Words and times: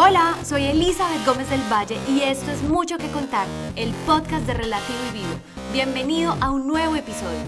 Hola, 0.00 0.38
soy 0.44 0.62
Elizabeth 0.62 1.26
Gómez 1.26 1.50
del 1.50 1.60
Valle 1.62 1.98
y 2.08 2.20
esto 2.20 2.52
es 2.52 2.62
Mucho 2.62 2.98
que 2.98 3.08
Contar, 3.10 3.48
el 3.74 3.90
podcast 4.06 4.46
de 4.46 4.54
Relativo 4.54 4.96
y 5.10 5.18
Vivo. 5.18 5.40
Bienvenido 5.72 6.36
a 6.40 6.52
un 6.52 6.68
nuevo 6.68 6.94
episodio. 6.94 7.40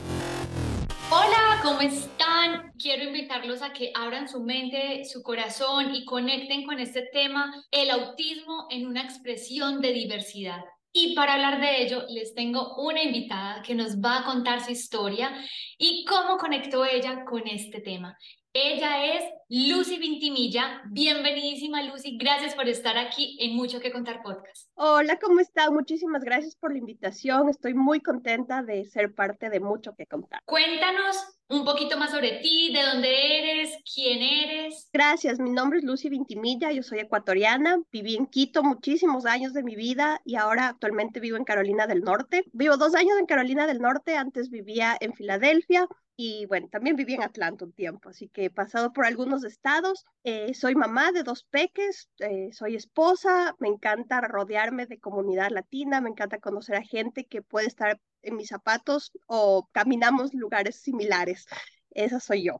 Hola, 1.13 1.61
¿cómo 1.63 1.81
están? 1.81 2.73
Quiero 2.77 3.05
invitarlos 3.05 3.63
a 3.63 3.73
que 3.73 3.93
abran 3.95 4.29
su 4.29 4.43
mente, 4.43 5.05
su 5.05 5.23
corazón 5.23 5.95
y 5.95 6.05
conecten 6.05 6.65
con 6.65 6.81
este 6.81 7.09
tema, 7.13 7.55
el 7.71 7.89
autismo 7.89 8.67
en 8.71 8.89
una 8.89 9.03
expresión 9.05 9.81
de 9.81 9.93
diversidad. 9.93 10.59
Y 10.93 11.15
para 11.15 11.35
hablar 11.35 11.61
de 11.61 11.85
ello, 11.85 12.03
les 12.09 12.35
tengo 12.35 12.75
una 12.79 13.01
invitada 13.01 13.63
que 13.63 13.77
nos 13.77 14.01
va 14.01 14.19
a 14.19 14.25
contar 14.25 14.61
su 14.61 14.73
historia 14.73 15.33
y 15.79 16.05
cómo 16.05 16.37
conectó 16.37 16.85
ella 16.85 17.25
con 17.25 17.47
este 17.47 17.81
tema. 17.81 18.19
Ella 18.53 19.15
es 19.15 19.25
Lucy 19.49 19.97
Vintimilla. 19.99 20.83
Bienvenidísima, 20.87 21.85
Lucy. 21.85 22.19
Gracias 22.19 22.57
por 22.57 22.69
estar 22.69 22.99
aquí 22.99 23.39
en 23.41 23.55
Mucho 23.55 23.79
que 23.79 23.93
Contar 23.93 24.25
Podcast. 24.25 24.69
Hola, 24.75 25.21
¿cómo 25.21 25.39
está? 25.39 25.71
Muchísimas 25.71 26.25
gracias 26.25 26.57
por 26.57 26.73
la 26.73 26.79
invitación. 26.79 27.49
Estoy 27.49 27.75
muy 27.75 28.01
contenta 28.01 28.65
de 28.65 28.85
ser 28.87 29.15
parte 29.15 29.51
de 29.51 29.61
Mucho 29.61 29.95
que 29.95 30.07
Contar. 30.07 30.41
Cuéntanos 30.47 31.17
un 31.49 31.65
poquito 31.65 31.97
más 31.97 32.11
sobre 32.11 32.41
ti, 32.41 32.73
de 32.73 32.83
dónde 32.83 33.39
eres, 33.39 33.77
quién 33.95 34.21
eres. 34.21 34.89
Gracias, 34.93 35.39
mi 35.39 35.51
nombre 35.51 35.79
es 35.79 35.85
Lucy 35.85 36.09
Vintimilla, 36.09 36.71
yo 36.71 36.83
soy 36.85 37.01
ecuatoriana, 37.01 37.81
viví 37.91 38.15
en 38.15 38.27
Quito 38.27 38.63
muchísimos 38.63 39.27
años 39.27 39.53
de 39.53 39.65
mi 39.65 39.75
vida 39.75 40.21
y 40.25 40.37
ahora 40.37 40.69
actualmente 40.69 41.19
vivo 41.19 41.37
en 41.37 41.45
Carolina 41.45 41.89
del 41.89 42.03
Norte. 42.03 42.45
Vivo 42.53 42.77
dos 42.77 42.95
años 42.95 43.19
en 43.19 43.27
Carolina 43.27 43.67
del 43.67 43.81
Norte, 43.81 44.17
antes 44.17 44.49
vivía 44.49 44.97
en 45.01 45.13
Filadelfia, 45.13 45.89
y 46.23 46.45
bueno, 46.45 46.69
también 46.71 46.97
viví 46.97 47.15
en 47.15 47.23
Atlanta 47.23 47.65
un 47.65 47.73
tiempo, 47.73 48.11
así 48.11 48.29
que 48.29 48.45
he 48.45 48.51
pasado 48.51 48.93
por 48.93 49.07
algunos 49.07 49.43
estados. 49.43 50.05
Eh, 50.23 50.53
soy 50.53 50.75
mamá 50.75 51.13
de 51.13 51.23
dos 51.23 51.45
peques, 51.45 52.11
eh, 52.19 52.51
soy 52.53 52.77
esposa, 52.77 53.57
me 53.59 53.69
encanta 53.69 54.21
rodearme 54.21 54.85
de 54.85 54.99
comunidad 54.99 55.49
latina, 55.51 56.03
me 56.03 56.11
encanta 56.11 56.39
conocer 56.39 56.77
a 56.77 56.83
gente 56.83 57.25
que 57.25 57.41
puede 57.41 57.69
estar 57.69 57.99
en 58.21 58.37
mis 58.37 58.49
zapatos 58.49 59.13
o 59.29 59.71
caminamos 59.73 60.35
lugares 60.35 60.77
similares. 60.77 61.47
Esa 61.93 62.21
soy 62.21 62.45
yo. 62.45 62.59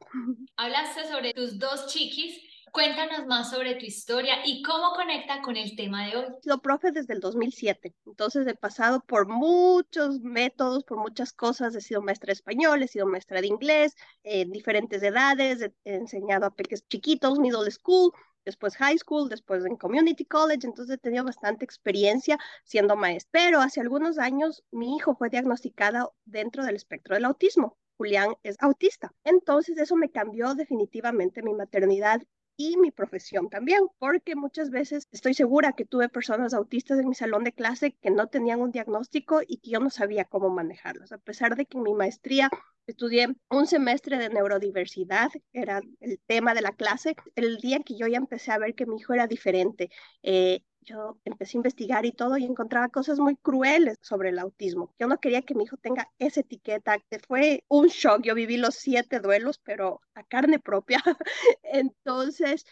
Hablaste 0.57 1.07
sobre 1.07 1.35
tus 1.35 1.59
dos 1.59 1.87
chiquis 1.89 2.41
Cuéntanos 2.73 3.27
más 3.27 3.51
sobre 3.51 3.75
tu 3.75 3.85
historia 3.85 4.37
y 4.45 4.63
cómo 4.63 4.93
conecta 4.93 5.43
con 5.43 5.57
el 5.57 5.75
tema 5.75 6.07
de 6.07 6.17
hoy. 6.17 6.25
Sido 6.43 6.59
profe 6.61 6.93
desde 6.93 7.15
el 7.15 7.21
2007, 7.21 7.95
entonces 8.07 8.47
he 8.47 8.55
pasado 8.55 9.01
por 9.01 9.27
muchos 9.27 10.21
métodos, 10.21 10.85
por 10.85 10.99
muchas 10.99 11.33
cosas. 11.33 11.75
He 11.75 11.81
sido 11.81 12.01
maestra 12.01 12.29
de 12.29 12.35
español, 12.35 12.83
he 12.83 12.89
sido 12.89 13.07
maestra 13.07 13.41
de 13.41 13.49
inglés 13.49 13.97
en 14.23 14.53
diferentes 14.53 15.03
edades, 15.03 15.63
he, 15.63 15.73
enseñado 15.85 16.47
a 16.47 16.55
peques 16.55 16.87
chiquitos, 16.87 17.39
middle 17.41 17.71
school, 17.71 18.13
después 18.45 18.77
high 18.77 18.99
school, 18.99 19.29
después 19.29 19.65
en 19.65 19.77
community 19.77 20.25
college, 20.25 20.67
entonces 20.67 20.95
he 20.95 20.99
tenido 20.99 21.25
bastante 21.25 21.65
experiencia 21.65 22.39
siendo 22.65 22.95
maestra. 22.97 23.31
Pero 23.33 23.61
hace 23.61 23.81
algunos 23.81 24.19
años 24.19 24.63
mi 24.71 24.97
hijo 24.97 25.17
fue 25.17 25.29
diagnosticado 25.29 26.15
dentro 26.25 26.65
del 26.65 26.77
espectro 26.77 27.15
del 27.15 27.25
autismo. 27.25 27.77
Julián 27.97 28.35
es 28.43 28.57
autista. 28.61 29.13
Entonces 29.25 29.77
eso 29.77 29.95
me 29.95 30.11
cambió 30.11 30.55
definitivamente 30.55 31.43
mi 31.43 31.53
maternidad 31.53 32.23
y 32.61 32.77
mi 32.77 32.91
profesión 32.91 33.49
también, 33.49 33.87
porque 33.99 34.37
muchas 34.37 34.69
veces 34.69 35.09
estoy 35.13 35.33
segura 35.33 35.73
que 35.73 35.87
tuve 35.87 36.11
personas 36.11 36.53
autistas 36.53 36.99
en 36.99 37.09
mi 37.09 37.15
salón 37.15 37.43
de 37.43 37.53
clase 37.55 37.93
que 38.03 38.11
no 38.11 38.27
tenían 38.27 38.61
un 38.61 38.71
diagnóstico 38.71 39.41
y 39.47 39.57
que 39.59 39.71
yo 39.71 39.81
no 39.81 39.89
sabía 39.89 40.27
cómo 40.27 40.51
manejarlos, 40.51 41.11
a 41.11 41.17
pesar 41.17 41.57
de 41.57 41.65
que 41.65 41.79
en 41.79 41.85
mi 41.85 41.95
maestría 41.95 42.51
estudié 42.87 43.29
un 43.49 43.67
semestre 43.67 44.19
de 44.19 44.29
neurodiversidad, 44.29 45.31
era 45.55 45.81
el 46.01 46.21
tema 46.27 46.53
de 46.53 46.61
la 46.61 46.73
clase, 46.73 47.17
el 47.35 47.57
día 47.57 47.81
que 47.81 47.97
yo 47.97 48.07
ya 48.07 48.19
empecé 48.19 48.53
a 48.53 48.59
ver 48.59 48.75
que 48.75 48.85
mi 48.85 48.97
hijo 48.99 49.15
era 49.15 49.27
diferente, 49.27 49.89
eh, 50.23 50.61
yo 50.83 51.19
empecé 51.25 51.57
a 51.57 51.61
investigar 51.61 52.07
y 52.07 52.13
todo 52.13 52.37
y 52.39 52.45
encontraba 52.45 52.89
cosas 52.89 53.19
muy 53.19 53.37
crueles 53.37 53.99
sobre 54.01 54.31
el 54.31 54.39
autismo. 54.39 54.95
Yo 54.99 55.07
no 55.07 55.19
quería 55.19 55.43
que 55.43 55.55
mi 55.55 55.65
hijo 55.65 55.77
tenga 55.77 56.11
esa 56.19 56.41
etiqueta. 56.41 56.99
Fue 57.27 57.65
un 57.69 57.89
shock. 57.89 58.23
Yo 58.23 58.35
viví 58.35 58.57
los 58.57 58.75
siete 58.75 59.21
duelos, 59.21 59.59
pero 59.59 60.01
a 60.15 60.25
carne 60.25 60.59
propia. 60.59 61.03
Entonces 61.63 62.65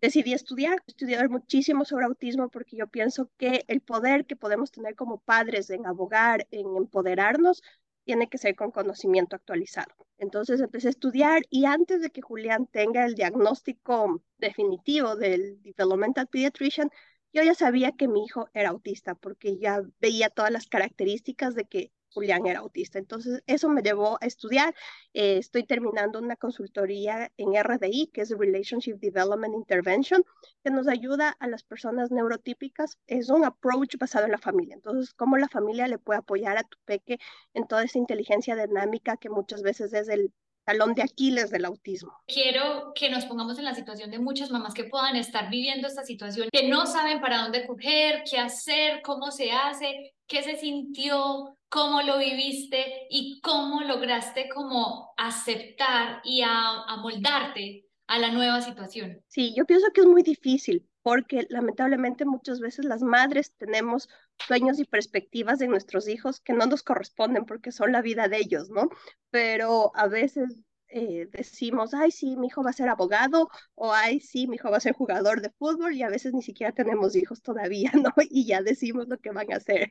decidí 0.00 0.32
estudiar, 0.32 0.82
estudiar 0.86 1.30
muchísimo 1.30 1.84
sobre 1.84 2.06
autismo 2.06 2.48
porque 2.50 2.76
yo 2.76 2.88
pienso 2.88 3.30
que 3.38 3.64
el 3.68 3.80
poder 3.80 4.26
que 4.26 4.36
podemos 4.36 4.70
tener 4.72 4.96
como 4.96 5.20
padres 5.20 5.70
en 5.70 5.86
abogar, 5.86 6.46
en 6.50 6.76
empoderarnos, 6.76 7.62
tiene 8.04 8.28
que 8.28 8.38
ser 8.38 8.56
con 8.56 8.72
conocimiento 8.72 9.36
actualizado. 9.36 9.94
Entonces 10.18 10.60
empecé 10.60 10.88
a 10.88 10.90
estudiar 10.90 11.42
y 11.50 11.66
antes 11.66 12.00
de 12.02 12.10
que 12.10 12.20
Julián 12.20 12.66
tenga 12.66 13.04
el 13.04 13.14
diagnóstico 13.14 14.22
definitivo 14.38 15.16
del 15.16 15.62
Developmental 15.62 16.26
Pediatrician, 16.26 16.90
yo 17.32 17.42
ya 17.42 17.54
sabía 17.54 17.92
que 17.92 18.08
mi 18.08 18.24
hijo 18.24 18.48
era 18.54 18.70
autista 18.70 19.14
porque 19.14 19.58
ya 19.58 19.82
veía 20.00 20.30
todas 20.30 20.50
las 20.50 20.66
características 20.66 21.54
de 21.54 21.64
que 21.64 21.92
Julián 22.12 22.46
era 22.46 22.60
autista. 22.60 22.98
Entonces, 22.98 23.42
eso 23.46 23.68
me 23.68 23.82
llevó 23.82 24.18
a 24.20 24.26
estudiar. 24.26 24.74
Eh, 25.14 25.38
estoy 25.38 25.64
terminando 25.64 26.18
una 26.18 26.36
consultoría 26.36 27.32
en 27.36 27.54
RDI, 27.54 28.08
que 28.12 28.22
es 28.22 28.30
Relationship 28.30 28.96
Development 28.98 29.54
Intervention, 29.54 30.24
que 30.62 30.70
nos 30.70 30.88
ayuda 30.88 31.30
a 31.40 31.46
las 31.48 31.62
personas 31.64 32.10
neurotípicas. 32.10 32.98
Es 33.06 33.30
un 33.30 33.44
approach 33.44 33.96
basado 33.98 34.26
en 34.26 34.32
la 34.32 34.38
familia. 34.38 34.74
Entonces, 34.74 35.14
cómo 35.14 35.36
la 35.38 35.48
familia 35.48 35.88
le 35.88 35.98
puede 35.98 36.18
apoyar 36.20 36.58
a 36.58 36.64
tu 36.64 36.78
peque 36.84 37.18
en 37.54 37.66
toda 37.66 37.84
esa 37.84 37.98
inteligencia 37.98 38.56
dinámica 38.56 39.16
que 39.16 39.30
muchas 39.30 39.62
veces 39.62 39.92
es 39.94 40.08
el 40.08 40.32
talón 40.64 40.94
de 40.94 41.02
Aquiles 41.02 41.50
del 41.50 41.64
autismo. 41.64 42.12
Quiero 42.26 42.92
que 42.94 43.10
nos 43.10 43.24
pongamos 43.26 43.58
en 43.58 43.64
la 43.64 43.74
situación 43.74 44.10
de 44.10 44.18
muchas 44.18 44.50
mamás 44.50 44.74
que 44.74 44.84
puedan 44.84 45.16
estar 45.16 45.50
viviendo 45.50 45.88
esta 45.88 46.04
situación, 46.04 46.48
que 46.52 46.68
no 46.68 46.86
saben 46.86 47.20
para 47.20 47.42
dónde 47.42 47.66
coger, 47.66 48.22
qué 48.28 48.38
hacer, 48.38 49.02
cómo 49.02 49.30
se 49.30 49.52
hace, 49.52 50.14
qué 50.26 50.42
se 50.42 50.56
sintió, 50.56 51.56
cómo 51.68 52.02
lo 52.02 52.18
viviste 52.18 53.06
y 53.10 53.40
cómo 53.40 53.80
lograste 53.80 54.48
como 54.48 55.12
aceptar 55.16 56.20
y 56.24 56.42
amoldarte 56.42 57.86
a 58.06 58.18
la 58.18 58.30
nueva 58.30 58.60
situación. 58.60 59.22
Sí, 59.26 59.54
yo 59.56 59.64
pienso 59.64 59.86
que 59.92 60.02
es 60.02 60.06
muy 60.06 60.22
difícil 60.22 60.86
porque 61.02 61.46
lamentablemente 61.48 62.24
muchas 62.24 62.60
veces 62.60 62.84
las 62.84 63.02
madres 63.02 63.54
tenemos 63.56 64.08
sueños 64.46 64.78
y 64.78 64.84
perspectivas 64.84 65.58
de 65.58 65.68
nuestros 65.68 66.08
hijos 66.08 66.40
que 66.40 66.52
no 66.52 66.66
nos 66.66 66.82
corresponden 66.82 67.44
porque 67.44 67.72
son 67.72 67.92
la 67.92 68.02
vida 68.02 68.28
de 68.28 68.38
ellos, 68.38 68.70
¿no? 68.70 68.88
Pero 69.30 69.92
a 69.94 70.08
veces 70.08 70.56
eh, 70.88 71.26
decimos, 71.32 71.94
ay, 71.94 72.10
sí, 72.10 72.36
mi 72.36 72.48
hijo 72.48 72.62
va 72.62 72.70
a 72.70 72.74
ser 72.74 72.88
abogado, 72.88 73.48
o 73.74 73.92
ay, 73.92 74.20
sí, 74.20 74.46
mi 74.46 74.56
hijo 74.56 74.70
va 74.70 74.76
a 74.76 74.80
ser 74.80 74.92
jugador 74.94 75.40
de 75.40 75.50
fútbol, 75.50 75.94
y 75.94 76.02
a 76.02 76.10
veces 76.10 76.34
ni 76.34 76.42
siquiera 76.42 76.72
tenemos 76.72 77.16
hijos 77.16 77.42
todavía, 77.42 77.90
¿no? 77.94 78.12
Y 78.30 78.46
ya 78.46 78.62
decimos 78.62 79.08
lo 79.08 79.18
que 79.18 79.30
van 79.30 79.52
a 79.52 79.56
hacer. 79.56 79.90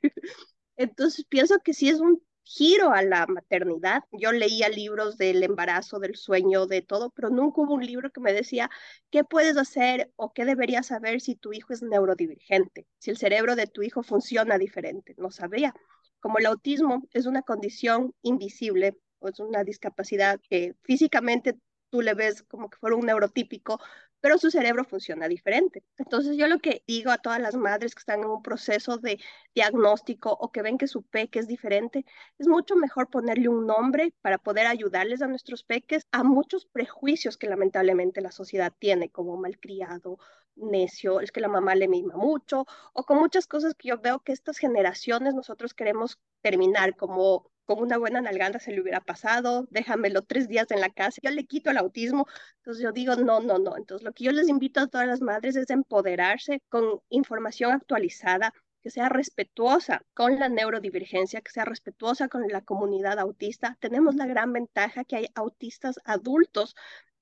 Entonces 0.77 1.25
pienso 1.25 1.59
que 1.59 1.73
sí 1.73 1.89
es 1.89 1.99
un 1.99 2.21
giro 2.43 2.91
a 2.91 3.03
la 3.03 3.25
maternidad. 3.27 4.03
Yo 4.11 4.31
leía 4.31 4.69
libros 4.69 5.17
del 5.17 5.43
embarazo, 5.43 5.99
del 5.99 6.15
sueño, 6.15 6.65
de 6.67 6.81
todo, 6.81 7.09
pero 7.11 7.29
nunca 7.29 7.61
hubo 7.61 7.73
un 7.75 7.85
libro 7.85 8.11
que 8.11 8.21
me 8.21 8.33
decía 8.33 8.69
qué 9.09 9.23
puedes 9.23 9.57
hacer 9.57 10.11
o 10.15 10.33
qué 10.33 10.45
deberías 10.45 10.87
saber 10.87 11.21
si 11.21 11.35
tu 11.35 11.53
hijo 11.53 11.73
es 11.73 11.81
neurodivergente, 11.81 12.87
si 12.99 13.11
el 13.11 13.17
cerebro 13.17 13.55
de 13.55 13.67
tu 13.67 13.83
hijo 13.83 14.03
funciona 14.03 14.57
diferente. 14.57 15.15
No 15.17 15.31
sabría. 15.31 15.73
Como 16.19 16.37
el 16.37 16.45
autismo 16.45 17.07
es 17.13 17.25
una 17.25 17.41
condición 17.41 18.13
invisible 18.21 18.97
es 19.29 19.39
una 19.39 19.63
discapacidad 19.63 20.39
que 20.49 20.75
físicamente 20.83 21.57
tú 21.89 22.01
le 22.01 22.13
ves 22.13 22.43
como 22.43 22.69
que 22.69 22.77
fuera 22.77 22.95
un 22.95 23.05
neurotípico, 23.05 23.79
pero 24.21 24.37
su 24.37 24.51
cerebro 24.51 24.85
funciona 24.85 25.27
diferente. 25.27 25.83
Entonces 25.97 26.37
yo 26.37 26.47
lo 26.47 26.59
que 26.59 26.83
digo 26.87 27.11
a 27.11 27.17
todas 27.17 27.41
las 27.41 27.55
madres 27.55 27.95
que 27.95 27.99
están 27.99 28.21
en 28.21 28.27
un 28.27 28.41
proceso 28.41 28.97
de 28.97 29.19
diagnóstico 29.53 30.31
o 30.31 30.51
que 30.51 30.61
ven 30.61 30.77
que 30.77 30.87
su 30.87 31.03
peque 31.03 31.39
es 31.39 31.47
diferente, 31.47 32.05
es 32.37 32.47
mucho 32.47 32.75
mejor 32.75 33.09
ponerle 33.09 33.49
un 33.49 33.65
nombre 33.65 34.13
para 34.21 34.37
poder 34.37 34.67
ayudarles 34.67 35.21
a 35.21 35.27
nuestros 35.27 35.63
peques 35.63 36.07
a 36.11 36.23
muchos 36.23 36.65
prejuicios 36.65 37.37
que 37.37 37.47
lamentablemente 37.47 38.21
la 38.21 38.31
sociedad 38.31 38.73
tiene, 38.79 39.09
como 39.09 39.37
malcriado, 39.37 40.19
necio, 40.55 41.21
es 41.21 41.31
que 41.31 41.41
la 41.41 41.47
mamá 41.47 41.75
le 41.75 41.87
mima 41.87 42.15
mucho, 42.15 42.65
o 42.93 43.03
con 43.05 43.17
muchas 43.17 43.47
cosas 43.47 43.73
que 43.75 43.89
yo 43.89 43.99
veo 43.99 44.19
que 44.19 44.31
estas 44.33 44.57
generaciones 44.57 45.33
nosotros 45.33 45.73
queremos 45.73 46.19
terminar 46.41 46.95
como 46.95 47.51
con 47.75 47.83
una 47.85 47.97
buena 47.97 48.19
nalgada 48.19 48.59
se 48.59 48.71
le 48.71 48.81
hubiera 48.81 48.99
pasado, 48.99 49.65
déjamelo 49.71 50.23
tres 50.23 50.49
días 50.49 50.69
en 50.71 50.81
la 50.81 50.89
casa, 50.89 51.21
yo 51.23 51.31
le 51.31 51.45
quito 51.45 51.71
el 51.71 51.77
autismo, 51.77 52.27
entonces 52.57 52.83
yo 52.83 52.91
digo, 52.91 53.15
no, 53.15 53.39
no, 53.39 53.59
no, 53.59 53.77
entonces 53.77 54.03
lo 54.03 54.11
que 54.11 54.25
yo 54.25 54.31
les 54.33 54.49
invito 54.49 54.81
a 54.81 54.87
todas 54.87 55.07
las 55.07 55.21
madres 55.21 55.55
es 55.55 55.69
empoderarse 55.69 56.61
con 56.69 56.99
información 57.09 57.71
actualizada, 57.71 58.53
que 58.81 58.89
sea 58.89 59.07
respetuosa 59.07 60.01
con 60.13 60.37
la 60.37 60.49
neurodivergencia, 60.49 61.39
que 61.41 61.51
sea 61.51 61.63
respetuosa 61.65 62.27
con 62.27 62.45
la 62.49 62.61
comunidad 62.61 63.19
autista. 63.19 63.77
Tenemos 63.79 64.15
la 64.15 64.25
gran 64.25 64.51
ventaja 64.51 65.05
que 65.05 65.15
hay 65.15 65.27
autistas 65.35 65.99
adultos 66.03 66.75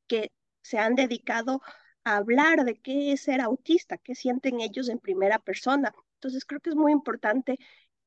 que 0.08 0.32
se 0.64 0.80
han 0.80 0.96
dedicado 0.96 1.62
a 2.06 2.18
hablar 2.18 2.66
de 2.66 2.80
qué 2.80 3.12
es 3.12 3.22
ser 3.22 3.42
autista, 3.42 3.98
qué 3.98 4.16
sienten 4.16 4.62
ellos 4.62 4.90
en 4.90 5.00
primera 5.00 5.38
persona. 5.38 5.94
Entonces 6.16 6.46
creo 6.46 6.60
que 6.62 6.72
es 6.72 6.76
muy 6.76 6.92
importante 6.92 7.58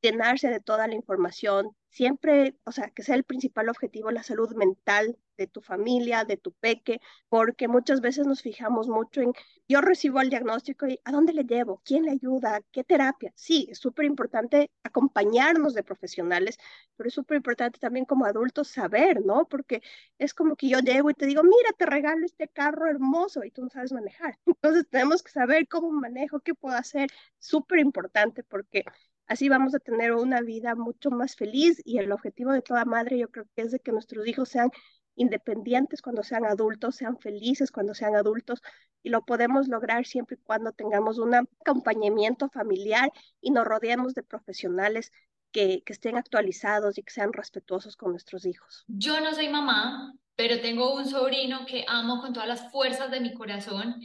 llenarse 0.03 0.49
de 0.49 0.61
toda 0.61 0.87
la 0.89 0.95
información, 0.95 1.77
siempre, 1.89 2.57
o 2.65 2.73
sea, 2.73 2.91
que 2.91 3.03
sea 3.03 3.15
el 3.17 3.25
principal 3.25 3.69
objetivo 3.69 4.11
la 4.11 4.23
salud 4.23 4.55
mental 4.57 5.19
de 5.37 5.47
tu 5.47 5.61
familia, 5.61 6.25
de 6.25 6.37
tu 6.37 6.53
peque, 6.53 7.01
porque 7.29 7.69
muchas 7.69 8.01
veces 8.01 8.27
nos 8.27 8.43
fijamos 8.43 8.89
mucho 8.89 9.21
en, 9.23 9.33
yo 9.69 9.81
recibo 9.81 10.21
el 10.21 10.31
diagnóstico 10.31 10.87
y 10.87 11.01
¿a 11.05 11.13
dónde 11.13 11.33
le 11.33 11.45
llevo? 11.45 11.81
¿Quién 11.85 12.05
le 12.05 12.13
ayuda? 12.13 12.61
¿Qué 12.71 12.85
terapia? 12.85 13.33
Sí, 13.37 13.67
es 13.71 13.79
súper 13.79 14.05
importante 14.07 14.71
acompañarnos 14.83 15.75
de 15.75 15.83
profesionales, 15.83 16.59
pero 16.97 17.09
es 17.09 17.15
súper 17.15 17.37
importante 17.39 17.79
también 17.79 18.05
como 18.05 18.25
adultos 18.27 18.69
saber, 18.69 19.25
¿no? 19.25 19.47
Porque 19.49 19.83
es 20.19 20.35
como 20.35 20.57
que 20.57 20.69
yo 20.69 20.79
llego 20.81 21.11
y 21.11 21.15
te 21.15 21.27
digo, 21.27 21.43
mira, 21.43 21.73
te 21.77 21.87
regalo 21.87 22.25
este 22.27 22.49
carro 22.49 22.87
hermoso 22.87 23.45
y 23.45 23.51
tú 23.51 23.63
no 23.63 23.71
sabes 23.71 23.93
manejar. 23.93 24.39
Entonces 24.47 24.89
tenemos 24.91 25.23
que 25.23 25.31
saber 25.33 25.69
cómo 25.69 25.91
manejo, 25.91 26.41
qué 26.41 26.55
puedo 26.55 26.77
hacer. 26.77 27.09
Súper 27.39 27.81
importante 27.81 28.43
porque 28.45 28.85
Así 29.27 29.49
vamos 29.49 29.75
a 29.75 29.79
tener 29.79 30.13
una 30.13 30.41
vida 30.41 30.75
mucho 30.75 31.11
más 31.11 31.37
feliz 31.37 31.81
y 31.85 31.99
el 31.99 32.13
objetivo 32.13 32.53
de 32.53 32.63
toda 32.63 32.85
madre 32.85 33.19
yo 33.19 33.29
creo 33.31 33.47
que 33.55 33.63
es 33.63 33.71
de 33.71 33.79
que 33.79 33.93
nuestros 33.93 34.27
hijos 34.27 34.49
sean 34.49 34.71
independientes 35.15 36.03
cuando 36.03 36.23
sean 36.23 36.45
adultos, 36.45 36.97
sean 36.97 37.19
felices 37.19 37.71
cuando 37.71 37.95
sean 37.95 38.17
adultos 38.17 38.63
y 39.03 39.11
lo 39.11 39.25
podemos 39.25 39.69
lograr 39.69 40.07
siempre 40.07 40.37
y 40.37 40.45
cuando 40.45 40.73
tengamos 40.73 41.19
un 41.19 41.35
acompañamiento 41.35 42.49
familiar 42.49 43.11
y 43.41 43.51
nos 43.51 43.67
rodeemos 43.67 44.15
de 44.15 44.23
profesionales 44.23 45.13
que, 45.51 45.83
que 45.85 45.93
estén 45.93 46.17
actualizados 46.17 46.97
y 46.99 47.03
que 47.03 47.13
sean 47.13 47.33
respetuosos 47.33 47.97
con 47.97 48.13
nuestros 48.13 48.47
hijos. 48.47 48.85
Yo 48.89 49.21
no 49.21 49.35
soy 49.35 49.49
mamá, 49.49 50.15
pero 50.35 50.61
tengo 50.61 50.95
un 50.95 51.07
sobrino 51.07 51.67
que 51.67 51.85
amo 51.87 52.21
con 52.21 52.33
todas 52.33 52.49
las 52.49 52.73
fuerzas 52.73 53.11
de 53.11 53.21
mi 53.21 53.35
corazón 53.35 53.97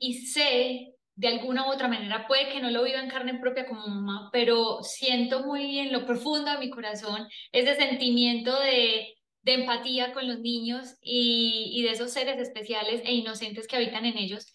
y 0.00 0.26
sé 0.26 0.95
de 1.16 1.28
alguna 1.28 1.66
u 1.66 1.72
otra 1.72 1.88
manera, 1.88 2.26
puede 2.28 2.50
que 2.50 2.60
no 2.60 2.70
lo 2.70 2.84
viva 2.84 3.00
en 3.00 3.08
carne 3.08 3.38
propia 3.38 3.66
como 3.66 3.86
mamá, 3.86 4.28
pero 4.32 4.82
siento 4.82 5.44
muy 5.44 5.78
en 5.78 5.92
lo 5.92 6.04
profundo 6.04 6.52
de 6.52 6.58
mi 6.58 6.70
corazón 6.70 7.26
ese 7.52 7.74
sentimiento 7.74 8.58
de, 8.60 9.14
de 9.42 9.54
empatía 9.54 10.12
con 10.12 10.28
los 10.28 10.40
niños 10.40 10.94
y, 11.00 11.70
y 11.72 11.82
de 11.82 11.92
esos 11.92 12.12
seres 12.12 12.38
especiales 12.38 13.00
e 13.04 13.14
inocentes 13.14 13.66
que 13.66 13.76
habitan 13.76 14.04
en 14.04 14.18
ellos. 14.18 14.52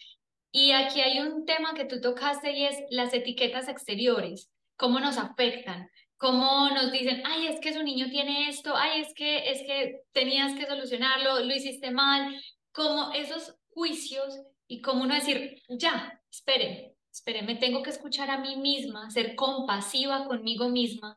Y 0.51 0.71
aquí 0.71 1.01
hay 1.01 1.19
un 1.19 1.45
tema 1.45 1.73
que 1.73 1.85
tú 1.85 1.99
tocaste 1.99 2.51
y 2.51 2.65
es 2.65 2.77
las 2.91 3.11
etiquetas 3.13 3.67
exteriores, 3.67 4.51
cómo 4.75 4.99
nos 4.99 5.17
afectan, 5.17 5.89
cómo 6.17 6.69
nos 6.69 6.91
dicen, 6.91 7.23
ay, 7.25 7.47
es 7.47 7.59
que 7.59 7.73
su 7.73 7.81
niño 7.81 8.07
tiene 8.11 8.49
esto, 8.49 8.75
ay, 8.75 9.01
es 9.01 9.13
que, 9.15 9.49
es 9.49 9.63
que 9.63 10.01
tenías 10.11 10.53
que 10.53 10.67
solucionarlo, 10.67 11.39
lo 11.39 11.55
hiciste 11.55 11.89
mal, 11.89 12.39
como 12.71 13.11
esos 13.13 13.55
juicios 13.71 14.39
y 14.67 14.81
cómo 14.81 15.03
uno 15.03 15.15
decir, 15.15 15.55
ya, 15.67 16.20
espere, 16.31 16.95
espere, 17.11 17.41
me 17.43 17.55
tengo 17.55 17.83
que 17.83 17.89
escuchar 17.89 18.29
a 18.29 18.39
mí 18.39 18.55
misma, 18.55 19.11
ser 19.11 19.35
compasiva 19.35 20.25
conmigo 20.25 20.69
misma. 20.69 21.15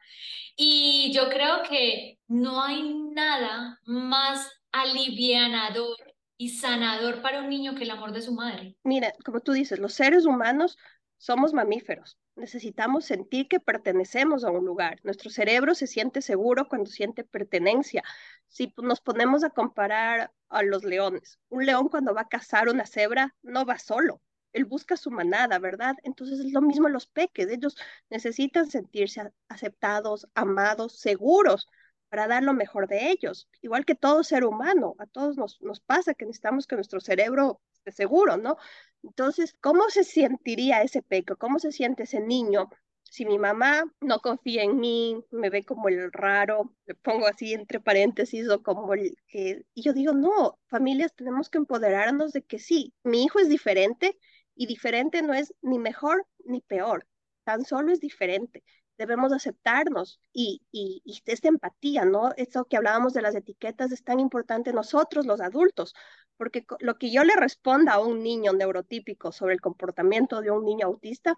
Y 0.57 1.13
yo 1.15 1.29
creo 1.31 1.63
que 1.69 2.19
no 2.27 2.63
hay 2.63 2.83
nada 3.13 3.81
más 3.85 4.51
alivianador 4.73 5.97
y 6.37 6.51
sanador 6.51 7.23
para 7.23 7.41
un 7.41 7.49
niño 7.49 7.75
que 7.75 7.85
el 7.85 7.91
amor 7.91 8.13
de 8.13 8.23
su 8.23 8.33
madre. 8.33 8.77
Mira, 8.83 9.13
como 9.25 9.41
tú 9.41 9.53
dices, 9.53 9.79
los 9.79 9.95
seres 9.95 10.27
humanos 10.27 10.77
somos 11.17 11.53
mamíferos. 11.53 12.19
Necesitamos 12.35 13.05
sentir 13.05 13.47
que 13.47 13.61
pertenecemos 13.61 14.45
a 14.45 14.51
un 14.51 14.65
lugar. 14.65 14.99
Nuestro 15.05 15.31
cerebro 15.31 15.77
se 15.77 15.87
siente 15.87 16.21
seguro 16.21 16.69
cuando 16.69 16.91
siente 16.91 17.23
pertenencia. 17.23 18.03
Si 18.49 18.75
nos 18.77 19.01
ponemos 19.01 19.45
a 19.45 19.51
comparar 19.51 20.33
a 20.49 20.63
los 20.65 20.83
leones, 20.85 21.39
un 21.49 21.67
león 21.67 21.89
cuando 21.89 22.13
va 22.13 22.23
a 22.23 22.29
cazar 22.29 22.69
una 22.69 22.87
cebra 22.87 23.35
no 23.43 23.65
va 23.65 23.79
solo, 23.79 24.21
él 24.55 24.65
busca 24.65 24.97
su 24.97 25.11
manada, 25.11 25.59
¿verdad? 25.59 25.97
Entonces 26.03 26.41
es 26.41 26.53
lo 26.53 26.63
mismo 26.63 26.89
los 26.89 27.07
peques, 27.07 27.49
ellos 27.51 27.77
necesitan 28.11 28.71
sentirse 28.71 29.31
aceptados, 29.49 30.27
amados, 30.35 30.99
seguros 30.99 31.69
para 32.09 32.29
dar 32.29 32.43
lo 32.43 32.55
mejor 32.55 32.89
de 32.89 33.11
ellos, 33.11 33.49
igual 33.61 33.85
que 33.85 33.95
todo 33.95 34.23
ser 34.23 34.45
humano, 34.45 34.95
a 34.99 35.07
todos 35.07 35.37
nos, 35.37 35.61
nos 35.61 35.81
pasa 35.81 36.15
que 36.15 36.25
necesitamos 36.25 36.67
que 36.67 36.77
nuestro 36.77 37.01
cerebro 37.01 37.61
esté 37.75 37.93
seguro, 37.93 38.37
¿no? 38.37 38.57
Entonces, 39.03 39.57
¿cómo 39.61 39.91
se 39.91 40.05
sentiría 40.05 40.83
ese 40.83 41.03
peco? 41.03 41.37
¿Cómo 41.37 41.59
se 41.59 41.73
siente 41.73 42.05
ese 42.05 42.21
niño 42.21 42.71
si 43.15 43.25
mi 43.25 43.39
mamá 43.39 43.85
no 44.01 44.19
confía 44.19 44.65
en 44.65 44.79
mí, 44.81 45.25
me 45.31 45.49
ve 45.49 45.65
como 45.65 45.89
el 45.89 46.11
raro, 46.13 46.75
le 46.85 46.97
pongo 46.97 47.29
así 47.29 47.53
entre 47.53 47.79
paréntesis 47.79 48.49
o 48.49 48.61
como 48.63 48.93
el 48.93 49.17
que... 49.29 49.65
Y 49.73 49.83
yo 49.83 49.93
digo, 49.93 50.13
no, 50.13 50.59
familias 50.67 51.15
tenemos 51.15 51.49
que 51.49 51.59
empoderarnos 51.59 52.33
de 52.33 52.43
que 52.43 52.59
sí, 52.59 52.93
mi 53.05 53.23
hijo 53.23 53.39
es 53.39 53.49
diferente 53.49 54.19
y 54.55 54.67
diferente 54.67 55.23
no 55.23 55.35
es 55.35 55.55
ni 55.63 55.79
mejor 55.79 56.27
ni 56.45 56.61
peor, 56.61 57.07
tan 57.45 57.65
solo 57.65 57.93
es 57.93 58.01
diferente. 58.01 58.63
Debemos 58.97 59.33
aceptarnos 59.33 60.21
y, 60.33 60.63
y, 60.71 61.03
y 61.05 61.21
esta 61.27 61.49
empatía, 61.49 62.05
¿no? 62.05 62.31
Eso 62.37 62.65
que 62.67 62.77
hablábamos 62.77 63.13
de 63.13 63.23
las 63.23 63.35
etiquetas 63.35 63.91
es 63.93 64.05
tan 64.05 64.21
importante 64.21 64.73
nosotros, 64.73 65.27
los 65.27 65.41
adultos, 65.41 65.95
porque 66.37 66.65
lo 66.81 66.97
que 66.99 67.11
yo 67.11 67.25
le 67.25 67.35
responda 67.37 67.95
a 67.95 68.01
un 68.01 68.23
niño 68.23 68.53
neurotípico 68.53 69.33
sobre 69.33 69.55
el 69.55 69.61
comportamiento 69.61 70.41
de 70.41 70.51
un 70.51 70.65
niño 70.65 70.87
autista 70.87 71.37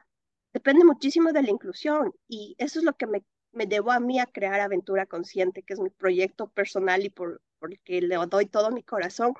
depende 0.52 0.84
muchísimo 0.84 1.32
de 1.32 1.42
la 1.42 1.50
inclusión 1.50 2.12
y 2.28 2.54
eso 2.58 2.78
es 2.78 2.84
lo 2.84 2.94
que 2.94 3.06
me, 3.06 3.24
me 3.52 3.66
llevó 3.66 3.92
a 3.92 4.00
mí 4.00 4.18
a 4.20 4.26
crear 4.26 4.60
Aventura 4.60 5.06
Consciente, 5.06 5.62
que 5.62 5.74
es 5.74 5.80
mi 5.80 5.90
proyecto 5.90 6.48
personal 6.48 7.04
y 7.04 7.10
por, 7.10 7.42
por 7.58 7.72
el 7.72 7.80
que 7.80 8.00
le 8.00 8.16
doy 8.28 8.46
todo 8.46 8.70
mi 8.70 8.82
corazón, 8.82 9.34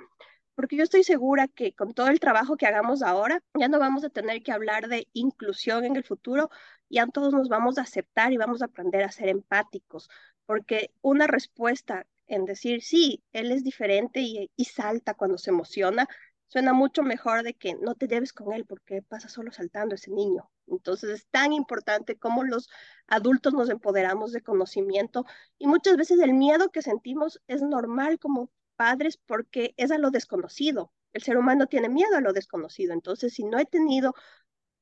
porque 0.57 0.77
yo 0.77 0.83
estoy 0.83 1.05
segura 1.05 1.49
que 1.49 1.73
con 1.75 1.95
todo 1.95 2.09
el 2.09 2.19
trabajo 2.21 2.57
que 2.57 2.67
hagamos 2.67 3.03
ahora, 3.03 3.43
ya 3.55 3.69
no 3.69 3.79
vamos 3.79 4.05
a 4.05 4.09
tener 4.11 4.43
que 4.43 4.53
hablar 4.53 4.89
de 4.89 5.07
inclusión 5.13 5.85
en 5.85 5.97
el 5.97 6.05
futuro, 6.05 6.51
ya 6.89 7.07
todos 7.07 7.33
nos 7.35 7.49
vamos 7.49 7.79
a 7.79 7.83
aceptar 7.83 8.33
y 8.33 8.39
vamos 8.39 8.63
a 8.63 8.67
aprender 8.67 9.05
a 9.05 9.13
ser 9.13 9.29
empáticos, 9.29 10.09
porque 10.47 10.91
una 11.03 11.27
respuesta 11.27 12.07
en 12.27 12.45
decir, 12.47 12.83
sí, 12.83 13.23
él 13.33 13.53
es 13.53 13.63
diferente 13.63 14.21
y, 14.21 14.51
y 14.57 14.65
salta 14.65 15.15
cuando 15.15 15.39
se 15.39 15.51
emociona, 15.51 16.09
suena 16.49 16.73
mucho 16.73 17.03
mejor 17.03 17.43
de 17.43 17.55
que 17.55 17.75
no 17.75 17.95
te 17.95 18.09
lleves 18.09 18.33
con 18.33 18.53
él 18.53 18.65
porque 18.65 19.03
pasa 19.03 19.29
solo 19.29 19.53
saltando 19.53 19.95
ese 19.95 20.11
niño. 20.11 20.51
Entonces 20.67 21.11
es 21.11 21.27
tan 21.29 21.53
importante 21.53 22.17
como 22.17 22.45
los 22.45 22.69
adultos 23.07 23.53
nos 23.55 23.69
empoderamos 23.71 24.33
de 24.33 24.43
conocimiento 24.43 25.25
y 25.59 25.67
muchas 25.67 25.97
veces 25.97 26.19
el 26.21 26.35
miedo 26.35 26.71
que 26.71 26.83
sentimos 26.83 27.41
es 27.47 27.63
normal 27.63 28.19
como 28.19 28.51
padres 28.77 29.19
porque 29.27 29.75
es 29.77 29.91
a 29.91 29.99
lo 29.99 30.11
desconocido. 30.11 30.93
El 31.13 31.23
ser 31.23 31.39
humano 31.39 31.67
tiene 31.67 31.89
miedo 31.89 32.17
a 32.17 32.21
lo 32.21 32.33
desconocido. 32.33 32.93
Entonces, 32.93 33.35
si 33.35 33.45
no 33.45 33.59
he 33.59 33.65
tenido 33.65 34.15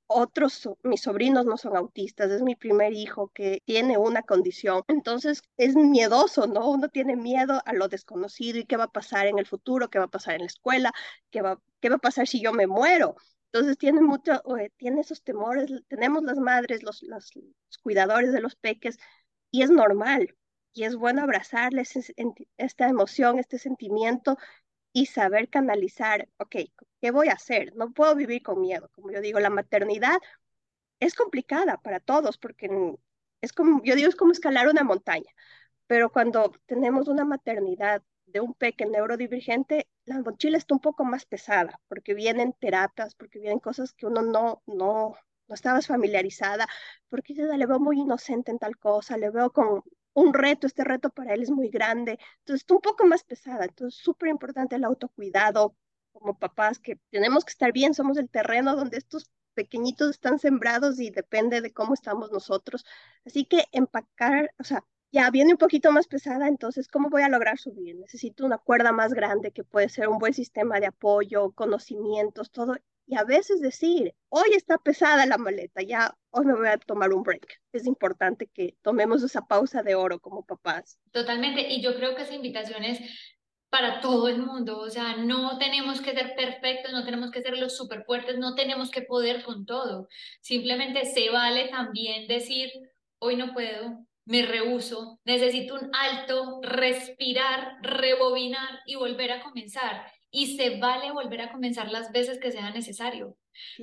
otros, 0.06 0.68
mis 0.82 1.02
sobrinos 1.02 1.46
no 1.46 1.56
son 1.56 1.76
autistas, 1.76 2.30
es 2.30 2.42
mi 2.42 2.56
primer 2.56 2.92
hijo 2.92 3.28
que 3.28 3.62
tiene 3.64 3.98
una 3.98 4.22
condición. 4.22 4.82
Entonces 4.88 5.42
es 5.56 5.74
miedoso, 5.76 6.46
¿no? 6.46 6.68
Uno 6.70 6.88
tiene 6.88 7.16
miedo 7.16 7.62
a 7.64 7.72
lo 7.72 7.88
desconocido 7.88 8.58
y 8.58 8.64
qué 8.66 8.76
va 8.76 8.84
a 8.84 8.92
pasar 8.92 9.26
en 9.26 9.38
el 9.38 9.46
futuro, 9.46 9.88
qué 9.90 9.98
va 9.98 10.06
a 10.06 10.08
pasar 10.08 10.34
en 10.34 10.42
la 10.42 10.46
escuela, 10.46 10.92
qué 11.30 11.42
va, 11.42 11.60
qué 11.80 11.88
va 11.88 11.96
a 11.96 11.98
pasar 11.98 12.26
si 12.26 12.42
yo 12.42 12.52
me 12.52 12.66
muero. 12.66 13.16
Entonces 13.52 13.78
tiene 13.78 14.00
mucho, 14.00 14.42
tiene 14.76 15.00
esos 15.00 15.22
temores, 15.22 15.70
tenemos 15.88 16.24
las 16.24 16.38
madres, 16.38 16.82
los, 16.82 17.02
los 17.02 17.30
cuidadores 17.82 18.32
de 18.32 18.40
los 18.40 18.56
peques, 18.56 18.98
y 19.50 19.62
es 19.62 19.70
normal 19.70 20.34
y 20.74 20.84
es 20.84 20.96
bueno 20.96 21.22
abrazarles 21.22 21.94
esta 22.56 22.88
emoción, 22.88 23.38
este 23.38 23.58
sentimiento 23.58 24.36
y 24.92 25.06
saber 25.06 25.48
canalizar, 25.48 26.28
ok, 26.38 26.56
¿qué 27.00 27.10
voy 27.10 27.28
a 27.28 27.34
hacer? 27.34 27.74
No 27.76 27.92
puedo 27.92 28.14
vivir 28.16 28.42
con 28.42 28.60
miedo. 28.60 28.90
Como 28.94 29.10
yo 29.10 29.20
digo, 29.20 29.40
la 29.40 29.50
maternidad 29.50 30.18
es 31.00 31.14
complicada 31.14 31.78
para 31.78 32.00
todos 32.00 32.38
porque 32.38 32.68
es 33.40 33.52
como, 33.52 33.82
yo 33.84 33.94
digo, 33.96 34.08
es 34.08 34.16
como 34.16 34.32
escalar 34.32 34.68
una 34.68 34.84
montaña, 34.84 35.30
pero 35.86 36.10
cuando 36.12 36.52
tenemos 36.66 37.08
una 37.08 37.24
maternidad 37.24 38.02
de 38.26 38.40
un 38.40 38.54
pequeño 38.54 38.92
neurodivergente, 38.92 39.88
la 40.04 40.20
mochila 40.20 40.58
está 40.58 40.74
un 40.74 40.80
poco 40.80 41.04
más 41.04 41.24
pesada 41.26 41.80
porque 41.88 42.14
vienen 42.14 42.52
terapias, 42.54 43.14
porque 43.14 43.38
vienen 43.38 43.60
cosas 43.60 43.92
que 43.92 44.06
uno 44.06 44.22
no, 44.22 44.62
no, 44.66 45.14
no 45.48 45.54
estabas 45.54 45.86
familiarizada, 45.86 46.66
porque 47.08 47.34
yo 47.34 47.46
le 47.46 47.66
veo 47.66 47.78
muy 47.80 48.00
inocente 48.00 48.50
en 48.50 48.58
tal 48.58 48.76
cosa, 48.78 49.16
le 49.18 49.30
veo 49.30 49.52
con 49.52 49.82
un 50.14 50.32
reto, 50.34 50.66
este 50.66 50.84
reto 50.84 51.10
para 51.10 51.34
él 51.34 51.42
es 51.42 51.50
muy 51.50 51.68
grande, 51.68 52.18
entonces 52.38 52.62
está 52.62 52.74
un 52.74 52.80
poco 52.80 53.04
más 53.06 53.24
pesada, 53.24 53.64
entonces 53.64 54.00
súper 54.00 54.30
importante 54.30 54.76
el 54.76 54.84
autocuidado 54.84 55.76
como 56.12 56.38
papás, 56.38 56.78
que 56.78 56.98
tenemos 57.10 57.44
que 57.44 57.50
estar 57.50 57.72
bien, 57.72 57.94
somos 57.94 58.16
el 58.18 58.30
terreno 58.30 58.76
donde 58.76 58.98
estos 58.98 59.30
pequeñitos 59.54 60.10
están 60.10 60.38
sembrados 60.38 61.00
y 61.00 61.10
depende 61.10 61.60
de 61.60 61.72
cómo 61.72 61.94
estamos 61.94 62.30
nosotros, 62.32 62.84
así 63.24 63.44
que 63.44 63.64
empacar, 63.72 64.52
o 64.58 64.64
sea, 64.64 64.84
ya 65.12 65.30
viene 65.30 65.52
un 65.52 65.58
poquito 65.58 65.92
más 65.92 66.08
pesada, 66.08 66.48
entonces, 66.48 66.88
¿cómo 66.88 67.08
voy 67.08 67.22
a 67.22 67.28
lograr 67.28 67.58
subir? 67.58 67.96
Necesito 67.96 68.44
una 68.44 68.58
cuerda 68.58 68.90
más 68.92 69.12
grande 69.14 69.52
que 69.52 69.62
puede 69.62 69.88
ser 69.88 70.08
un 70.08 70.18
buen 70.18 70.34
sistema 70.34 70.80
de 70.80 70.86
apoyo, 70.86 71.52
conocimientos, 71.52 72.50
todo, 72.50 72.76
y 73.06 73.16
a 73.16 73.24
veces 73.24 73.60
decir, 73.60 74.14
hoy 74.28 74.50
está 74.54 74.78
pesada 74.78 75.26
la 75.26 75.38
maleta, 75.38 75.82
ya 75.82 76.16
hoy 76.30 76.46
me 76.46 76.54
voy 76.54 76.68
a 76.68 76.78
tomar 76.78 77.12
un 77.12 77.22
break. 77.22 77.60
Es 77.72 77.86
importante 77.86 78.46
que 78.46 78.76
tomemos 78.82 79.22
esa 79.22 79.42
pausa 79.42 79.82
de 79.82 79.94
oro 79.94 80.20
como 80.20 80.44
papás. 80.44 80.98
Totalmente, 81.12 81.72
y 81.72 81.82
yo 81.82 81.94
creo 81.96 82.14
que 82.14 82.22
esa 82.22 82.34
invitación 82.34 82.84
es 82.84 83.00
para 83.68 84.00
todo 84.00 84.28
el 84.28 84.38
mundo, 84.38 84.78
o 84.78 84.88
sea, 84.88 85.16
no 85.16 85.58
tenemos 85.58 86.00
que 86.00 86.12
ser 86.12 86.36
perfectos, 86.36 86.92
no 86.92 87.04
tenemos 87.04 87.32
que 87.32 87.42
ser 87.42 87.58
los 87.58 87.76
súper 87.76 88.04
fuertes, 88.04 88.38
no 88.38 88.54
tenemos 88.54 88.88
que 88.88 89.02
poder 89.02 89.42
con 89.42 89.66
todo. 89.66 90.06
Simplemente 90.40 91.04
se 91.06 91.28
vale 91.30 91.68
también 91.68 92.28
decir, 92.28 92.70
hoy 93.18 93.34
no 93.34 93.52
puedo, 93.52 94.06
me 94.26 94.46
rehuso, 94.46 95.18
necesito 95.24 95.74
un 95.74 95.90
alto, 95.92 96.60
respirar, 96.62 97.78
rebobinar 97.82 98.80
y 98.86 98.94
volver 98.94 99.32
a 99.32 99.42
comenzar. 99.42 100.06
Y 100.36 100.56
se 100.56 100.80
vale 100.80 101.12
volver 101.12 101.42
a 101.42 101.52
comenzar 101.52 101.90
las 101.92 102.10
veces 102.10 102.40
que 102.40 102.50
sea 102.50 102.70
necesario. 102.70 103.36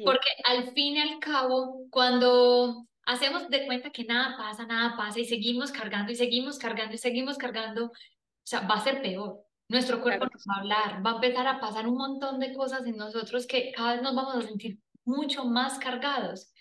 Porque 0.04 0.28
al 0.44 0.74
fin 0.74 0.98
y 0.98 1.00
al 1.00 1.20
cabo, 1.20 1.86
cuando 1.90 2.88
hacemos 3.06 3.48
de 3.50 3.66
cuenta 3.66 3.90
que 3.90 4.04
nada 4.04 4.36
pasa, 4.38 4.66
nada 4.66 4.98
pasa 4.98 5.22
y 5.22 5.26
seguimos 5.26 5.72
cargando 5.72 6.12
y 6.12 6.16
seguimos 6.16 6.60
cargando 6.60 6.94
y 6.94 6.98
seguimos 6.98 7.38
cargando, 7.38 7.86
o 7.86 7.92
sea, 8.44 8.68
va 8.68 8.76
a 8.76 8.84
ser 8.84 9.02
peor. 9.02 9.40
Nuestro 9.70 10.02
cuerpo 10.02 10.26
nos 10.26 10.44
va 10.44 10.56
a 10.56 10.60
hablar, 10.60 11.06
va 11.06 11.12
a 11.12 11.16
empezar 11.16 11.48
a 11.48 11.62
pasar 11.62 11.88
un 11.88 11.96
montón 11.96 12.40
de 12.40 12.54
cosas 12.54 12.86
en 12.86 12.98
nosotros 12.98 13.48
que 13.48 13.72
cada 13.72 13.94
vez 13.94 14.02
nos 14.02 14.14
vamos 14.14 14.36
a 14.36 14.42
sentir 14.42 14.78
mucho 15.06 15.46
más 15.46 15.80
cargados. 15.80 16.52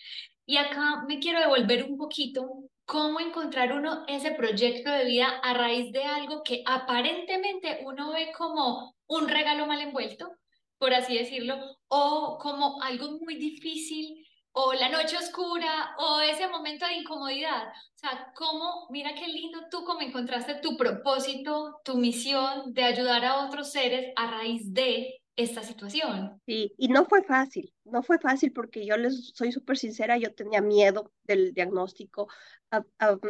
Y 0.47 0.57
acá 0.57 1.05
me 1.09 1.19
quiero 1.19 1.41
devolver 1.41 1.83
un 1.83 1.97
poquito 1.97 2.70
cómo 2.91 3.21
encontrar 3.21 3.73
uno 3.73 4.05
ese 4.09 4.33
proyecto 4.33 4.91
de 4.91 5.05
vida 5.05 5.29
a 5.45 5.55
raíz 5.55 5.93
de 5.93 6.03
algo 6.03 6.43
que 6.43 6.65
aparentemente 6.67 7.83
uno 7.85 8.11
ve 8.11 8.33
como 8.37 8.97
un 9.07 9.29
regalo 9.29 9.69
mal 9.69 9.81
envuelto, 9.81 10.29
por 10.77 10.93
así 10.93 11.17
decirlo, 11.17 11.57
o 11.87 12.37
como 12.43 12.83
algo 12.83 13.13
muy 13.21 13.37
difícil 13.37 14.27
o 14.51 14.73
la 14.73 14.89
noche 14.89 15.17
oscura, 15.17 15.95
o 15.99 16.21
ese 16.21 16.49
momento 16.49 16.85
de 16.85 16.95
incomodidad. 16.95 17.69
O 17.69 17.99
sea, 17.99 18.33
cómo, 18.35 18.89
mira 18.91 19.15
qué 19.15 19.29
lindo 19.29 19.61
tú 19.71 19.85
cómo 19.85 20.01
encontraste 20.01 20.57
tu 20.57 20.77
propósito, 20.77 21.81
tu 21.85 21.97
misión 21.97 22.75
de 22.75 22.83
ayudar 22.83 23.25
a 23.25 23.47
otros 23.47 23.71
seres 23.71 24.13
a 24.17 24.27
raíz 24.27 24.63
de 24.75 25.20
esta 25.43 25.63
situación. 25.63 26.41
Sí, 26.47 26.75
y 26.77 26.89
no 26.89 27.05
fue 27.07 27.23
fácil, 27.23 27.73
no 27.85 28.03
fue 28.03 28.19
fácil 28.19 28.53
porque 28.53 28.87
yo 28.87 28.97
les 28.97 29.33
soy 29.35 29.53
súper 29.53 29.79
sincera, 29.79 30.19
yo 30.19 30.35
tenía 30.35 30.61
miedo 30.61 31.13
del 31.25 31.53
diagnóstico. 31.55 32.29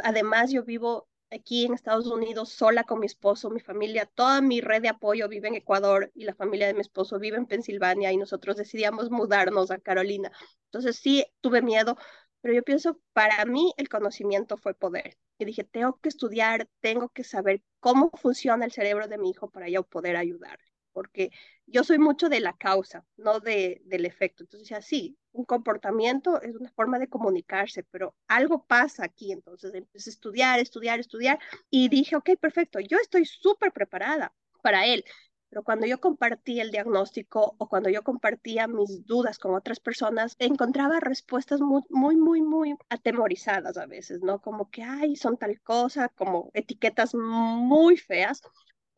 además, 0.03 0.51
yo 0.51 0.65
vivo 0.65 1.09
aquí 1.31 1.65
en 1.65 1.75
Estados 1.75 2.07
Unidos 2.07 2.51
sola 2.51 2.85
con 2.85 3.01
mi 3.01 3.07
esposo, 3.07 3.51
mi 3.51 3.61
familia, 3.61 4.07
toda 4.07 4.41
mi 4.41 4.61
red 4.61 4.83
de 4.83 4.89
apoyo 4.89 5.29
vive 5.29 5.49
en 5.49 5.55
Ecuador 5.55 6.11
y 6.15 6.25
la 6.25 6.35
familia 6.35 6.67
de 6.67 6.75
mi 6.75 6.81
esposo 6.81 7.19
vive 7.19 7.37
en 7.37 7.47
Pensilvania 7.47 8.13
y 8.13 8.17
nosotros 8.17 8.57
decidíamos 8.57 9.11
mudarnos 9.11 9.71
a 9.71 9.79
Carolina. 9.79 10.33
Entonces 10.67 10.97
sí, 10.97 11.25
tuve 11.41 11.63
miedo, 11.63 11.97
pero 12.41 12.55
yo 12.55 12.63
pienso, 12.63 13.01
para 13.13 13.45
mí 13.45 13.73
el 13.77 13.89
conocimiento 13.89 14.57
fue 14.57 14.75
poder. 14.75 15.17
Y 15.39 15.45
dije, 15.45 15.65
tengo 15.65 15.99
que 16.01 16.09
estudiar, 16.09 16.69
tengo 16.81 17.09
que 17.09 17.25
saber 17.25 17.63
cómo 17.79 18.11
funciona 18.15 18.65
el 18.65 18.73
cerebro 18.73 19.09
de 19.09 19.19
mi 19.19 19.31
hijo 19.31 19.51
para 19.51 19.69
yo 19.69 19.85
poder 19.85 20.17
ayudarle 20.17 20.70
porque 21.01 21.31
yo 21.65 21.83
soy 21.83 21.99
mucho 21.99 22.29
de 22.29 22.41
la 22.41 22.53
causa, 22.59 23.07
no 23.17 23.41
de, 23.41 23.81
del 23.87 24.05
efecto. 24.05 24.43
Entonces, 24.43 24.85
sí, 24.85 25.17
un 25.33 25.47
comportamiento 25.47 26.39
es 26.43 26.55
una 26.55 26.71
forma 26.73 26.99
de 26.99 27.09
comunicarse, 27.09 27.85
pero 27.85 28.15
algo 28.29 28.67
pasa 28.67 29.03
aquí. 29.07 29.33
Entonces, 29.33 29.73
empecé 29.73 30.11
a 30.11 30.13
estudiar, 30.13 30.61
estudiar, 30.61 31.01
estudiar 31.01 31.39
y 31.71 31.89
dije, 31.89 32.17
ok, 32.17 32.33
perfecto, 32.39 32.81
yo 32.81 32.99
estoy 32.99 33.25
súper 33.25 33.73
preparada 33.73 34.35
para 34.63 34.85
él. 34.85 35.07
Pero 35.49 35.63
cuando 35.65 35.87
yo 35.87 35.99
compartí 36.01 36.61
el 36.61 36.71
diagnóstico 36.71 37.55
o 37.57 37.67
cuando 37.67 37.89
yo 37.89 38.03
compartía 38.03 38.69
mis 38.69 39.07
dudas 39.07 39.39
con 39.39 39.55
otras 39.55 39.81
personas, 39.81 40.37
encontraba 40.39 41.01
respuestas 41.01 41.63
muy, 41.63 41.81
muy, 41.89 42.17
muy, 42.17 42.43
muy 42.43 42.75
atemorizadas 42.91 43.79
a 43.79 43.87
veces, 43.87 44.21
¿no? 44.21 44.43
Como 44.43 44.71
que, 44.71 44.83
ay, 44.83 45.17
son 45.17 45.39
tal 45.39 45.59
cosa, 45.63 46.11
como 46.11 46.51
etiquetas 46.53 47.15
muy 47.15 47.97
feas 47.97 48.43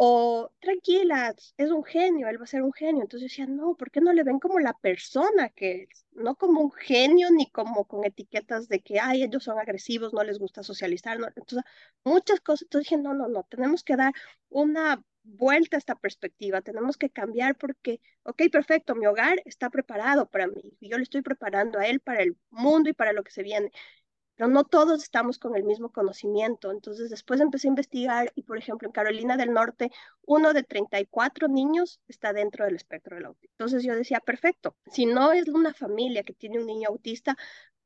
o 0.04 0.50
tranquila, 0.60 1.32
es 1.56 1.70
un 1.70 1.84
genio, 1.84 2.26
él 2.28 2.40
va 2.40 2.44
a 2.44 2.46
ser 2.48 2.62
un 2.62 2.72
genio. 2.72 3.02
Entonces 3.02 3.30
decía, 3.30 3.46
no, 3.46 3.76
¿por 3.76 3.90
qué 3.92 4.00
no 4.00 4.12
le 4.12 4.24
ven 4.24 4.40
como 4.40 4.58
la 4.58 4.72
persona 4.74 5.48
que 5.50 5.86
es? 5.90 6.06
No 6.12 6.34
como 6.34 6.60
un 6.60 6.72
genio 6.72 7.28
ni 7.30 7.48
como 7.50 7.84
con 7.86 8.04
etiquetas 8.04 8.68
de 8.68 8.80
que, 8.80 8.98
ay, 8.98 9.22
ellos 9.22 9.44
son 9.44 9.60
agresivos, 9.60 10.12
no 10.12 10.24
les 10.24 10.40
gusta 10.40 10.64
socializar. 10.64 11.18
Entonces, 11.36 11.62
muchas 12.04 12.40
cosas. 12.40 12.62
Entonces 12.62 12.90
dije, 12.90 13.00
no, 13.02 13.14
no, 13.14 13.28
no, 13.28 13.44
tenemos 13.44 13.84
que 13.84 13.94
dar 13.96 14.12
una 14.48 15.04
vuelta 15.22 15.76
a 15.76 15.78
esta 15.78 15.94
perspectiva, 15.94 16.62
tenemos 16.62 16.96
que 16.96 17.08
cambiar 17.10 17.56
porque, 17.56 18.00
ok, 18.24 18.42
perfecto, 18.50 18.96
mi 18.96 19.06
hogar 19.06 19.40
está 19.44 19.70
preparado 19.70 20.28
para 20.28 20.48
mí 20.48 20.76
yo 20.80 20.96
le 20.96 21.04
estoy 21.04 21.22
preparando 21.22 21.78
a 21.78 21.86
él 21.86 22.00
para 22.00 22.22
el 22.22 22.36
mundo 22.50 22.90
y 22.90 22.92
para 22.92 23.12
lo 23.12 23.22
que 23.22 23.30
se 23.30 23.44
viene 23.44 23.70
pero 24.36 24.48
no 24.48 24.64
todos 24.64 25.02
estamos 25.02 25.38
con 25.38 25.56
el 25.56 25.64
mismo 25.64 25.90
conocimiento. 25.90 26.70
Entonces 26.70 27.10
después 27.10 27.40
empecé 27.40 27.68
a 27.68 27.70
investigar 27.70 28.32
y, 28.34 28.42
por 28.42 28.58
ejemplo, 28.58 28.88
en 28.88 28.92
Carolina 28.92 29.36
del 29.36 29.52
Norte, 29.52 29.90
uno 30.26 30.52
de 30.52 30.62
34 30.62 31.48
niños 31.48 32.00
está 32.08 32.32
dentro 32.32 32.64
del 32.64 32.76
espectro 32.76 33.16
del 33.16 33.26
autismo. 33.26 33.52
Entonces 33.58 33.84
yo 33.84 33.94
decía, 33.94 34.20
perfecto, 34.20 34.76
si 34.90 35.06
no 35.06 35.32
es 35.32 35.48
una 35.48 35.74
familia 35.74 36.22
que 36.22 36.34
tiene 36.34 36.58
un 36.58 36.66
niño 36.66 36.88
autista, 36.88 37.36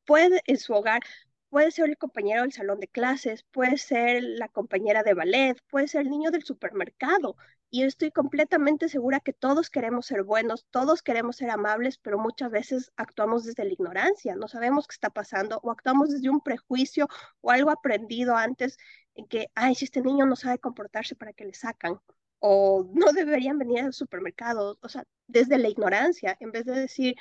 puede 0.05 0.43
en 0.47 0.59
su 0.59 0.73
hogar 0.73 1.03
Puede 1.49 1.71
ser 1.71 1.89
el 1.89 1.97
compañero 1.97 2.43
del 2.43 2.53
salón 2.53 2.81
de 2.81 2.89
clases, 2.89 3.45
puede 3.45 3.79
ser 3.79 4.23
la 4.23 4.49
compañera 4.49 5.03
de 5.03 5.15
ballet, 5.15 5.57
puede 5.71 5.89
ser 5.89 6.03
el 6.03 6.11
niño 6.11 6.31
del 6.31 6.45
supermercado. 6.45 7.37
Y 7.77 7.83
estoy 7.83 8.11
completamente 8.11 8.89
segura 8.89 9.21
que 9.21 9.35
todos 9.35 9.69
queremos 9.69 10.07
ser 10.07 10.23
buenos, 10.23 10.65
todos 10.71 11.03
queremos 11.03 11.37
ser 11.37 11.51
amables, 11.51 11.99
pero 11.99 12.19
muchas 12.19 12.51
veces 12.51 12.91
actuamos 12.97 13.45
desde 13.45 13.67
la 13.67 13.73
ignorancia, 13.75 14.35
no 14.35 14.49
sabemos 14.49 14.87
qué 14.87 14.95
está 14.95 15.11
pasando 15.11 15.61
o 15.63 15.71
actuamos 15.71 16.09
desde 16.09 16.31
un 16.31 16.41
prejuicio 16.41 17.07
o 17.43 17.51
algo 17.51 17.71
aprendido 17.71 18.35
antes 18.35 18.79
en 19.15 19.27
que, 19.27 19.51
ay, 19.55 19.75
si 19.75 19.85
este 19.85 20.01
niño 20.01 20.25
no 20.25 20.37
sabe 20.37 20.59
comportarse 20.59 21.17
para 21.17 21.35
que 21.35 21.45
le 21.45 21.53
sacan 21.53 22.01
o 22.39 22.89
no 22.95 23.13
deberían 23.13 23.59
venir 23.59 23.81
al 23.81 23.93
supermercado, 23.93 24.79
o 24.81 24.89
sea, 24.89 25.05
desde 25.27 25.59
la 25.59 25.69
ignorancia, 25.69 26.35
en 26.41 26.53
vez 26.53 26.65
de 26.65 26.73
decir, 26.81 27.17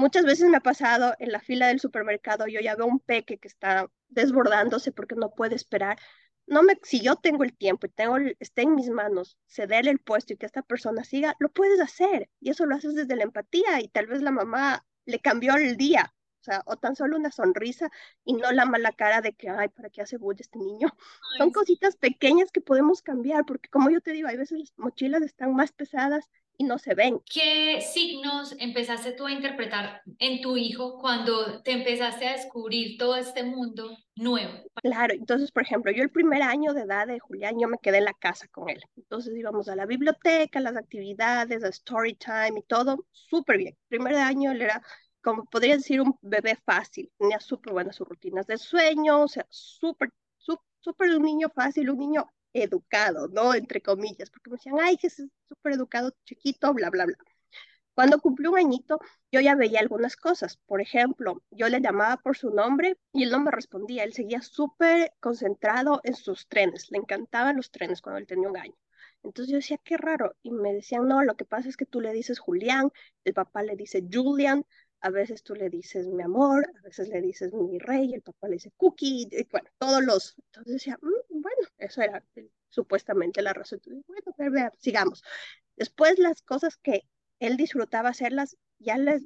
Muchas 0.00 0.24
veces 0.24 0.48
me 0.48 0.58
ha 0.58 0.60
pasado 0.60 1.16
en 1.18 1.32
la 1.32 1.40
fila 1.40 1.66
del 1.66 1.80
supermercado, 1.80 2.46
yo 2.46 2.60
ya 2.60 2.76
veo 2.76 2.86
un 2.86 3.00
peque 3.00 3.38
que 3.38 3.48
está 3.48 3.90
desbordándose 4.08 4.92
porque 4.92 5.16
no 5.16 5.32
puede 5.34 5.56
esperar. 5.56 5.98
No 6.48 6.62
me, 6.62 6.78
si 6.82 7.00
yo 7.00 7.16
tengo 7.16 7.44
el 7.44 7.54
tiempo 7.56 7.86
y 7.86 7.90
tengo, 7.90 8.16
está 8.40 8.62
en 8.62 8.74
mis 8.74 8.88
manos 8.88 9.38
cederle 9.46 9.90
el 9.90 9.98
puesto 9.98 10.32
y 10.32 10.36
que 10.36 10.46
esta 10.46 10.62
persona 10.62 11.04
siga, 11.04 11.36
lo 11.38 11.50
puedes 11.50 11.78
hacer. 11.80 12.30
Y 12.40 12.50
eso 12.50 12.64
lo 12.66 12.74
haces 12.74 12.94
desde 12.94 13.16
la 13.16 13.24
empatía 13.24 13.80
y 13.82 13.88
tal 13.88 14.06
vez 14.06 14.22
la 14.22 14.30
mamá 14.30 14.86
le 15.04 15.20
cambió 15.20 15.56
el 15.56 15.76
día, 15.76 16.14
o 16.40 16.44
sea, 16.44 16.62
o 16.66 16.76
tan 16.76 16.96
solo 16.96 17.16
una 17.16 17.30
sonrisa 17.30 17.90
y 18.24 18.34
no 18.34 18.50
la 18.52 18.64
mala 18.64 18.92
cara 18.92 19.20
de 19.20 19.34
que, 19.34 19.50
ay, 19.50 19.68
¿para 19.68 19.90
qué 19.90 20.00
hace 20.02 20.16
bulla 20.16 20.40
este 20.40 20.58
niño? 20.58 20.88
Son 21.36 21.50
cositas 21.50 21.96
pequeñas 21.96 22.50
que 22.50 22.60
podemos 22.60 23.02
cambiar, 23.02 23.44
porque 23.44 23.68
como 23.68 23.90
yo 23.90 24.00
te 24.00 24.12
digo, 24.12 24.28
hay 24.28 24.36
veces 24.38 24.58
las 24.58 24.72
mochilas 24.78 25.22
están 25.22 25.54
más 25.54 25.72
pesadas 25.72 26.30
y 26.58 26.64
no 26.64 26.76
se 26.76 26.94
ven. 26.94 27.22
¿Qué 27.32 27.80
signos 27.80 28.54
empezaste 28.58 29.12
tú 29.12 29.26
a 29.26 29.32
interpretar 29.32 30.02
en 30.18 30.42
tu 30.42 30.56
hijo 30.56 30.98
cuando 30.98 31.62
te 31.62 31.70
empezaste 31.72 32.26
a 32.26 32.32
descubrir 32.32 32.98
todo 32.98 33.16
este 33.16 33.44
mundo 33.44 33.96
nuevo? 34.16 34.52
Claro, 34.82 35.14
entonces, 35.14 35.52
por 35.52 35.62
ejemplo, 35.62 35.92
yo 35.92 36.02
el 36.02 36.10
primer 36.10 36.42
año 36.42 36.74
de 36.74 36.82
edad 36.82 37.06
de 37.06 37.20
Julián, 37.20 37.58
yo 37.60 37.68
me 37.68 37.78
quedé 37.78 37.98
en 37.98 38.06
la 38.06 38.12
casa 38.12 38.48
con 38.48 38.68
él. 38.68 38.82
Entonces 38.96 39.36
íbamos 39.36 39.68
a 39.68 39.76
la 39.76 39.86
biblioteca, 39.86 40.60
las 40.60 40.76
actividades, 40.76 41.62
a 41.62 41.68
story 41.68 42.14
time 42.14 42.58
y 42.58 42.62
todo, 42.62 43.06
súper 43.12 43.58
bien. 43.58 43.76
El 43.88 43.98
primer 43.98 44.16
año 44.16 44.50
él 44.50 44.62
era 44.62 44.82
como 45.22 45.44
podría 45.44 45.76
decir 45.76 46.00
un 46.00 46.16
bebé 46.22 46.56
fácil, 46.64 47.10
tenía 47.18 47.40
súper 47.40 47.72
buenas 47.72 47.96
sus 47.96 48.08
rutinas 48.08 48.46
de 48.46 48.56
sueño, 48.56 49.22
o 49.22 49.28
sea, 49.28 49.46
súper, 49.50 50.10
súper 50.80 51.10
un 51.10 51.22
niño 51.22 51.48
fácil, 51.54 51.90
un 51.90 51.98
niño 51.98 52.30
educado, 52.62 53.28
¿no? 53.28 53.54
Entre 53.54 53.80
comillas, 53.82 54.30
porque 54.30 54.50
me 54.50 54.56
decían, 54.56 54.76
ay, 54.80 54.96
que 54.96 55.08
es 55.08 55.22
súper 55.48 55.72
educado, 55.72 56.12
chiquito, 56.24 56.72
bla, 56.74 56.90
bla, 56.90 57.06
bla. 57.06 57.16
Cuando 57.94 58.20
cumplió 58.20 58.52
un 58.52 58.58
añito, 58.58 59.00
yo 59.32 59.40
ya 59.40 59.56
veía 59.56 59.80
algunas 59.80 60.16
cosas. 60.16 60.56
Por 60.66 60.80
ejemplo, 60.80 61.42
yo 61.50 61.68
le 61.68 61.80
llamaba 61.80 62.16
por 62.18 62.36
su 62.36 62.50
nombre 62.50 62.96
y 63.12 63.24
él 63.24 63.30
no 63.30 63.40
me 63.40 63.50
respondía. 63.50 64.04
Él 64.04 64.12
seguía 64.12 64.40
súper 64.40 65.12
concentrado 65.18 66.00
en 66.04 66.14
sus 66.14 66.46
trenes. 66.46 66.92
Le 66.92 66.98
encantaban 66.98 67.56
los 67.56 67.72
trenes 67.72 68.00
cuando 68.00 68.20
él 68.20 68.26
tenía 68.28 68.48
un 68.48 68.56
año. 68.56 68.74
Entonces 69.24 69.50
yo 69.50 69.56
decía, 69.56 69.78
qué 69.82 69.96
raro. 69.96 70.36
Y 70.42 70.52
me 70.52 70.72
decían, 70.72 71.08
no, 71.08 71.24
lo 71.24 71.36
que 71.36 71.44
pasa 71.44 71.68
es 71.68 71.76
que 71.76 71.86
tú 71.86 72.00
le 72.00 72.12
dices 72.12 72.38
Julián, 72.38 72.92
el 73.24 73.34
papá 73.34 73.64
le 73.64 73.74
dice 73.74 74.02
Julian, 74.08 74.64
a 75.00 75.10
veces 75.10 75.42
tú 75.42 75.54
le 75.54 75.70
dices 75.70 76.06
mi 76.08 76.22
amor, 76.22 76.66
a 76.78 76.82
veces 76.82 77.08
le 77.08 77.20
dices 77.20 77.52
mi 77.52 77.78
rey, 77.78 78.14
el 78.14 78.22
papá 78.22 78.48
le 78.48 78.54
dice 78.54 78.72
cookie, 78.76 79.28
bueno, 79.50 79.68
todos 79.78 80.02
los. 80.04 80.34
Entonces 80.46 80.74
decía, 80.74 80.98
mm, 81.00 81.40
bueno, 81.40 81.68
eso 81.78 82.02
era 82.02 82.24
supuestamente 82.68 83.42
la 83.42 83.52
razón. 83.52 83.80
bueno, 84.06 84.70
sigamos. 84.78 85.22
Después 85.76 86.18
las 86.18 86.42
cosas 86.42 86.76
que 86.76 87.02
él 87.40 87.56
disfrutaba 87.56 88.10
hacerlas 88.10 88.56
ya 88.78 88.98
les, 88.98 89.22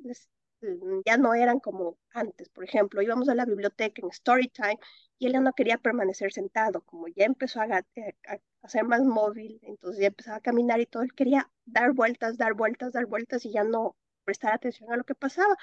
mm, 0.61 1.01
ya 1.07 1.17
no 1.17 1.35
eran 1.35 1.59
como 1.61 1.99
antes. 2.13 2.49
Por 2.51 2.65
ejemplo, 2.65 3.03
íbamos 3.03 3.29
a 3.29 3.35
la 3.35 3.47
biblioteca 3.47 4.03
en 4.03 4.09
story 4.11 4.49
time 4.49 4.79
y 5.19 5.27
él 5.27 5.33
ya 5.33 5.41
no 5.41 5.53
quería 5.55 5.79
permanecer 5.79 6.33
sentado, 6.33 6.83
como 6.83 7.09
ya 7.09 7.25
empezó 7.25 7.61
a, 7.61 7.67
eh, 7.95 8.15
a, 8.27 8.39
a, 8.63 8.69
ser 8.69 8.85
más 8.85 9.03
móvil, 9.03 9.59
entonces 9.63 10.01
ya 10.01 10.09
empezaba 10.09 10.37
a 10.39 10.41
caminar 10.41 10.81
y 10.81 10.87
todo, 10.87 11.03
él 11.03 11.15
quería 11.15 11.51
dar 11.65 11.93
vueltas, 11.93 12.37
dar 12.39 12.55
vueltas, 12.55 12.93
dar 12.93 13.07
vueltas 13.07 13.45
y 13.47 13.53
ya 13.53 13.65
no 13.65 13.97
prestar 14.23 14.53
atención 14.55 14.93
a 14.93 14.97
lo 14.97 15.05
que 15.05 15.15
pasaba, 15.15 15.57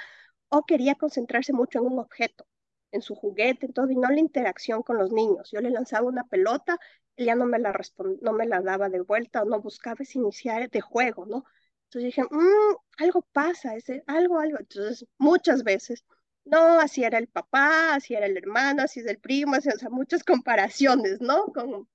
o 0.49 0.65
quería 0.65 0.95
concentrarse 0.95 1.53
mucho 1.53 1.79
en 1.79 1.85
un 1.85 1.99
objeto, 1.99 2.47
en 2.91 3.01
su 3.01 3.15
juguete, 3.15 3.67
en 3.67 3.73
todo, 3.73 3.89
y 3.91 3.95
no 3.95 4.09
la 4.09 4.19
interacción 4.19 4.83
con 4.83 4.97
los 4.97 5.11
niños. 5.11 5.51
Yo 5.51 5.61
le 5.61 5.69
lanzaba 5.69 6.07
una 6.07 6.23
pelota, 6.25 6.77
él 7.15 7.25
ya 7.27 7.35
no 7.35 7.45
me 7.45 7.59
la, 7.59 7.73
no 8.21 8.33
me 8.33 8.47
la 8.47 8.61
daba 8.61 8.89
de 8.89 9.01
vuelta, 9.01 9.43
o 9.43 9.45
no 9.45 9.61
buscaba 9.61 9.97
iniciar 10.13 10.69
de 10.69 10.81
juego, 10.81 11.25
¿no? 11.25 11.45
Entonces 11.85 12.15
dije, 12.15 12.23
mmm, 12.29 12.75
algo 12.97 13.21
pasa, 13.31 13.73
algo, 14.07 14.39
algo. 14.39 14.59
Entonces, 14.59 15.05
muchas 15.17 15.63
veces 15.63 16.03
no, 16.45 16.79
así 16.79 17.03
era 17.03 17.17
el 17.17 17.27
papá, 17.27 17.95
así 17.95 18.15
era 18.15 18.25
el 18.25 18.37
hermano, 18.37 18.83
así 18.83 18.99
es 19.01 19.05
el 19.07 19.19
primo, 19.19 19.55
así, 19.55 19.69
o 19.69 19.77
sea, 19.77 19.89
muchas 19.89 20.23
comparaciones, 20.23 21.21
¿no? 21.21 21.45
Con 21.47 21.87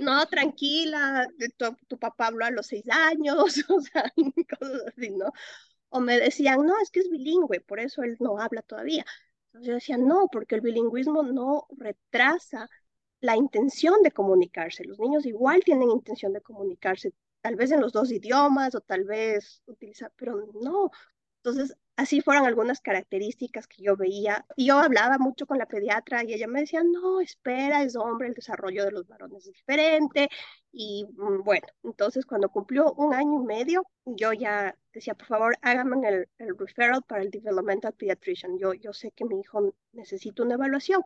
no, 0.00 0.26
tranquila, 0.26 1.26
tu, 1.58 1.76
tu, 1.88 1.98
papá 1.98 2.28
habló 2.28 2.44
a 2.44 2.50
los 2.50 2.66
seis 2.66 2.84
años, 2.88 3.36
o 3.70 3.80
sea, 3.80 4.12
cosas 4.58 4.82
así, 4.88 5.10
¿no? 5.10 5.32
O 5.90 6.00
me 6.00 6.18
decían, 6.18 6.64
no, 6.66 6.78
es 6.80 6.90
que 6.90 7.00
es 7.00 7.10
bilingüe, 7.10 7.60
por 7.60 7.80
eso 7.80 8.02
él 8.02 8.16
no 8.20 8.38
habla 8.38 8.62
todavía. 8.62 9.04
Entonces 9.46 9.68
yo 9.68 9.74
decía, 9.74 9.98
no, 9.98 10.28
porque 10.30 10.56
el 10.56 10.60
bilingüismo 10.60 11.22
no 11.22 11.66
retrasa 11.78 12.68
la 13.20 13.36
intención 13.36 14.02
de 14.02 14.12
comunicarse. 14.12 14.84
Los 14.84 14.98
niños 14.98 15.26
igual 15.26 15.62
tienen 15.64 15.90
intención 15.90 16.32
de 16.32 16.40
comunicarse, 16.42 17.12
tal 17.40 17.56
vez 17.56 17.70
en 17.72 17.80
los 17.80 17.92
dos 17.92 18.12
idiomas 18.12 18.74
o 18.74 18.80
tal 18.80 19.04
vez 19.04 19.62
utilizar, 19.66 20.12
pero 20.16 20.36
no. 20.62 20.90
Entonces, 21.38 21.76
así 21.96 22.20
fueron 22.20 22.46
algunas 22.46 22.80
características 22.80 23.66
que 23.66 23.82
yo 23.82 23.96
veía. 23.96 24.44
Yo 24.56 24.78
hablaba 24.78 25.18
mucho 25.18 25.46
con 25.46 25.58
la 25.58 25.66
pediatra 25.66 26.24
y 26.24 26.34
ella 26.34 26.46
me 26.46 26.60
decía, 26.60 26.82
no, 26.84 27.20
espera, 27.20 27.82
es 27.82 27.96
hombre, 27.96 28.28
el 28.28 28.34
desarrollo 28.34 28.84
de 28.84 28.92
los 28.92 29.06
varones 29.06 29.46
es 29.46 29.54
diferente. 29.54 30.28
Y 30.72 31.06
mm, 31.16 31.42
bueno, 31.44 31.66
entonces 31.84 32.26
cuando 32.26 32.50
cumplió 32.50 32.92
un 32.94 33.14
año 33.14 33.42
y 33.42 33.46
medio, 33.46 33.86
yo 34.04 34.32
ya 34.32 34.76
decía, 34.92 35.14
por 35.14 35.26
favor, 35.26 35.56
háganme 35.62 36.08
el, 36.08 36.28
el 36.38 36.58
referral 36.58 37.02
para 37.02 37.22
el 37.22 37.30
developmental 37.30 37.92
pediatrician. 37.94 38.58
Yo, 38.58 38.74
yo 38.74 38.92
sé 38.92 39.10
que 39.12 39.24
mi 39.24 39.40
hijo 39.40 39.74
necesita 39.92 40.42
una 40.42 40.54
evaluación. 40.54 41.02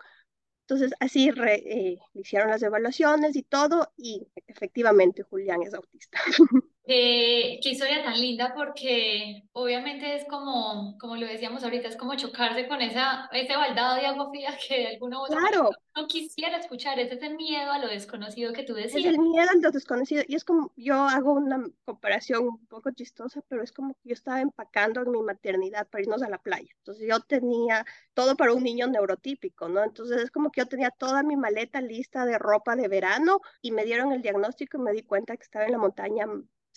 Entonces, 0.63 0.93
así 1.01 1.31
eh, 1.49 1.99
hicieron 2.15 2.51
las 2.51 2.63
evaluaciones 2.63 3.35
y 3.37 3.43
todo, 3.43 3.93
y 3.97 4.29
efectivamente 4.47 5.25
Julián 5.25 5.63
es 5.63 5.75
autista. 5.75 6.19
Eh, 6.93 7.61
qué 7.63 7.69
historia 7.71 8.03
tan 8.03 8.21
linda 8.21 8.53
porque 8.53 9.45
obviamente 9.53 10.17
es 10.17 10.25
como, 10.25 10.99
como 10.99 11.15
lo 11.15 11.25
decíamos 11.25 11.63
ahorita, 11.63 11.87
es 11.87 11.95
como 11.95 12.17
chocarse 12.17 12.67
con 12.67 12.83
esa, 12.83 13.29
ese 13.31 13.57
baldado 13.57 13.95
de 13.95 14.07
agua 14.07 14.29
fría 14.31 14.51
que 14.69 14.77
de 14.77 14.87
alguna 14.89 15.21
otra 15.21 15.39
claro. 15.39 15.71
no 15.95 16.09
quisiera 16.09 16.57
escuchar, 16.57 16.99
es 16.99 17.13
ese 17.13 17.31
miedo 17.31 17.71
a 17.71 17.79
lo 17.79 17.87
desconocido 17.87 18.53
que 18.53 18.65
tú 18.65 18.75
decías. 18.75 19.05
Es 19.05 19.13
el 19.13 19.21
miedo 19.21 19.49
a 19.49 19.55
lo 19.55 19.71
desconocido 19.71 20.25
y 20.27 20.35
es 20.35 20.43
como, 20.43 20.73
yo 20.75 20.97
hago 20.97 21.35
una 21.35 21.65
comparación 21.85 22.49
un 22.49 22.67
poco 22.67 22.91
chistosa, 22.91 23.41
pero 23.47 23.63
es 23.63 23.71
como 23.71 23.95
que 23.95 24.09
yo 24.09 24.15
estaba 24.15 24.41
empacando 24.41 25.01
en 25.03 25.13
mi 25.13 25.23
maternidad 25.23 25.87
para 25.87 26.03
irnos 26.03 26.23
a 26.25 26.29
la 26.29 26.39
playa. 26.39 26.73
Entonces 26.79 27.07
yo 27.09 27.21
tenía 27.21 27.87
todo 28.15 28.37
para 28.37 28.53
un 28.53 28.65
niño 28.65 28.89
neurotípico, 28.89 29.69
¿no? 29.69 29.85
Entonces 29.85 30.23
es 30.23 30.33
como 30.33 30.51
que 30.51 30.63
yo 30.63 30.67
tenía 30.67 30.91
toda 30.91 31.23
mi 31.23 31.37
maleta 31.37 31.81
lista 31.81 32.27
de 32.27 32.37
ropa 32.37 32.75
de 32.75 32.89
verano 32.89 33.41
y 33.63 33.71
me 33.71 33.85
dieron 33.85 34.11
el 34.11 34.23
diagnóstico 34.23 34.77
y 34.79 34.81
me 34.81 34.93
di 34.93 35.05
cuenta 35.05 35.37
que 35.37 35.45
estaba 35.45 35.67
en 35.67 35.71
la 35.71 35.79
montaña 35.79 36.27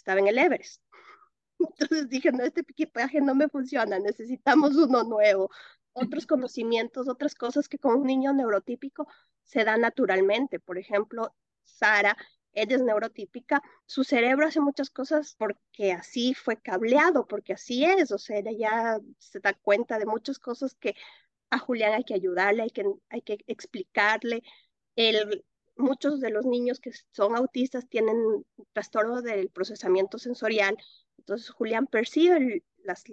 estaba 0.03 0.19
en 0.19 0.27
el 0.27 0.37
Everest. 0.37 0.83
Entonces 1.59 2.09
dije, 2.09 2.31
no, 2.31 2.43
este 2.43 2.61
equipaje 2.61 3.21
no 3.21 3.35
me 3.35 3.47
funciona, 3.47 3.99
necesitamos 3.99 4.75
uno 4.75 5.03
nuevo. 5.03 5.49
Otros 5.93 6.27
conocimientos, 6.27 7.07
otras 7.07 7.35
cosas 7.35 7.69
que 7.69 7.79
con 7.79 8.01
un 8.01 8.07
niño 8.07 8.33
neurotípico 8.33 9.07
se 9.43 9.63
dan 9.63 9.81
naturalmente. 9.81 10.59
Por 10.59 10.77
ejemplo, 10.77 11.33
Sara, 11.63 12.17
ella 12.51 12.75
es 12.75 12.83
neurotípica, 12.83 13.61
su 13.85 14.03
cerebro 14.03 14.47
hace 14.47 14.59
muchas 14.59 14.89
cosas 14.89 15.35
porque 15.37 15.93
así 15.93 16.33
fue 16.33 16.57
cableado, 16.61 17.25
porque 17.27 17.53
así 17.53 17.85
es, 17.85 18.11
o 18.11 18.17
sea, 18.17 18.39
ella 18.39 18.51
ya 18.51 18.99
se 19.17 19.39
da 19.39 19.53
cuenta 19.53 19.97
de 19.99 20.05
muchas 20.05 20.37
cosas 20.39 20.75
que 20.75 20.95
a 21.49 21.59
Julián 21.59 21.93
hay 21.93 22.03
que 22.03 22.13
ayudarle, 22.13 22.63
hay 22.63 22.69
que, 22.71 22.83
hay 23.09 23.21
que 23.21 23.39
explicarle. 23.47 24.43
El, 24.95 25.45
muchos 25.75 26.19
de 26.19 26.29
los 26.29 26.45
niños 26.45 26.79
que 26.79 26.91
son 27.11 27.35
autistas 27.35 27.87
tienen 27.87 28.17
trastorno 28.73 29.21
del 29.21 29.49
procesamiento 29.49 30.17
sensorial. 30.17 30.77
Entonces, 31.17 31.49
Julián 31.49 31.87
percibe 31.87 32.63
las, 32.83 33.03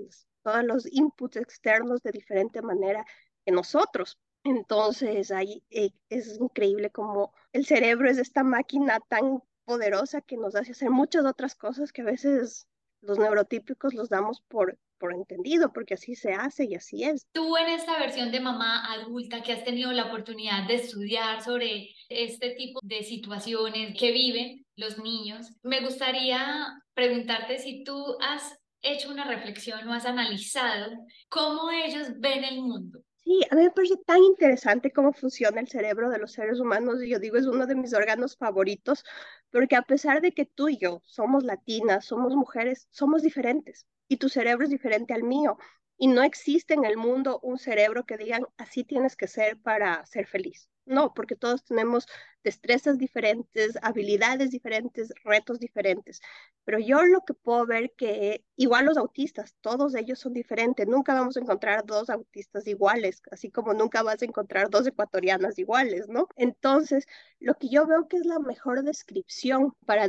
todos 0.42 0.64
los 0.64 0.86
inputs 0.92 1.36
externos 1.36 2.02
de 2.02 2.12
diferente 2.12 2.62
manera 2.62 3.04
que 3.44 3.52
nosotros. 3.52 4.18
Entonces, 4.44 5.30
ahí 5.30 5.62
eh, 5.70 5.90
es 6.08 6.38
increíble 6.40 6.90
como 6.90 7.32
el 7.52 7.66
cerebro 7.66 8.08
es 8.08 8.18
esta 8.18 8.42
máquina 8.42 9.00
tan 9.08 9.42
poderosa 9.64 10.20
que 10.20 10.36
nos 10.36 10.54
hace 10.56 10.72
hacer 10.72 10.90
muchas 10.90 11.24
otras 11.24 11.54
cosas 11.54 11.92
que 11.92 12.02
a 12.02 12.06
veces 12.06 12.66
los 13.02 13.18
neurotípicos 13.18 13.94
los 13.94 14.08
damos 14.08 14.42
por, 14.48 14.78
por 14.98 15.12
entendido, 15.12 15.72
porque 15.72 15.94
así 15.94 16.14
se 16.14 16.32
hace 16.32 16.64
y 16.64 16.74
así 16.74 17.04
es. 17.04 17.26
Tú 17.32 17.56
en 17.56 17.68
esta 17.68 17.98
versión 17.98 18.30
de 18.30 18.40
mamá 18.40 18.92
adulta 18.92 19.42
que 19.42 19.52
has 19.52 19.64
tenido 19.64 19.92
la 19.92 20.06
oportunidad 20.06 20.66
de 20.66 20.74
estudiar 20.74 21.42
sobre 21.42 21.90
este 22.10 22.50
tipo 22.50 22.80
de 22.82 23.02
situaciones 23.02 23.96
que 23.99 24.12
viven 24.12 24.66
los 24.76 24.99
niños, 24.99 25.52
me 25.62 25.80
gustaría 25.80 26.82
preguntarte 26.92 27.58
si 27.58 27.84
tú 27.84 28.16
has 28.20 28.58
hecho 28.82 29.10
una 29.10 29.25
reflexión 29.25 29.86
o 29.88 29.92
has 29.92 30.06
analizado 30.06 30.92
cómo 31.28 31.70
ellos 31.70 32.08
ven 32.18 32.44
el 32.44 32.60
mundo. 32.60 33.00
Sí, 33.23 33.40
a 33.50 33.54
mí 33.54 33.62
me 33.62 33.70
parece 33.70 33.96
tan 34.06 34.23
interesante 34.23 34.90
cómo 34.90 35.12
funciona 35.12 35.60
el 35.60 35.68
cerebro 35.68 36.10
de 36.10 36.18
los 36.18 36.32
seres 36.32 36.58
humanos 36.58 37.02
y 37.02 37.10
yo 37.10 37.18
digo 37.18 37.36
es 37.36 37.46
uno 37.46 37.66
de 37.66 37.75
mis 37.75 37.92
órganos 37.92 38.36
favoritos 38.36 39.04
porque 39.50 39.76
a 39.76 39.82
pesar 39.82 40.23
de 40.23 40.32
que 40.32 40.46
tú 40.46 40.68
y 40.68 40.78
yo 40.78 41.02
somos 41.04 41.44
latinas, 41.44 42.06
somos 42.06 42.34
mujeres, 42.34 42.88
somos 42.90 43.23
diferentes 43.23 43.86
y 44.08 44.16
tu 44.16 44.28
cerebro 44.28 44.64
es 44.64 44.70
diferente 44.70 45.12
al 45.12 45.23
mío 45.23 45.58
y 46.00 46.06
no 46.08 46.23
existe 46.23 46.73
en 46.73 46.86
el 46.86 46.97
mundo 46.97 47.41
un 47.43 47.58
cerebro 47.58 48.06
que 48.06 48.17
digan 48.17 48.47
así 48.56 48.84
tienes 48.84 49.17
que 49.17 49.28
ser 49.28 49.58
para 49.58 50.04
ser 50.06 50.26
feliz. 50.26 50.71
No, 50.86 51.13
porque 51.13 51.36
todos 51.36 51.63
tenemos 51.63 52.06
destrezas 52.43 52.97
diferentes, 52.97 53.78
habilidades 53.82 54.50
diferentes, 54.50 55.13
retos 55.25 55.60
diferentes. 55.60 56.23
Pero 56.65 56.78
yo 56.78 57.02
lo 57.02 57.21
que 57.21 57.34
puedo 57.34 57.67
ver 57.67 57.93
que 57.99 58.45
igual 58.56 58.86
los 58.86 58.97
autistas, 58.97 59.54
todos 59.60 59.95
ellos 59.95 60.19
son 60.19 60.32
diferentes. 60.32 60.86
Nunca 60.89 61.13
vamos 61.13 61.36
a 61.36 61.41
encontrar 61.41 61.84
dos 61.84 62.08
autistas 62.08 62.67
iguales, 62.67 63.21
así 63.30 63.50
como 63.50 63.75
nunca 63.75 64.02
vas 64.02 64.23
a 64.23 64.25
encontrar 64.25 64.71
dos 64.71 64.86
ecuatorianas 64.86 65.58
iguales, 65.58 66.08
¿no? 66.08 66.28
Entonces, 66.36 67.04
lo 67.41 67.54
que 67.56 67.69
yo 67.69 67.86
veo 67.86 68.08
que 68.08 68.17
es 68.17 68.25
la 68.26 68.39
mejor 68.39 68.82
descripción 68.84 69.75
para 69.84 70.08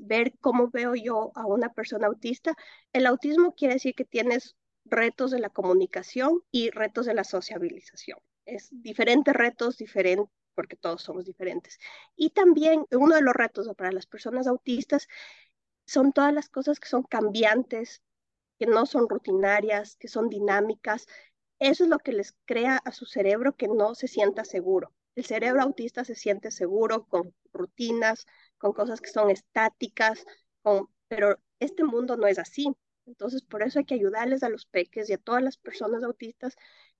ver 0.00 0.32
cómo 0.40 0.68
veo 0.70 0.96
yo 0.96 1.30
a 1.36 1.46
una 1.46 1.72
persona 1.72 2.08
autista, 2.08 2.54
el 2.92 3.06
autismo 3.06 3.54
quiere 3.54 3.74
decir 3.74 3.94
que 3.94 4.04
tienes 4.04 4.56
retos 4.90 5.30
de 5.30 5.40
la 5.40 5.50
comunicación 5.50 6.42
y 6.50 6.70
retos 6.70 7.06
de 7.06 7.14
la 7.14 7.24
sociabilización 7.24 8.18
es 8.48 8.68
diferentes 8.70 9.34
retos, 9.34 9.76
diferentes 9.76 10.32
porque 10.54 10.74
todos 10.74 11.02
somos 11.02 11.24
diferentes. 11.24 11.78
Y 12.16 12.30
también 12.30 12.84
uno 12.90 13.14
de 13.14 13.22
los 13.22 13.34
retos 13.34 13.68
para 13.76 13.92
las 13.92 14.06
personas 14.06 14.48
autistas 14.48 15.06
son 15.86 16.12
todas 16.12 16.34
las 16.34 16.48
cosas 16.48 16.80
que 16.80 16.88
son 16.88 17.04
cambiantes, 17.04 18.02
que 18.58 18.66
no 18.66 18.84
son 18.86 19.08
rutinarias, 19.08 19.94
que 19.96 20.08
son 20.08 20.28
dinámicas. 20.28 21.06
Eso 21.60 21.84
es 21.84 21.90
lo 21.90 21.98
que 22.00 22.12
les 22.12 22.34
crea 22.44 22.78
a 22.84 22.90
su 22.90 23.06
cerebro 23.06 23.54
que 23.54 23.68
no 23.68 23.94
se 23.94 24.08
sienta 24.08 24.44
seguro. 24.44 24.92
El 25.14 25.24
cerebro 25.26 25.62
autista 25.62 26.04
se 26.04 26.16
siente 26.16 26.50
seguro 26.50 27.06
con 27.06 27.32
rutinas, 27.52 28.26
con 28.58 28.72
cosas 28.72 29.00
que 29.00 29.10
son 29.10 29.30
estáticas, 29.30 30.26
con... 30.62 30.88
pero 31.06 31.38
este 31.60 31.84
mundo 31.84 32.16
no 32.16 32.26
es 32.26 32.40
así. 32.40 32.74
Entonces, 33.08 33.42
por 33.42 33.62
eso 33.62 33.78
hay 33.78 33.84
que 33.86 33.94
ayudarles 33.94 34.42
a 34.42 34.48
los 34.50 34.66
peques 34.66 35.08
y 35.10 35.14
a 35.14 35.18
todas 35.18 35.42
las 35.42 35.56
personas 35.56 36.04
autistas 36.04 36.56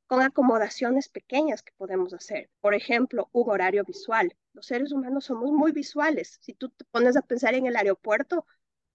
con 0.07 0.23
acomodaciones 0.23 1.09
pequeñas 1.09 1.63
que 1.63 1.73
podemos 1.77 2.15
hacer. 2.15 2.51
Por 2.61 2.75
ejemplo, 2.75 3.29
un 3.33 3.51
horario 3.51 3.85
visual. 3.85 4.35
Los 4.55 4.67
seres 4.67 4.93
humanos 4.93 5.27
somos 5.27 5.53
muy 5.53 5.73
visuales. 5.73 6.39
Si 6.41 6.55
tú 6.55 6.71
te 6.71 6.85
pones 6.87 7.17
a 7.17 7.23
pensar 7.23 7.55
en 7.55 7.67
el 7.67 7.77
aeropuerto 7.77 8.47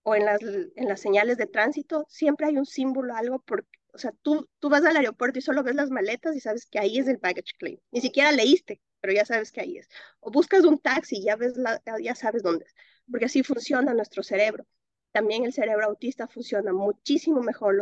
o 0.03 0.15
en 0.15 0.25
las, 0.25 0.41
en 0.41 0.87
las 0.89 0.99
señales 1.01 1.37
de 1.37 1.45
tránsito, 1.47 2.05
siempre 2.09 2.47
hay 2.47 2.57
un 2.57 2.65
símbolo, 2.65 3.15
algo, 3.15 3.39
porque, 3.39 3.69
o 3.93 3.97
sea, 3.97 4.11
tú, 4.23 4.49
tú 4.59 4.69
vas 4.69 4.83
al 4.85 4.97
aeropuerto 4.97 5.39
y 5.39 5.41
solo 5.41 5.63
ves 5.63 5.75
las 5.75 5.91
maletas 5.91 6.35
y 6.35 6.39
sabes 6.41 6.65
que 6.65 6.79
ahí 6.79 6.97
es 6.99 7.07
el 7.07 7.17
baggage 7.17 7.53
claim. 7.57 7.79
Ni 7.91 8.01
siquiera 8.01 8.31
leíste, 8.31 8.81
pero 9.01 9.13
ya 9.13 9.25
sabes 9.25 9.51
que 9.51 9.61
ahí 9.61 9.77
es. 9.77 9.87
O 10.19 10.31
buscas 10.31 10.63
un 10.65 10.79
taxi 10.79 11.17
y 11.17 11.23
ya, 11.25 11.35
ves 11.35 11.57
la, 11.57 11.81
ya 12.01 12.15
sabes 12.15 12.43
dónde 12.43 12.65
es, 12.65 12.75
porque 13.09 13.25
así 13.25 13.43
funciona 13.43 13.93
nuestro 13.93 14.23
cerebro. 14.23 14.65
También 15.13 15.45
el 15.45 15.53
cerebro 15.53 15.85
autista 15.85 16.27
funciona 16.27 16.73
muchísimo 16.73 17.41
mejor. 17.41 17.77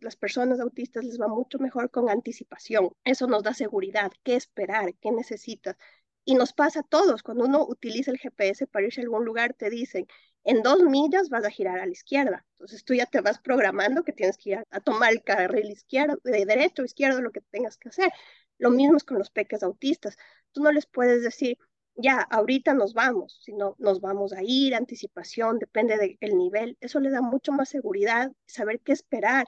Las 0.00 0.16
personas 0.16 0.58
autistas 0.58 1.04
les 1.04 1.20
va 1.20 1.28
mucho 1.28 1.60
mejor 1.60 1.88
con 1.90 2.10
anticipación. 2.10 2.90
Eso 3.04 3.28
nos 3.28 3.44
da 3.44 3.54
seguridad, 3.54 4.10
qué 4.24 4.34
esperar, 4.34 4.92
qué 5.00 5.12
necesitas. 5.12 5.76
Y 6.24 6.34
nos 6.34 6.52
pasa 6.52 6.80
a 6.80 6.82
todos. 6.82 7.22
Cuando 7.22 7.44
uno 7.44 7.64
utiliza 7.64 8.10
el 8.10 8.18
GPS 8.18 8.66
para 8.66 8.86
irse 8.86 9.00
a 9.00 9.04
algún 9.04 9.24
lugar, 9.24 9.54
te 9.54 9.70
dicen, 9.70 10.08
en 10.42 10.62
dos 10.62 10.82
millas 10.82 11.28
vas 11.30 11.44
a 11.44 11.50
girar 11.50 11.78
a 11.78 11.86
la 11.86 11.92
izquierda. 11.92 12.44
Entonces 12.54 12.84
tú 12.84 12.94
ya 12.94 13.06
te 13.06 13.20
vas 13.20 13.38
programando 13.38 14.02
que 14.02 14.12
tienes 14.12 14.36
que 14.36 14.50
ir 14.50 14.64
a, 14.70 14.80
tomar 14.80 15.12
el 15.12 15.22
carril 15.22 15.70
izquierdo, 15.70 16.18
de 16.24 16.44
derecho 16.44 16.82
izquierdo, 16.84 17.22
lo 17.22 17.30
que 17.30 17.40
tengas 17.40 17.78
que 17.78 17.90
hacer. 17.90 18.10
Lo 18.58 18.70
mismo 18.70 18.96
es 18.96 19.04
con 19.04 19.18
los 19.18 19.30
peques 19.30 19.62
autistas. 19.62 20.16
Tú 20.50 20.60
no 20.60 20.72
les 20.72 20.86
puedes 20.86 21.22
decir, 21.22 21.56
ya, 21.96 22.20
ahorita 22.20 22.74
nos 22.74 22.94
vamos, 22.94 23.38
sino 23.42 23.76
nos 23.78 24.00
vamos 24.00 24.32
a 24.32 24.42
ir, 24.42 24.74
anticipación, 24.74 25.58
depende 25.58 26.16
del 26.20 26.36
nivel. 26.36 26.76
Eso 26.80 27.00
le 27.00 27.10
da 27.10 27.22
mucho 27.22 27.52
más 27.52 27.68
seguridad, 27.68 28.32
saber 28.46 28.80
qué 28.80 28.92
esperar. 28.92 29.46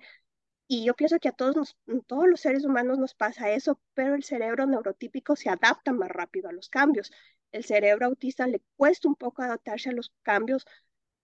Y 0.68 0.84
yo 0.84 0.94
pienso 0.94 1.18
que 1.20 1.28
a 1.28 1.32
todos, 1.32 1.76
todos 2.06 2.28
los 2.28 2.40
seres 2.40 2.64
humanos 2.64 2.98
nos 2.98 3.14
pasa 3.14 3.50
eso, 3.52 3.80
pero 3.94 4.14
el 4.14 4.24
cerebro 4.24 4.66
neurotípico 4.66 5.36
se 5.36 5.48
adapta 5.50 5.92
más 5.92 6.10
rápido 6.10 6.48
a 6.48 6.52
los 6.52 6.68
cambios. 6.68 7.12
El 7.52 7.64
cerebro 7.64 8.06
autista 8.06 8.46
le 8.46 8.62
cuesta 8.76 9.08
un 9.08 9.16
poco 9.16 9.42
adaptarse 9.42 9.90
a 9.90 9.92
los 9.92 10.12
cambios 10.22 10.66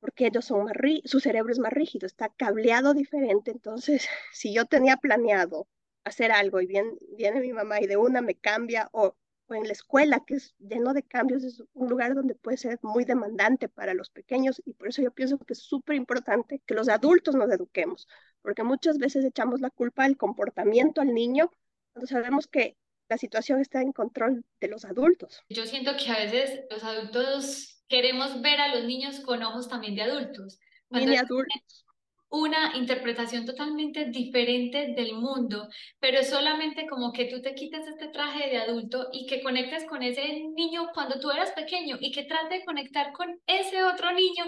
porque 0.00 0.26
ellos 0.26 0.46
son 0.46 0.64
más 0.64 0.74
su 1.04 1.20
cerebro 1.20 1.52
es 1.52 1.60
más 1.60 1.72
rígido, 1.72 2.06
está 2.06 2.28
cableado 2.30 2.92
diferente. 2.94 3.52
Entonces, 3.52 4.08
si 4.32 4.52
yo 4.52 4.66
tenía 4.66 4.96
planeado 4.96 5.68
hacer 6.04 6.32
algo 6.32 6.60
y 6.60 6.66
viene, 6.66 6.90
viene 7.16 7.40
mi 7.40 7.52
mamá 7.52 7.80
y 7.80 7.86
de 7.86 7.96
una 7.96 8.20
me 8.20 8.34
cambia 8.34 8.88
o, 8.92 9.16
o 9.52 9.54
en 9.54 9.66
la 9.66 9.72
escuela, 9.72 10.24
que 10.26 10.34
es 10.34 10.54
lleno 10.58 10.94
de 10.94 11.02
cambios, 11.02 11.44
es 11.44 11.62
un 11.74 11.88
lugar 11.88 12.14
donde 12.14 12.34
puede 12.34 12.56
ser 12.56 12.78
muy 12.82 13.04
demandante 13.04 13.68
para 13.68 13.94
los 13.94 14.10
pequeños 14.10 14.60
y 14.64 14.72
por 14.72 14.88
eso 14.88 15.02
yo 15.02 15.10
pienso 15.12 15.38
que 15.38 15.52
es 15.52 15.60
súper 15.60 15.96
importante 15.96 16.60
que 16.66 16.74
los 16.74 16.88
adultos 16.88 17.34
nos 17.34 17.50
eduquemos, 17.50 18.08
porque 18.40 18.62
muchas 18.62 18.98
veces 18.98 19.24
echamos 19.24 19.60
la 19.60 19.70
culpa 19.70 20.04
del 20.04 20.16
comportamiento 20.16 21.00
al 21.00 21.14
niño 21.14 21.50
cuando 21.92 22.06
sabemos 22.06 22.46
que 22.46 22.76
la 23.08 23.18
situación 23.18 23.60
está 23.60 23.82
en 23.82 23.92
control 23.92 24.44
de 24.60 24.68
los 24.68 24.84
adultos. 24.84 25.42
Yo 25.50 25.66
siento 25.66 25.92
que 25.96 26.10
a 26.10 26.18
veces 26.18 26.64
los 26.70 26.82
adultos 26.82 27.84
queremos 27.88 28.40
ver 28.40 28.60
a 28.60 28.74
los 28.74 28.84
niños 28.84 29.20
con 29.20 29.42
ojos 29.42 29.68
también 29.68 29.94
de 29.94 30.02
adultos. 30.02 30.58
Mini 30.88 31.16
adultos 31.16 31.84
una 32.32 32.74
interpretación 32.76 33.44
totalmente 33.44 34.06
diferente 34.06 34.94
del 34.96 35.14
mundo, 35.14 35.68
pero 36.00 36.24
solamente 36.24 36.86
como 36.88 37.12
que 37.12 37.26
tú 37.26 37.42
te 37.42 37.54
quites 37.54 37.86
este 37.86 38.08
traje 38.08 38.48
de 38.48 38.56
adulto 38.56 39.08
y 39.12 39.26
que 39.26 39.42
conectes 39.42 39.84
con 39.84 40.02
ese 40.02 40.42
niño 40.54 40.88
cuando 40.94 41.20
tú 41.20 41.30
eras 41.30 41.52
pequeño 41.52 41.98
y 42.00 42.10
que 42.10 42.24
trate 42.24 42.54
de 42.54 42.64
conectar 42.64 43.12
con 43.12 43.38
ese 43.46 43.84
otro 43.84 44.12
niño 44.12 44.44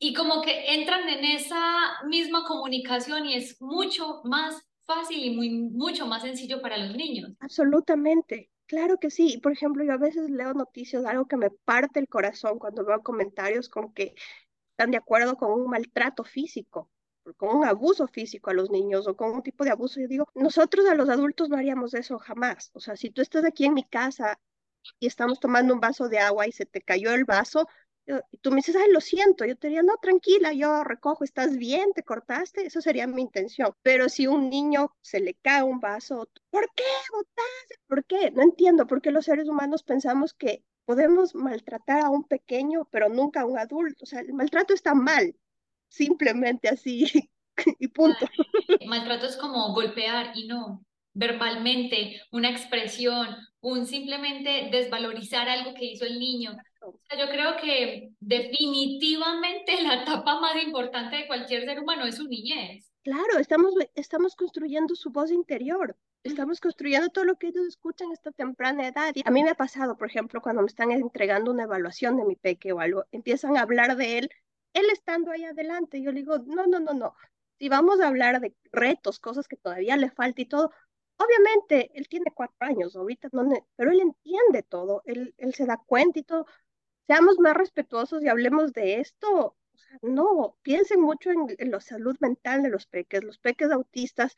y 0.00 0.12
como 0.12 0.42
que 0.42 0.74
entran 0.74 1.08
en 1.08 1.24
esa 1.24 2.02
misma 2.08 2.44
comunicación 2.44 3.26
y 3.26 3.34
es 3.34 3.62
mucho 3.62 4.22
más 4.24 4.60
fácil 4.84 5.24
y 5.24 5.30
muy, 5.30 5.50
mucho 5.50 6.06
más 6.06 6.22
sencillo 6.22 6.60
para 6.60 6.78
los 6.78 6.96
niños. 6.96 7.30
Absolutamente. 7.38 8.50
Claro 8.66 8.98
que 8.98 9.10
sí. 9.10 9.38
Por 9.40 9.52
ejemplo, 9.52 9.84
yo 9.84 9.92
a 9.92 9.98
veces 9.98 10.30
leo 10.30 10.52
noticias, 10.52 11.04
algo 11.04 11.26
que 11.26 11.36
me 11.36 11.50
parte 11.50 12.00
el 12.00 12.08
corazón 12.08 12.58
cuando 12.58 12.84
veo 12.84 13.02
comentarios 13.02 13.68
con 13.68 13.92
que 13.92 14.14
están 14.70 14.90
de 14.90 14.96
acuerdo 14.96 15.36
con 15.36 15.52
un 15.52 15.68
maltrato 15.68 16.24
físico 16.24 16.90
con 17.36 17.56
un 17.56 17.64
abuso 17.64 18.06
físico 18.08 18.50
a 18.50 18.54
los 18.54 18.70
niños 18.70 19.06
o 19.08 19.16
con 19.16 19.32
un 19.32 19.42
tipo 19.42 19.64
de 19.64 19.70
abuso, 19.70 20.00
yo 20.00 20.08
digo, 20.08 20.26
nosotros 20.34 20.86
a 20.86 20.94
los 20.94 21.08
adultos 21.08 21.48
no 21.48 21.56
haríamos 21.56 21.94
eso 21.94 22.18
jamás. 22.18 22.70
O 22.74 22.80
sea, 22.80 22.96
si 22.96 23.10
tú 23.10 23.22
estás 23.22 23.44
aquí 23.44 23.64
en 23.66 23.74
mi 23.74 23.84
casa 23.84 24.40
y 24.98 25.06
estamos 25.06 25.40
tomando 25.40 25.74
un 25.74 25.80
vaso 25.80 26.08
de 26.08 26.18
agua 26.18 26.46
y 26.46 26.52
se 26.52 26.66
te 26.66 26.80
cayó 26.80 27.12
el 27.12 27.24
vaso, 27.24 27.66
y 28.30 28.38
tú 28.38 28.50
me 28.50 28.56
dices, 28.56 28.76
ay, 28.76 28.90
lo 28.90 29.00
siento, 29.00 29.44
yo 29.44 29.56
te 29.56 29.68
diría, 29.68 29.82
no, 29.82 29.96
tranquila, 29.98 30.52
yo 30.52 30.84
recojo, 30.84 31.24
estás 31.24 31.56
bien, 31.56 31.92
te 31.94 32.02
cortaste, 32.02 32.66
eso 32.66 32.80
sería 32.80 33.06
mi 33.06 33.22
intención. 33.22 33.72
Pero 33.82 34.08
si 34.08 34.26
un 34.26 34.50
niño 34.50 34.96
se 35.00 35.20
le 35.20 35.34
cae 35.34 35.62
un 35.62 35.80
vaso, 35.80 36.28
¿por 36.50 36.68
qué 36.74 36.84
botaste? 37.12 37.76
¿Por 37.86 38.04
qué? 38.04 38.30
No 38.32 38.42
entiendo 38.42 38.86
por 38.86 39.00
qué 39.00 39.10
los 39.10 39.26
seres 39.26 39.48
humanos 39.48 39.82
pensamos 39.82 40.34
que 40.34 40.64
podemos 40.84 41.34
maltratar 41.34 42.00
a 42.04 42.10
un 42.10 42.24
pequeño, 42.24 42.88
pero 42.90 43.08
nunca 43.08 43.42
a 43.42 43.46
un 43.46 43.58
adulto. 43.58 44.04
O 44.04 44.06
sea, 44.06 44.20
el 44.20 44.32
maltrato 44.32 44.74
está 44.74 44.94
mal, 44.94 45.36
simplemente 45.90 46.68
así 46.68 47.06
y 47.78 47.88
punto. 47.88 48.26
Maltrato 48.86 49.26
es 49.26 49.36
como 49.36 49.74
golpear 49.74 50.32
y 50.34 50.46
no 50.46 50.82
verbalmente, 51.12 52.20
una 52.30 52.50
expresión, 52.50 53.28
un 53.60 53.86
simplemente 53.86 54.68
desvalorizar 54.70 55.48
algo 55.48 55.74
que 55.74 55.86
hizo 55.86 56.04
el 56.04 56.18
niño. 56.18 56.56
yo 56.82 57.28
creo 57.30 57.56
que 57.60 58.10
definitivamente 58.20 59.82
la 59.82 60.02
etapa 60.02 60.40
más 60.40 60.62
importante 60.62 61.16
de 61.16 61.26
cualquier 61.26 61.64
ser 61.64 61.80
humano 61.80 62.06
es 62.06 62.16
su 62.16 62.28
niñez. 62.28 62.90
Claro, 63.02 63.38
estamos, 63.38 63.74
estamos 63.94 64.36
construyendo 64.36 64.94
su 64.94 65.10
voz 65.10 65.30
interior, 65.30 65.96
estamos 66.22 66.60
construyendo 66.60 67.08
todo 67.08 67.24
lo 67.24 67.36
que 67.36 67.48
ellos 67.48 67.66
escuchan 67.66 68.10
a 68.10 68.14
esta 68.14 68.30
temprana 68.30 68.86
edad. 68.86 69.12
Y 69.14 69.22
a 69.24 69.30
mí 69.30 69.42
me 69.42 69.50
ha 69.50 69.54
pasado, 69.54 69.96
por 69.96 70.08
ejemplo, 70.08 70.40
cuando 70.40 70.62
me 70.62 70.68
están 70.68 70.90
entregando 70.90 71.50
una 71.50 71.64
evaluación 71.64 72.16
de 72.16 72.24
mi 72.24 72.36
peque 72.36 72.72
o 72.72 72.80
algo, 72.80 73.04
empiezan 73.10 73.56
a 73.56 73.62
hablar 73.62 73.96
de 73.96 74.18
él 74.18 74.30
él 74.72 74.86
estando 74.90 75.30
ahí 75.32 75.44
adelante, 75.44 76.02
yo 76.02 76.12
le 76.12 76.20
digo, 76.20 76.38
no, 76.38 76.66
no, 76.66 76.80
no, 76.80 76.92
no, 76.94 77.14
si 77.60 77.68
vamos 77.68 78.00
a 78.00 78.08
hablar 78.08 78.40
de 78.40 78.54
retos, 78.72 79.20
cosas 79.20 79.46
que 79.46 79.56
todavía 79.56 79.96
le 79.96 80.10
falta 80.10 80.40
y 80.40 80.46
todo, 80.46 80.72
obviamente 81.18 81.90
él 81.94 82.08
tiene 82.08 82.32
cuatro 82.34 82.56
años, 82.60 82.96
ahorita 82.96 83.28
no, 83.32 83.48
pero 83.76 83.90
él 83.92 84.00
entiende 84.00 84.62
todo, 84.62 85.02
él, 85.04 85.34
él 85.38 85.54
se 85.54 85.66
da 85.66 85.76
cuenta 85.86 86.18
y 86.18 86.22
todo. 86.24 86.46
Seamos 87.06 87.38
más 87.38 87.54
respetuosos 87.56 88.22
y 88.22 88.28
hablemos 88.28 88.72
de 88.72 89.00
esto. 89.00 89.56
No, 90.02 90.56
piensen 90.62 91.00
mucho 91.00 91.30
en, 91.30 91.46
en, 91.58 91.70
la 91.70 91.80
salud 91.80 92.16
mental 92.20 92.62
de 92.62 92.70
los 92.70 92.86
peques. 92.86 93.24
Los 93.24 93.38
peques 93.38 93.70
autistas, 93.70 94.34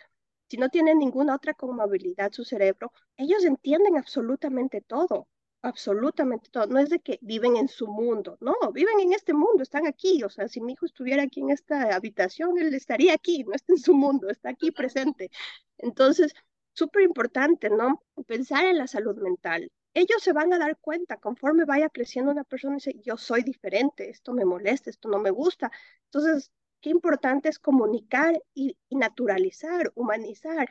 si 0.48 0.56
no 0.56 0.68
tienen 0.70 0.98
ninguna 0.98 1.36
otra 1.36 1.54
comorbilidad 1.54 2.32
su 2.32 2.44
cerebro, 2.44 2.92
ellos 3.16 3.44
entienden 3.44 3.96
absolutamente 3.98 4.80
todo 4.80 5.28
absolutamente 5.62 6.50
todo. 6.50 6.66
No 6.66 6.78
es 6.78 6.90
de 6.90 7.00
que 7.00 7.18
viven 7.22 7.56
en 7.56 7.68
su 7.68 7.86
mundo, 7.86 8.36
no, 8.40 8.54
viven 8.72 9.00
en 9.00 9.12
este 9.12 9.32
mundo, 9.32 9.62
están 9.62 9.86
aquí. 9.86 10.22
O 10.24 10.28
sea, 10.28 10.48
si 10.48 10.60
mi 10.60 10.72
hijo 10.72 10.86
estuviera 10.86 11.22
aquí 11.22 11.40
en 11.40 11.50
esta 11.50 11.94
habitación, 11.94 12.58
él 12.58 12.74
estaría 12.74 13.14
aquí, 13.14 13.44
no 13.44 13.54
está 13.54 13.72
en 13.72 13.78
su 13.78 13.94
mundo, 13.94 14.28
está 14.28 14.50
aquí 14.50 14.70
presente. 14.72 15.30
Entonces, 15.78 16.34
súper 16.72 17.02
importante, 17.02 17.70
¿no? 17.70 18.02
Pensar 18.26 18.66
en 18.66 18.78
la 18.78 18.86
salud 18.86 19.16
mental. 19.16 19.70
Ellos 19.94 20.22
se 20.22 20.32
van 20.32 20.52
a 20.52 20.58
dar 20.58 20.78
cuenta 20.78 21.18
conforme 21.18 21.64
vaya 21.64 21.88
creciendo 21.90 22.32
una 22.32 22.44
persona 22.44 22.74
y 22.74 22.76
dice, 22.76 23.00
yo 23.04 23.16
soy 23.16 23.42
diferente, 23.42 24.08
esto 24.10 24.32
me 24.32 24.44
molesta, 24.44 24.90
esto 24.90 25.08
no 25.08 25.18
me 25.18 25.30
gusta. 25.30 25.70
Entonces, 26.06 26.50
qué 26.80 26.90
importante 26.90 27.48
es 27.50 27.58
comunicar 27.58 28.42
y, 28.54 28.76
y 28.88 28.96
naturalizar, 28.96 29.92
humanizar 29.94 30.68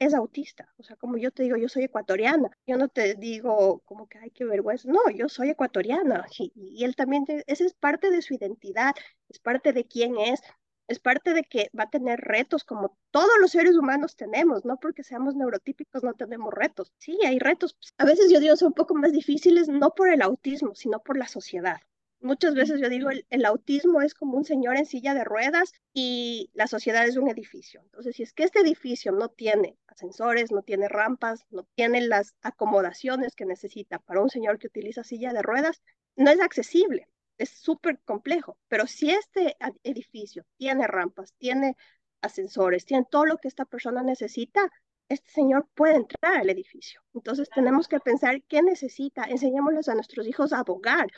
es 0.00 0.14
autista. 0.14 0.72
O 0.78 0.82
sea, 0.82 0.96
como 0.96 1.18
yo 1.18 1.30
te 1.30 1.44
digo, 1.44 1.56
yo 1.56 1.68
soy 1.68 1.84
ecuatoriana. 1.84 2.50
Yo 2.66 2.76
no 2.78 2.88
te 2.88 3.14
digo 3.14 3.80
como 3.84 4.08
que, 4.08 4.18
ay, 4.18 4.30
qué 4.30 4.44
vergüenza. 4.44 4.88
No, 4.90 5.10
yo 5.14 5.28
soy 5.28 5.50
ecuatoriana. 5.50 6.26
Y, 6.38 6.84
él 6.84 6.96
también, 6.96 7.24
esa 7.46 7.64
es 7.64 7.74
parte 7.74 8.10
de 8.10 8.22
su 8.22 8.34
identidad, 8.34 8.94
es 9.28 9.38
parte 9.38 9.72
de 9.72 9.84
quién 9.84 10.18
es, 10.18 10.40
es 10.88 10.98
parte 10.98 11.34
de 11.34 11.44
que 11.44 11.70
va 11.78 11.84
a 11.84 11.90
tener 11.90 12.18
retos 12.20 12.64
como 12.64 12.98
todos 13.12 13.30
los 13.40 13.52
seres 13.52 13.76
humanos 13.76 14.16
tenemos, 14.16 14.64
no 14.64 14.78
porque 14.78 15.04
seamos 15.04 15.36
neurotípicos 15.36 16.02
no 16.02 16.14
tenemos 16.14 16.52
retos. 16.52 16.92
Sí, 16.98 17.18
hay 17.24 17.38
retos. 17.38 17.76
A 17.98 18.04
veces 18.04 18.32
yo 18.32 18.40
digo 18.40 18.56
son 18.56 18.68
un 18.68 18.74
poco 18.74 18.94
más 18.94 19.12
difíciles, 19.12 19.68
no 19.68 19.94
por 19.94 20.08
el 20.08 20.22
autismo, 20.22 20.74
sino 20.74 20.98
por 21.00 21.16
la 21.18 21.28
sociedad. 21.28 21.80
Muchas 22.22 22.54
veces 22.54 22.80
yo 22.80 22.90
digo, 22.90 23.08
el, 23.10 23.44
autismo 23.46 24.02
es 24.02 24.12
como 24.12 24.36
un 24.36 24.44
señor 24.44 24.76
en 24.76 24.84
silla 24.84 25.14
de 25.14 25.24
ruedas 25.24 25.72
y 25.94 26.50
la 26.52 26.66
sociedad 26.66 27.06
es 27.06 27.16
un 27.16 27.28
edificio. 27.30 27.80
Entonces, 27.82 28.16
si 28.16 28.22
es 28.22 28.34
que 28.34 28.44
este 28.44 28.60
edificio 28.60 29.10
no 29.10 29.30
tiene 29.30 29.78
ascensores, 29.86 30.52
no 30.52 30.62
tiene 30.62 30.88
rampas, 30.88 31.46
no 31.50 31.66
tiene 31.74 32.02
las 32.02 32.34
acomodaciones 32.42 33.34
que 33.34 33.46
necesita 33.46 34.00
para 34.00 34.20
un 34.20 34.28
señor 34.28 34.58
que 34.58 34.66
utiliza 34.66 35.02
silla 35.02 35.32
de 35.32 35.40
ruedas, 35.40 35.82
no 36.14 36.30
es 36.30 36.40
accesible, 36.40 37.08
es 37.38 37.48
súper 37.50 37.98
complejo. 38.00 38.58
Pero 38.68 38.86
si 38.86 39.10
este 39.10 39.56
edificio 39.82 40.44
tiene 40.58 40.86
rampas, 40.86 41.32
tiene 41.38 41.74
ascensores, 42.20 42.84
tiene 42.84 43.06
todo 43.10 43.24
lo 43.24 43.38
que 43.38 43.48
esta 43.48 43.64
persona 43.64 44.02
necesita, 44.02 44.70
este 45.08 45.30
señor 45.30 45.68
puede 45.74 45.96
entrar 45.96 46.36
al 46.36 46.50
edificio. 46.50 47.00
Entonces 47.14 47.48
tenemos 47.48 47.88
que 47.88 47.98
pensar 47.98 48.42
qué 48.42 48.62
necesita. 48.62 49.24
Enseñémosles 49.24 49.88
a 49.88 49.94
nuestros 49.94 50.26
hijos 50.26 50.52
a 50.52 50.58
abogar, 50.58 51.08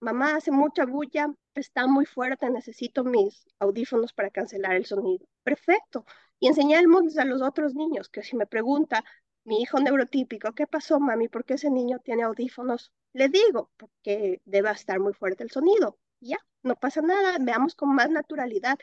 mamá 0.00 0.36
hace 0.36 0.50
mucha 0.50 0.86
bulla, 0.86 1.32
está 1.54 1.86
muy 1.86 2.06
fuerte, 2.06 2.50
necesito 2.50 3.04
mis 3.04 3.46
audífonos 3.58 4.12
para 4.12 4.30
cancelar 4.30 4.74
el 4.76 4.86
sonido. 4.86 5.26
Perfecto. 5.42 6.04
Y 6.38 6.48
enseñemos 6.48 7.16
a 7.18 7.24
los 7.24 7.42
otros 7.42 7.74
niños 7.74 8.08
que 8.08 8.22
si 8.22 8.36
me 8.36 8.46
pregunta 8.46 9.04
mi 9.44 9.60
hijo 9.62 9.78
neurotípico, 9.80 10.52
¿qué 10.52 10.66
pasó, 10.66 11.00
mami? 11.00 11.28
¿Por 11.28 11.44
qué 11.44 11.54
ese 11.54 11.70
niño 11.70 11.98
tiene 12.00 12.22
audífonos? 12.24 12.92
Le 13.12 13.28
digo, 13.28 13.70
porque 13.76 14.40
debe 14.44 14.70
estar 14.70 15.00
muy 15.00 15.12
fuerte 15.14 15.42
el 15.44 15.50
sonido. 15.50 15.98
Ya, 16.20 16.38
no 16.62 16.76
pasa 16.76 17.02
nada, 17.02 17.38
veamos 17.40 17.74
con 17.74 17.94
más 17.94 18.10
naturalidad 18.10 18.78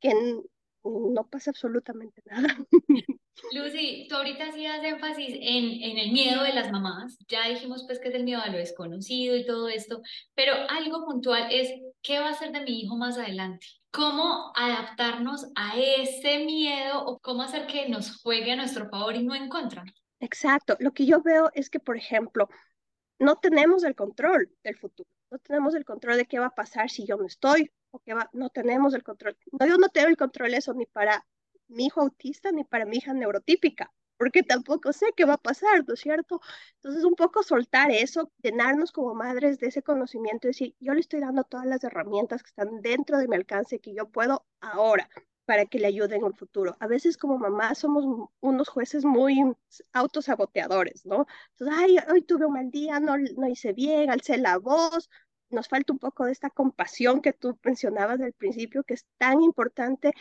que 0.00 0.12
no 0.84 1.28
pasa 1.28 1.50
absolutamente 1.50 2.22
nada. 2.26 2.48
Lucy, 3.52 4.06
tú 4.08 4.16
ahorita 4.16 4.46
hacías 4.46 4.82
énfasis 4.82 5.34
en, 5.34 5.82
en 5.82 5.98
el 5.98 6.12
miedo 6.12 6.42
de 6.42 6.52
las 6.52 6.70
mamás. 6.70 7.18
Ya 7.28 7.48
dijimos 7.48 7.84
pues 7.86 7.98
que 7.98 8.08
es 8.08 8.14
el 8.14 8.24
miedo 8.24 8.40
a 8.40 8.48
lo 8.48 8.58
desconocido 8.58 9.36
y 9.36 9.44
todo 9.44 9.68
esto, 9.68 10.00
pero 10.34 10.54
algo 10.68 11.04
puntual 11.04 11.48
es, 11.50 11.70
¿qué 12.02 12.18
va 12.18 12.28
a 12.28 12.30
hacer 12.30 12.52
de 12.52 12.62
mi 12.62 12.80
hijo 12.80 12.96
más 12.96 13.18
adelante? 13.18 13.66
¿Cómo 13.90 14.52
adaptarnos 14.54 15.46
a 15.54 15.78
ese 15.78 16.44
miedo 16.44 17.04
o 17.04 17.18
cómo 17.18 17.42
hacer 17.42 17.66
que 17.66 17.88
nos 17.88 18.20
juegue 18.22 18.52
a 18.52 18.56
nuestro 18.56 18.88
favor 18.88 19.14
y 19.14 19.22
no 19.22 19.34
en 19.34 19.48
contra? 19.48 19.84
Exacto. 20.20 20.76
Lo 20.80 20.92
que 20.92 21.06
yo 21.06 21.22
veo 21.22 21.50
es 21.54 21.70
que, 21.70 21.80
por 21.80 21.96
ejemplo, 21.96 22.48
no 23.18 23.36
tenemos 23.36 23.84
el 23.84 23.94
control 23.94 24.50
del 24.62 24.76
futuro. 24.76 25.08
No 25.30 25.38
tenemos 25.38 25.74
el 25.74 25.84
control 25.84 26.16
de 26.16 26.26
qué 26.26 26.38
va 26.38 26.46
a 26.46 26.54
pasar 26.54 26.90
si 26.90 27.06
yo 27.06 27.16
no 27.16 27.26
estoy 27.26 27.70
o 27.90 27.98
qué 28.00 28.14
va, 28.14 28.28
no 28.32 28.50
tenemos 28.50 28.94
el 28.94 29.02
control. 29.02 29.36
No, 29.58 29.66
yo 29.66 29.76
no 29.76 29.88
tengo 29.88 30.08
el 30.08 30.16
control 30.16 30.54
eso 30.54 30.72
ni 30.74 30.86
para 30.86 31.26
mi 31.68 31.86
hijo 31.86 32.00
autista 32.00 32.52
ni 32.52 32.64
para 32.64 32.84
mi 32.86 32.98
hija 32.98 33.12
neurotípica, 33.14 33.92
porque 34.16 34.42
tampoco 34.42 34.92
sé 34.92 35.06
qué 35.16 35.24
va 35.24 35.34
a 35.34 35.38
pasar, 35.38 35.84
¿no 35.86 35.94
es 35.94 36.00
cierto? 36.00 36.40
Entonces, 36.76 37.04
un 37.04 37.14
poco 37.14 37.42
soltar 37.42 37.90
eso, 37.90 38.32
llenarnos 38.42 38.92
como 38.92 39.14
madres 39.14 39.58
de 39.58 39.68
ese 39.68 39.82
conocimiento, 39.82 40.48
decir, 40.48 40.74
yo 40.80 40.94
le 40.94 41.00
estoy 41.00 41.20
dando 41.20 41.44
todas 41.44 41.66
las 41.66 41.84
herramientas 41.84 42.42
que 42.42 42.48
están 42.48 42.80
dentro 42.82 43.18
de 43.18 43.28
mi 43.28 43.36
alcance, 43.36 43.80
que 43.80 43.94
yo 43.94 44.08
puedo 44.10 44.46
ahora 44.60 45.08
para 45.44 45.66
que 45.66 45.78
le 45.78 45.86
ayuden 45.86 46.20
en 46.22 46.26
el 46.26 46.34
futuro. 46.34 46.76
A 46.80 46.86
veces 46.88 47.16
como 47.16 47.38
mamá 47.38 47.74
somos 47.74 48.28
unos 48.40 48.68
jueces 48.68 49.04
muy 49.04 49.38
autosaboteadores, 49.92 51.06
¿no? 51.06 51.26
Entonces, 51.52 51.76
ay, 51.78 51.96
hoy 52.12 52.22
tuve 52.22 52.46
un 52.46 52.54
mal 52.54 52.70
día, 52.70 52.98
no, 53.00 53.16
no 53.16 53.48
hice 53.48 53.72
bien, 53.72 54.10
alcé 54.10 54.38
la 54.38 54.58
voz, 54.58 55.08
nos 55.50 55.68
falta 55.68 55.92
un 55.92 55.98
poco 56.00 56.24
de 56.24 56.32
esta 56.32 56.50
compasión 56.50 57.22
que 57.22 57.32
tú 57.32 57.58
mencionabas 57.62 58.20
al 58.20 58.32
principio, 58.32 58.82
que 58.84 58.94
es 58.94 59.06
tan 59.18 59.40
importante 59.42 60.12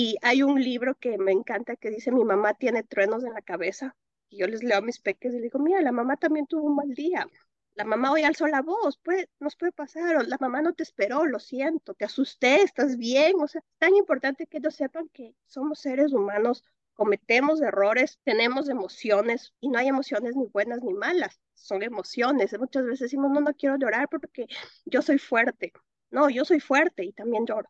Y 0.00 0.16
hay 0.22 0.44
un 0.44 0.62
libro 0.62 0.94
que 0.94 1.18
me 1.18 1.32
encanta 1.32 1.74
que 1.74 1.90
dice, 1.90 2.12
mi 2.12 2.24
mamá 2.24 2.54
tiene 2.54 2.84
truenos 2.84 3.24
en 3.24 3.32
la 3.32 3.42
cabeza. 3.42 3.96
Y 4.28 4.38
yo 4.38 4.46
les 4.46 4.62
leo 4.62 4.78
a 4.78 4.80
mis 4.80 5.00
peques 5.00 5.32
y 5.32 5.40
les 5.40 5.42
digo, 5.42 5.58
mira, 5.58 5.80
la 5.82 5.90
mamá 5.90 6.16
también 6.16 6.46
tuvo 6.46 6.68
un 6.68 6.76
mal 6.76 6.94
día. 6.94 7.26
La 7.74 7.82
mamá 7.84 8.12
hoy 8.12 8.22
alzó 8.22 8.46
la 8.46 8.62
voz, 8.62 8.96
puede, 8.98 9.28
nos 9.40 9.56
puede 9.56 9.72
pasar, 9.72 10.16
o 10.16 10.22
la 10.22 10.36
mamá 10.38 10.62
no 10.62 10.72
te 10.72 10.84
esperó, 10.84 11.26
lo 11.26 11.40
siento, 11.40 11.94
te 11.94 12.04
asusté, 12.04 12.62
estás 12.62 12.96
bien. 12.96 13.40
O 13.40 13.48
sea, 13.48 13.60
es 13.60 13.78
tan 13.78 13.96
importante 13.96 14.46
que 14.46 14.58
ellos 14.58 14.76
sepan 14.76 15.08
que 15.08 15.34
somos 15.46 15.80
seres 15.80 16.12
humanos, 16.12 16.62
cometemos 16.94 17.60
errores, 17.60 18.20
tenemos 18.22 18.68
emociones 18.68 19.52
y 19.58 19.68
no 19.68 19.80
hay 19.80 19.88
emociones 19.88 20.36
ni 20.36 20.46
buenas 20.46 20.80
ni 20.84 20.94
malas, 20.94 21.40
son 21.54 21.82
emociones. 21.82 22.56
Muchas 22.56 22.84
veces 22.84 23.00
decimos, 23.00 23.32
no, 23.32 23.40
no 23.40 23.52
quiero 23.52 23.76
llorar 23.76 24.08
porque 24.08 24.46
yo 24.84 25.02
soy 25.02 25.18
fuerte. 25.18 25.72
No, 26.10 26.28
yo 26.30 26.44
soy 26.44 26.60
fuerte 26.60 27.04
y 27.04 27.12
también 27.12 27.46
lloro. 27.46 27.68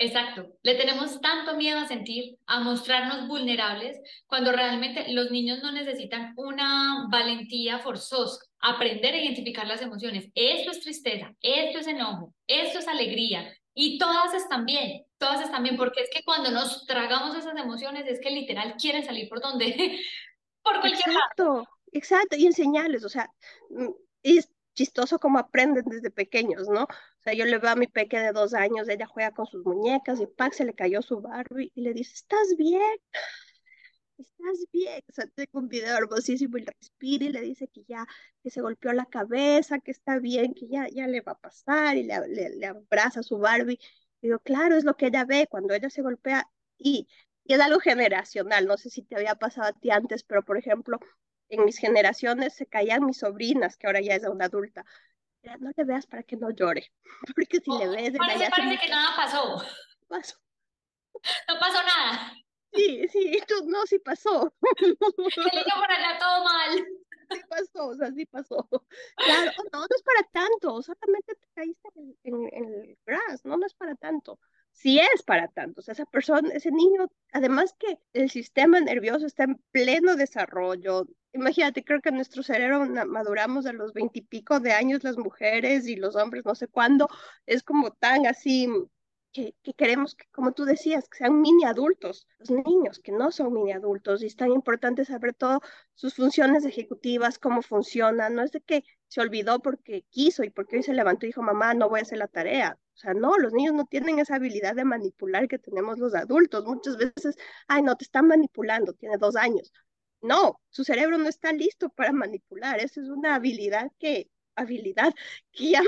Exacto. 0.00 0.46
Le 0.62 0.76
tenemos 0.76 1.20
tanto 1.20 1.56
miedo 1.56 1.78
a 1.78 1.86
sentir, 1.86 2.38
a 2.46 2.60
mostrarnos 2.60 3.28
vulnerables, 3.28 4.00
cuando 4.26 4.50
realmente 4.50 5.12
los 5.12 5.30
niños 5.30 5.58
no 5.62 5.72
necesitan 5.72 6.32
una 6.36 7.06
valentía 7.10 7.80
forzosa. 7.80 8.42
Aprender 8.60 9.12
a 9.12 9.18
identificar 9.18 9.66
las 9.66 9.82
emociones. 9.82 10.30
Esto 10.34 10.70
es 10.70 10.80
tristeza, 10.80 11.34
esto 11.42 11.80
es 11.80 11.86
enojo, 11.86 12.32
esto 12.46 12.78
es 12.78 12.88
alegría. 12.88 13.54
Y 13.74 13.98
todas 13.98 14.32
están 14.32 14.64
bien, 14.64 15.04
todas 15.18 15.42
están 15.42 15.62
bien, 15.62 15.76
porque 15.76 16.00
es 16.00 16.08
que 16.10 16.24
cuando 16.24 16.50
nos 16.50 16.86
tragamos 16.86 17.36
esas 17.36 17.56
emociones 17.58 18.06
es 18.06 18.20
que 18.20 18.30
literal 18.30 18.76
quieren 18.80 19.04
salir 19.04 19.28
por 19.28 19.40
donde, 19.42 19.66
por 20.62 20.80
cualquier 20.80 21.08
exacto, 21.08 21.44
lado. 21.44 21.68
Exacto, 21.92 22.36
y 22.36 22.46
enseñarles, 22.46 23.04
o 23.04 23.08
sea, 23.10 23.28
mm, 23.68 23.90
es 24.22 24.48
chistoso 24.74 25.18
como 25.18 25.38
aprenden 25.38 25.84
desde 25.86 26.10
pequeños, 26.10 26.68
¿no? 26.68 26.84
O 26.84 27.22
sea, 27.22 27.34
yo 27.34 27.44
le 27.44 27.58
veo 27.58 27.70
a 27.70 27.76
mi 27.76 27.86
peque 27.86 28.18
de 28.18 28.32
dos 28.32 28.54
años, 28.54 28.88
ella 28.88 29.06
juega 29.06 29.32
con 29.32 29.46
sus 29.46 29.64
muñecas 29.64 30.20
y 30.20 30.26
Pac 30.26 30.52
se 30.54 30.64
le 30.64 30.74
cayó 30.74 31.02
su 31.02 31.20
Barbie 31.20 31.72
y 31.74 31.82
le 31.82 31.92
dice, 31.94 32.14
¿estás 32.14 32.56
bien? 32.56 32.98
¿Estás 34.18 34.66
bien? 34.72 35.00
O 35.08 35.12
sea, 35.12 35.26
tengo 35.28 35.60
un 35.60 35.68
video 35.68 35.96
hermosísimo 35.96 36.58
y 36.58 36.64
respira 36.64 37.24
y 37.24 37.28
le 37.30 37.40
dice 37.40 37.68
que 37.68 37.84
ya, 37.84 38.06
que 38.42 38.50
se 38.50 38.60
golpeó 38.60 38.92
la 38.92 39.06
cabeza, 39.06 39.78
que 39.78 39.90
está 39.90 40.18
bien, 40.18 40.52
que 40.54 40.68
ya, 40.68 40.88
ya 40.88 41.06
le 41.06 41.22
va 41.22 41.32
a 41.32 41.38
pasar 41.38 41.96
y 41.96 42.02
le, 42.04 42.18
le, 42.28 42.66
abraza 42.66 43.20
a 43.20 43.22
su 43.22 43.38
Barbie. 43.38 43.78
digo, 44.20 44.38
claro, 44.40 44.76
es 44.76 44.84
lo 44.84 44.96
que 44.96 45.06
ella 45.06 45.24
ve 45.24 45.46
cuando 45.50 45.72
ella 45.74 45.88
se 45.90 46.02
golpea 46.02 46.50
y, 46.76 47.08
y 47.44 47.54
es 47.54 47.60
algo 47.60 47.80
generacional. 47.80 48.66
No 48.66 48.76
sé 48.76 48.90
si 48.90 49.02
te 49.02 49.16
había 49.16 49.36
pasado 49.36 49.68
a 49.68 49.72
ti 49.72 49.90
antes, 49.90 50.22
pero 50.24 50.44
por 50.44 50.58
ejemplo, 50.58 50.98
en 51.50 51.64
mis 51.64 51.78
generaciones 51.78 52.54
se 52.54 52.66
caían 52.66 53.04
mis 53.04 53.18
sobrinas, 53.18 53.76
que 53.76 53.86
ahora 53.86 54.00
ya 54.00 54.14
es 54.14 54.24
una 54.24 54.46
adulta, 54.46 54.84
no 55.58 55.70
le 55.76 55.84
veas 55.84 56.06
para 56.06 56.22
que 56.22 56.36
no 56.36 56.50
llore, 56.50 56.92
porque 57.34 57.60
si 57.60 57.70
le 57.78 57.88
ves... 57.88 58.12
Parece, 58.16 58.50
parece 58.50 58.78
que 58.78 58.88
nada 58.88 59.16
pasó. 59.16 59.62
Pasó. 60.08 60.36
No 61.46 61.54
pasó 61.60 61.80
nada. 61.84 62.32
Sí, 62.72 63.06
sí, 63.08 63.40
tú, 63.46 63.64
no, 63.66 63.86
sí 63.86 64.00
pasó. 64.00 64.52
Se 64.62 65.56
le 65.56 65.62
por 65.62 65.90
allá 65.90 66.18
todo 66.18 66.42
mal. 66.42 66.84
Sí 67.30 67.40
pasó, 67.48 67.88
o 67.88 67.94
sea, 67.94 68.10
sí 68.10 68.26
pasó. 68.26 68.68
Claro, 69.16 69.52
no, 69.72 69.80
no 69.80 69.86
es 69.88 70.02
para 70.02 70.22
tanto, 70.32 70.82
solamente 70.82 71.36
te 71.36 71.48
caíste 71.54 71.88
en, 71.94 72.18
en, 72.24 72.48
en 72.52 72.74
el 72.74 72.98
grass, 73.06 73.44
no, 73.44 73.56
no 73.56 73.66
es 73.66 73.74
para 73.74 73.94
tanto 73.94 74.40
sí 74.80 74.98
es 74.98 75.22
para 75.22 75.48
tanto. 75.48 75.80
O 75.80 75.82
sea, 75.82 75.92
esa 75.92 76.06
persona, 76.06 76.50
ese 76.54 76.70
niño, 76.70 77.08
además 77.32 77.74
que 77.78 77.98
el 78.14 78.30
sistema 78.30 78.80
nervioso 78.80 79.26
está 79.26 79.44
en 79.44 79.56
pleno 79.72 80.16
desarrollo. 80.16 81.06
Imagínate, 81.32 81.84
creo 81.84 82.00
que 82.00 82.10
nuestro 82.10 82.42
cerebro 82.42 82.86
maduramos 83.06 83.66
a 83.66 83.72
los 83.72 83.92
veintipico 83.92 84.58
de 84.58 84.72
años 84.72 85.04
las 85.04 85.18
mujeres 85.18 85.86
y 85.86 85.96
los 85.96 86.16
hombres, 86.16 86.44
no 86.46 86.54
sé 86.54 86.66
cuándo, 86.66 87.08
es 87.46 87.62
como 87.62 87.90
tan 87.92 88.26
así 88.26 88.68
que, 89.32 89.54
que, 89.62 89.74
queremos, 89.74 90.14
que, 90.14 90.26
como 90.32 90.52
tú 90.52 90.64
decías, 90.64 91.08
que 91.08 91.18
sean 91.18 91.40
mini 91.40 91.64
adultos, 91.64 92.26
los 92.38 92.50
niños 92.50 93.00
que 93.00 93.12
no 93.12 93.30
son 93.30 93.52
mini 93.52 93.72
adultos, 93.72 94.22
y 94.22 94.26
es 94.26 94.36
tan 94.36 94.52
importante 94.52 95.04
saber 95.04 95.34
todo 95.34 95.60
sus 95.94 96.14
funciones 96.14 96.64
ejecutivas, 96.64 97.38
cómo 97.38 97.62
funcionan, 97.62 98.34
no 98.34 98.42
es 98.42 98.52
de 98.52 98.60
que 98.60 98.84
se 99.08 99.20
olvidó 99.20 99.60
porque 99.60 100.04
quiso 100.10 100.44
y 100.44 100.50
porque 100.50 100.76
hoy 100.76 100.82
se 100.82 100.94
levantó 100.94 101.26
y 101.26 101.30
dijo, 101.30 101.42
mamá, 101.42 101.74
no 101.74 101.88
voy 101.88 102.00
a 102.00 102.02
hacer 102.02 102.18
la 102.18 102.28
tarea. 102.28 102.78
O 102.94 102.96
sea, 102.96 103.14
no, 103.14 103.38
los 103.38 103.52
niños 103.52 103.74
no 103.74 103.86
tienen 103.86 104.18
esa 104.18 104.36
habilidad 104.36 104.74
de 104.76 104.84
manipular 104.84 105.48
que 105.48 105.58
tenemos 105.58 105.98
los 105.98 106.14
adultos. 106.14 106.64
Muchas 106.64 106.96
veces, 106.96 107.36
ay, 107.66 107.82
no, 107.82 107.96
te 107.96 108.04
están 108.04 108.26
manipulando, 108.28 108.92
tiene 108.94 109.16
dos 109.18 109.36
años. 109.36 109.72
No, 110.22 110.60
su 110.68 110.84
cerebro 110.84 111.18
no 111.18 111.28
está 111.28 111.52
listo 111.52 111.88
para 111.88 112.12
manipular. 112.12 112.78
Esa 112.80 113.00
es 113.00 113.08
una 113.08 113.36
habilidad 113.36 113.90
que, 113.98 114.30
habilidad 114.54 115.12
que 115.52 115.70
ya 115.70 115.82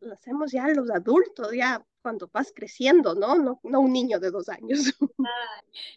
lo 0.00 0.12
hacemos 0.12 0.52
ya 0.52 0.68
los 0.68 0.90
adultos, 0.90 1.52
ya 1.52 1.86
cuando 2.02 2.28
vas 2.32 2.52
creciendo, 2.54 3.14
¿no? 3.14 3.34
No, 3.34 3.60
no 3.62 3.80
un 3.80 3.92
niño 3.92 4.18
de 4.18 4.30
dos 4.30 4.48
años. 4.48 4.92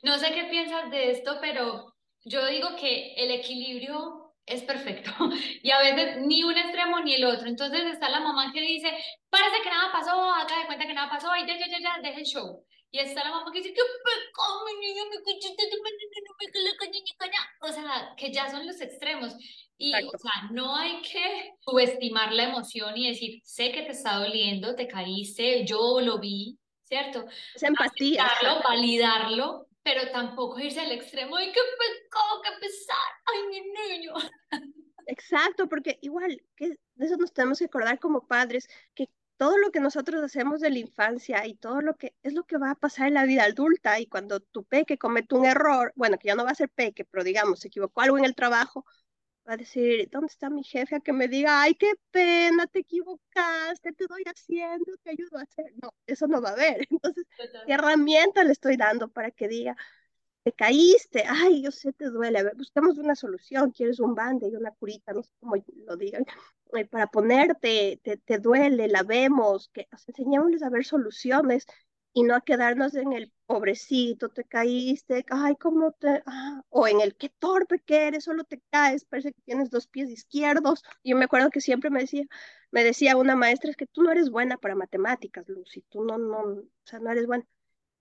no 0.03 0.17
sé 0.17 0.33
qué 0.33 0.45
piensas 0.45 0.91
de 0.91 1.11
esto, 1.11 1.37
pero 1.41 1.93
yo 2.25 2.45
digo 2.47 2.75
que 2.79 3.13
el 3.15 3.31
equilibrio 3.31 4.33
es 4.45 4.63
perfecto. 4.63 5.11
Y 5.63 5.71
a 5.71 5.79
veces 5.79 6.17
ni 6.25 6.43
un 6.43 6.57
extremo 6.57 6.99
ni 6.99 7.15
el 7.15 7.25
otro. 7.25 7.47
Entonces 7.47 7.85
está 7.85 8.09
la 8.09 8.19
mamá 8.19 8.51
que 8.51 8.61
dice, 8.61 8.89
parece 9.29 9.61
que 9.63 9.69
nada 9.69 9.91
pasó, 9.91 10.11
haga 10.11 10.59
de 10.59 10.65
cuenta 10.65 10.85
que 10.85 10.93
nada 10.93 11.09
pasó, 11.09 11.35
y 11.35 11.47
ya, 11.47 11.57
ya, 11.57 11.79
ya, 11.79 11.99
deja 12.01 12.19
el 12.19 12.25
show. 12.25 12.65
Y 12.93 12.99
está 12.99 13.23
la 13.23 13.31
mamá 13.31 13.51
que 13.51 13.57
dice, 13.57 13.73
qué 13.73 13.81
pecado, 13.81 14.65
mi 14.67 14.87
niño, 14.87 15.03
me 15.09 15.17
cachete, 15.17 15.63
me 15.81 17.67
O 17.67 17.71
sea, 17.71 18.13
que 18.15 18.31
ya 18.31 18.51
son 18.51 18.67
los 18.67 18.79
extremos. 18.81 19.33
Y, 19.79 19.91
o 19.95 20.15
sea, 20.15 20.49
no 20.51 20.75
hay 20.75 21.01
que 21.01 21.55
subestimar 21.61 22.31
la 22.33 22.43
emoción 22.43 22.95
y 22.95 23.09
decir, 23.09 23.41
sé 23.43 23.71
que 23.71 23.81
te 23.81 23.93
está 23.93 24.17
doliendo, 24.17 24.75
te 24.75 24.87
caíste, 24.87 25.65
yo 25.65 26.01
lo 26.01 26.19
vi, 26.19 26.59
¿cierto? 26.83 27.25
Es 27.55 27.63
empatía. 27.63 28.29
validarlo, 28.63 29.65
pero 29.81 30.11
tampoco 30.11 30.59
irse 30.59 30.81
al 30.81 30.91
extremo 30.91 31.39
y 31.39 31.51
qué 31.51 31.61
pecado, 31.61 32.41
qué 32.43 32.59
pesar, 32.61 32.97
ay, 33.25 33.47
mi 33.49 33.97
niño. 33.97 34.13
Exacto, 35.07 35.67
porque 35.67 35.97
igual, 36.01 36.43
que 36.55 36.77
de 36.93 37.05
eso 37.07 37.17
nos 37.17 37.33
tenemos 37.33 37.57
que 37.57 37.65
acordar 37.65 37.97
como 37.99 38.27
padres, 38.27 38.69
que 38.93 39.09
todo 39.43 39.57
lo 39.57 39.71
que 39.71 39.81
nosotros 39.81 40.23
hacemos 40.23 40.61
de 40.61 40.69
la 40.69 40.79
infancia 40.79 41.45
y 41.45 41.55
todo 41.55 41.81
lo 41.81 41.97
que 41.97 42.15
es 42.23 42.33
lo 42.33 42.45
que 42.45 42.57
va 42.57 42.71
a 42.71 42.75
pasar 42.75 43.09
en 43.09 43.15
la 43.15 43.25
vida 43.25 43.43
adulta 43.43 43.99
y 43.99 44.07
cuando 44.07 44.39
tu 44.39 44.63
peque 44.63 44.97
comete 44.97 45.35
un 45.35 45.45
error, 45.45 45.91
bueno, 45.97 46.17
que 46.17 46.29
ya 46.29 46.35
no 46.35 46.45
va 46.45 46.51
a 46.51 46.55
ser 46.55 46.69
peque, 46.69 47.03
pero 47.03 47.25
digamos, 47.25 47.59
se 47.59 47.67
equivocó 47.67 47.99
algo 47.99 48.17
en 48.17 48.23
el 48.23 48.35
trabajo, 48.35 48.85
va 49.47 49.53
a 49.55 49.57
decir, 49.57 50.09
¿dónde 50.11 50.27
está 50.27 50.49
mi 50.49 50.63
jefe? 50.63 50.95
A 50.95 50.99
que 51.01 51.11
me 51.13 51.27
diga, 51.27 51.61
ay, 51.61 51.75
qué 51.75 51.91
pena, 52.11 52.67
te 52.67 52.79
equivocaste, 52.79 53.91
te 53.93 54.07
doy 54.07 54.23
haciendo, 54.25 54.93
te 55.03 55.09
ayudo 55.11 55.37
a 55.39 55.43
hacer. 55.43 55.73
No, 55.81 55.93
eso 56.05 56.27
no 56.27 56.41
va 56.41 56.51
a 56.51 56.53
haber. 56.53 56.87
Entonces, 56.91 57.25
¿qué 57.65 57.73
herramienta 57.73 58.43
le 58.45 58.53
estoy 58.53 58.77
dando 58.77 59.09
para 59.09 59.31
que 59.31 59.49
diga, 59.49 59.75
te 60.43 60.51
caíste, 60.53 61.23
ay, 61.27 61.63
yo 61.63 61.71
sé, 61.71 61.93
te 61.93 62.05
duele, 62.09 62.39
a 62.39 62.43
ver, 62.43 62.55
buscamos 62.55 62.97
una 62.97 63.15
solución, 63.15 63.71
quieres 63.71 63.99
un 63.99 64.13
bande 64.13 64.49
y 64.49 64.55
una 64.55 64.71
curita, 64.71 65.13
no 65.13 65.23
sé 65.23 65.31
cómo 65.39 65.55
lo 65.85 65.95
digan, 65.97 66.25
eh, 66.73 66.85
para 66.85 67.07
ponerte, 67.07 67.99
te, 68.03 68.17
te, 68.17 68.39
duele, 68.39 68.87
la 68.89 69.03
vemos, 69.03 69.69
que 69.73 69.87
os 69.93 70.07
enseñémosles 70.07 70.63
a 70.63 70.69
ver 70.69 70.83
soluciones 70.85 71.65
y 72.13 72.23
no 72.23 72.35
a 72.35 72.41
quedarnos 72.41 72.93
en 72.95 73.13
el 73.13 73.31
pobrecito, 73.45 74.29
te 74.29 74.43
caíste, 74.43 75.25
ay, 75.29 75.55
cómo 75.55 75.93
te, 75.93 76.21
ah", 76.25 76.61
o 76.69 76.87
en 76.87 76.99
el 77.01 77.15
qué 77.15 77.29
torpe 77.29 77.79
que 77.79 78.07
eres, 78.07 78.25
solo 78.25 78.43
te 78.43 78.61
caes, 78.69 79.05
parece 79.05 79.33
que 79.33 79.41
tienes 79.43 79.69
dos 79.69 79.87
pies 79.87 80.09
izquierdos. 80.09 80.83
Yo 81.03 81.15
me 81.17 81.25
acuerdo 81.25 81.49
que 81.49 81.61
siempre 81.61 81.89
me 81.89 82.01
decía, 82.01 82.25
me 82.71 82.83
decía 82.83 83.17
una 83.17 83.35
maestra, 83.35 83.71
es 83.71 83.77
que 83.77 83.87
tú 83.87 84.03
no 84.03 84.11
eres 84.11 84.29
buena 84.29 84.57
para 84.57 84.75
matemáticas, 84.75 85.47
Lucy, 85.47 85.83
tú 85.89 86.03
no, 86.03 86.17
no, 86.17 86.39
o 86.39 86.63
sea, 86.85 86.99
no 86.99 87.11
eres 87.11 87.27
buena. 87.27 87.45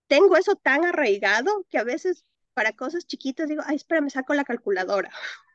Tengo 0.09 0.37
eso 0.37 0.57
tan 0.57 0.85
arraigado 0.85 1.67
que 1.71 1.79
a 1.79 1.85
veces 1.85 2.25
para 2.55 2.73
cosas 2.73 3.07
chiquitas 3.07 3.49
digo, 3.49 3.63
ay, 3.67 3.77
espera, 3.77 4.01
me 4.01 4.11
saco 4.11 4.35
la 4.35 4.45
calculadora, 4.45 5.11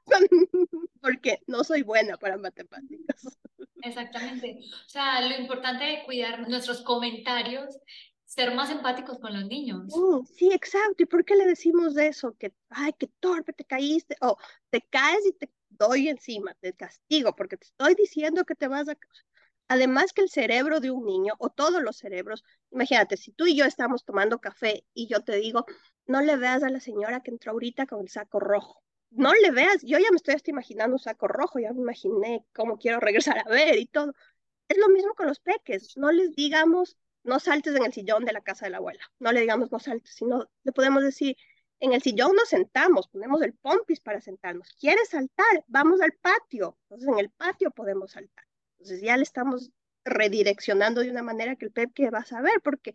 porque 1.01 1.41
no 1.47 1.63
soy 1.63 1.83
buena 1.83 2.17
para 2.17 2.37
matemáticas. 2.37 3.37
Exactamente. 3.83 4.59
O 4.85 4.89
sea, 4.89 5.21
lo 5.21 5.37
importante 5.37 5.93
es 5.93 6.05
cuidar 6.05 6.47
nuestros 6.49 6.81
comentarios 6.81 7.77
ser 8.27 8.53
más 8.53 8.69
empáticos 8.69 9.19
con 9.19 9.33
los 9.33 9.45
niños. 9.45 9.85
Mm, 9.87 10.25
sí, 10.25 10.51
exacto. 10.51 11.03
¿Y 11.03 11.05
por 11.05 11.23
qué 11.23 11.35
le 11.35 11.45
decimos 11.45 11.95
eso? 11.97 12.35
Que, 12.37 12.53
ay, 12.69 12.91
qué 12.99 13.07
torpe 13.19 13.53
te 13.53 13.63
caíste, 13.63 14.15
o 14.21 14.37
te 14.69 14.81
caes 14.81 15.25
y 15.25 15.31
te 15.31 15.49
doy 15.69 16.09
encima, 16.09 16.53
te 16.55 16.73
castigo, 16.73 17.35
porque 17.35 17.57
te 17.57 17.65
estoy 17.65 17.95
diciendo 17.95 18.43
que 18.43 18.55
te 18.55 18.67
vas 18.67 18.89
a... 18.89 18.97
Además 19.69 20.13
que 20.13 20.21
el 20.21 20.29
cerebro 20.29 20.79
de 20.79 20.91
un 20.91 21.05
niño, 21.05 21.33
o 21.39 21.49
todos 21.49 21.81
los 21.81 21.97
cerebros, 21.97 22.43
imagínate, 22.71 23.17
si 23.17 23.31
tú 23.31 23.47
y 23.47 23.55
yo 23.55 23.65
estamos 23.65 24.05
tomando 24.05 24.39
café 24.39 24.85
y 24.93 25.07
yo 25.07 25.23
te 25.23 25.37
digo, 25.37 25.65
no 26.07 26.21
le 26.21 26.37
veas 26.37 26.63
a 26.63 26.69
la 26.69 26.79
señora 26.79 27.21
que 27.21 27.31
entró 27.31 27.51
ahorita 27.51 27.85
con 27.85 28.01
el 28.01 28.09
saco 28.09 28.39
rojo. 28.39 28.81
No 29.09 29.33
le 29.33 29.51
veas, 29.51 29.81
yo 29.83 29.97
ya 29.99 30.09
me 30.11 30.17
estoy 30.17 30.35
hasta 30.35 30.51
imaginando 30.51 30.95
un 30.95 30.99
saco 30.99 31.27
rojo, 31.27 31.59
ya 31.59 31.71
me 31.73 31.81
imaginé 31.81 32.45
cómo 32.53 32.77
quiero 32.77 32.99
regresar 32.99 33.39
a 33.39 33.49
ver 33.49 33.77
y 33.77 33.85
todo. 33.85 34.13
Es 34.67 34.77
lo 34.77 34.89
mismo 34.89 35.13
con 35.13 35.27
los 35.27 35.39
peques, 35.39 35.95
no 35.95 36.11
les 36.11 36.35
digamos, 36.35 36.97
no 37.23 37.39
saltes 37.39 37.75
en 37.75 37.85
el 37.85 37.93
sillón 37.93 38.25
de 38.25 38.33
la 38.33 38.41
casa 38.41 38.65
de 38.65 38.71
la 38.71 38.77
abuela. 38.77 39.03
No 39.19 39.31
le 39.31 39.41
digamos 39.41 39.71
no 39.71 39.79
saltes, 39.79 40.13
sino 40.13 40.49
le 40.63 40.71
podemos 40.71 41.03
decir, 41.03 41.37
en 41.79 41.93
el 41.93 42.01
sillón 42.01 42.35
nos 42.35 42.49
sentamos, 42.49 43.07
ponemos 43.07 43.41
el 43.41 43.53
pompis 43.53 43.99
para 43.99 44.19
sentarnos. 44.19 44.73
¿Quieres 44.79 45.09
saltar? 45.09 45.63
Vamos 45.67 46.01
al 46.01 46.13
patio. 46.13 46.77
Entonces 46.83 47.07
en 47.07 47.19
el 47.19 47.29
patio 47.29 47.71
podemos 47.71 48.11
saltar. 48.11 48.45
Entonces 48.77 49.01
ya 49.01 49.15
le 49.17 49.23
estamos 49.23 49.71
redireccionando 50.03 51.01
de 51.01 51.11
una 51.11 51.23
manera 51.23 51.55
que 51.55 51.65
el 51.65 51.71
Pepe 51.71 52.09
va 52.09 52.19
a 52.19 52.25
saber, 52.25 52.61
porque 52.63 52.93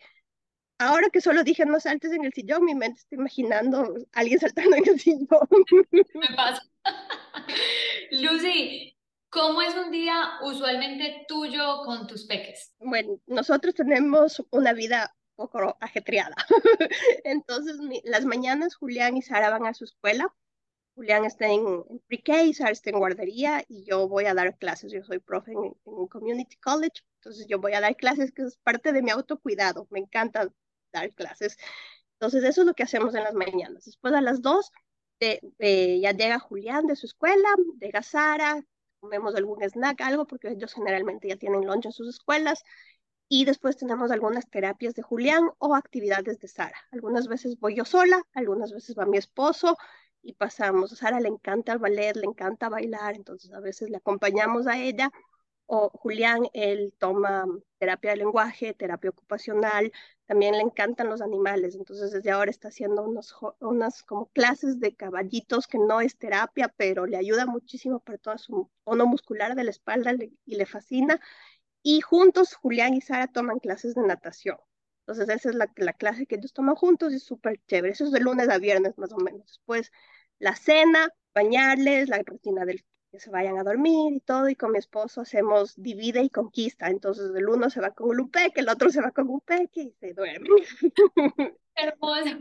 ahora 0.83 1.09
que 1.11 1.21
solo 1.21 1.45
dije 1.45 1.65
no 1.65 1.81
saltes 1.81 2.13
en 2.13 2.25
el 2.25 2.33
sillón, 2.33 2.65
mi 2.65 2.75
mente 2.75 3.01
está 3.01 3.15
imaginando 3.15 3.95
a 4.13 4.21
alguien 4.21 4.39
saltando 4.39 4.77
en 4.77 4.89
el 4.89 5.01
sillón. 5.01 5.49
Me 5.91 6.37
pasa. 6.37 6.63
Lucy, 8.11 8.97
¿cómo 9.31 9.63
es 9.63 9.75
un 9.75 9.91
día 9.91 10.33
usualmente 10.43 11.25
tuyo 11.29 11.83
con 11.85 12.07
tus 12.07 12.25
peques? 12.25 12.75
Bueno, 12.79 13.19
nosotros 13.27 13.75
tenemos 13.75 14.45
una 14.51 14.73
vida 14.73 15.15
un 15.37 15.47
poco 15.47 15.77
ajetreada. 15.81 16.37
Entonces, 17.25 17.77
las 18.05 18.25
mañanas 18.25 18.75
Julián 18.75 19.17
y 19.17 19.23
Sara 19.23 19.51
van 19.51 19.67
a 19.67 19.75
su 19.75 19.85
escuela. 19.85 20.35
Julián 20.95 21.25
está 21.25 21.47
en, 21.47 21.85
pre-K, 22.07 22.53
Sara 22.53 22.71
está 22.71 22.91
en 22.91 22.99
guardería 22.99 23.65
y 23.67 23.85
yo 23.85 24.09
voy 24.09 24.27
a 24.27 24.35
dar 24.35 24.59
clases. 24.59 24.93
Yo 24.93 25.03
soy 25.05 25.21
profe 25.21 25.53
en, 25.53 25.75
un 25.85 26.07
community 26.09 26.57
college, 26.57 27.03
entonces 27.17 27.47
yo 27.49 27.59
voy 27.59 27.73
a 27.73 27.81
dar 27.81 27.97
clases 27.97 28.33
que 28.33 28.43
es 28.43 28.59
parte 28.59 28.93
de 28.93 29.03
mi 29.03 29.11
autocuidado. 29.11 29.87
Me 29.91 30.01
encanta 30.01 30.53
dar 30.93 31.13
clases. 31.13 31.57
Entonces, 32.15 32.45
eso 32.45 32.63
es 32.63 32.67
lo 32.67 32.75
que 32.75 32.85
hacemos 32.85 33.15
en 33.15 33.25
las 33.25 33.35
mañanas. 33.35 33.85
Después 33.85 34.15
a 34.15 34.21
las 34.21 34.43
dos 34.43 34.71
eh, 35.21 36.01
ya 36.01 36.13
llega 36.13 36.39
Julián 36.39 36.87
de 36.87 36.97
su 36.97 37.07
escuela, 37.07 37.49
llega 37.81 38.03
Sara, 38.03 38.65
comemos 39.01 39.35
algún 39.35 39.63
snack, 39.63 40.01
algo, 40.01 40.27
porque 40.27 40.51
ellos 40.51 40.75
generalmente 40.75 41.29
ya 41.29 41.37
tienen 41.37 41.67
lunch 41.67 41.87
en 41.87 41.93
sus 41.93 42.09
escuelas. 42.09 42.63
Y 43.29 43.45
después 43.45 43.77
tenemos 43.77 44.11
algunas 44.11 44.49
terapias 44.51 44.95
de 44.95 45.03
Julián 45.03 45.49
o 45.59 45.75
actividades 45.75 46.39
de 46.39 46.49
Sara. 46.49 46.77
Algunas 46.91 47.29
veces 47.29 47.59
voy 47.59 47.77
yo 47.77 47.85
sola, 47.85 48.23
algunas 48.35 48.73
veces 48.73 48.97
va 48.99 49.07
mi 49.07 49.17
esposo 49.17 49.77
y 50.23 50.35
pasamos. 50.35 50.93
A 50.93 50.97
Sara 50.97 51.21
le 51.21 51.29
encanta 51.29 51.73
el 51.73 51.79
ballet, 51.79 52.17
le 52.17 52.27
encanta 52.27 52.69
bailar, 52.69 53.15
entonces 53.15 53.53
a 53.53 53.61
veces 53.61 53.91
le 53.91 53.97
acompañamos 53.99 54.67
a 54.67 54.79
ella 54.79 55.11
o 55.75 55.89
Julián, 55.89 56.49
él 56.53 56.93
toma 56.99 57.47
terapia 57.79 58.11
de 58.11 58.19
lenguaje, 58.19 58.75
terapia 58.75 59.09
ocupacional, 59.09 59.91
también 60.27 60.55
le 60.55 60.61
encantan 60.61 61.09
los 61.09 61.23
animales, 61.23 61.77
entonces 61.77 62.11
desde 62.11 62.31
ahora 62.31 62.51
está 62.51 62.69
haciendo 62.69 63.03
unos, 63.03 63.35
unas 63.59 64.03
como 64.03 64.27
clases 64.33 64.81
de 64.81 64.95
caballitos 64.95 65.67
que 65.67 65.79
no 65.79 66.03
es 66.03 66.19
terapia, 66.19 66.69
pero 66.77 67.07
le 67.07 67.17
ayuda 67.17 67.47
muchísimo 67.47 68.01
para 68.01 68.19
todo 68.19 68.37
su 68.37 68.71
tono 68.85 69.07
muscular 69.07 69.55
de 69.55 69.65
la 69.65 69.71
espalda 69.71 70.13
y 70.45 70.57
le 70.57 70.67
fascina. 70.67 71.19
Y 71.83 72.03
juntos 72.03 72.55
Julián 72.55 72.93
y 72.93 73.01
Sara 73.01 73.29
toman 73.29 73.59
clases 73.59 73.95
de 73.95 74.03
natación. 74.03 74.59
Entonces 75.07 75.31
esa 75.35 75.49
es 75.51 75.55
la, 75.55 75.73
la 75.77 75.95
clase 75.95 76.27
que 76.27 76.37
ellos 76.37 76.53
toman 76.53 76.75
juntos 76.75 77.15
y 77.15 77.17
es 77.17 77.25
súper 77.25 77.59
chévere. 77.67 77.95
Eso 77.95 78.05
es 78.05 78.13
de 78.13 78.21
lunes 78.21 78.51
a 78.51 78.59
viernes 78.59 78.99
más 78.99 79.13
o 79.13 79.17
menos. 79.17 79.47
Después 79.47 79.91
la 80.39 80.55
cena, 80.55 81.09
bañarles, 81.35 82.11
la 82.11 82.19
rutina 82.19 82.67
del 82.67 82.85
que 83.13 83.21
se 83.21 83.31
vayan 83.31 83.59
a 83.59 83.63
dormir 83.63 84.15
y 84.15 84.21
todo, 84.21 84.49
y 84.49 84.57
con 84.57 84.73
mi 84.73 84.79
esposo 84.79 85.21
hacemos 85.21 85.75
divide 85.77 86.23
y 86.23 86.31
conquista, 86.31 86.89
entonces 86.89 87.31
el 87.37 87.47
uno 87.47 87.69
se 87.69 87.83
va 87.83 87.91
con 87.91 88.19
un 88.19 88.31
peque, 88.31 88.61
el 88.61 88.71
otro 88.71 88.89
se 88.91 89.03
va 89.03 89.11
con 89.11 89.29
un 89.29 89.41
peque 89.43 89.83
y 89.83 89.93
se 90.01 90.15
duerme. 90.15 90.49
Hermoso. 91.75 92.39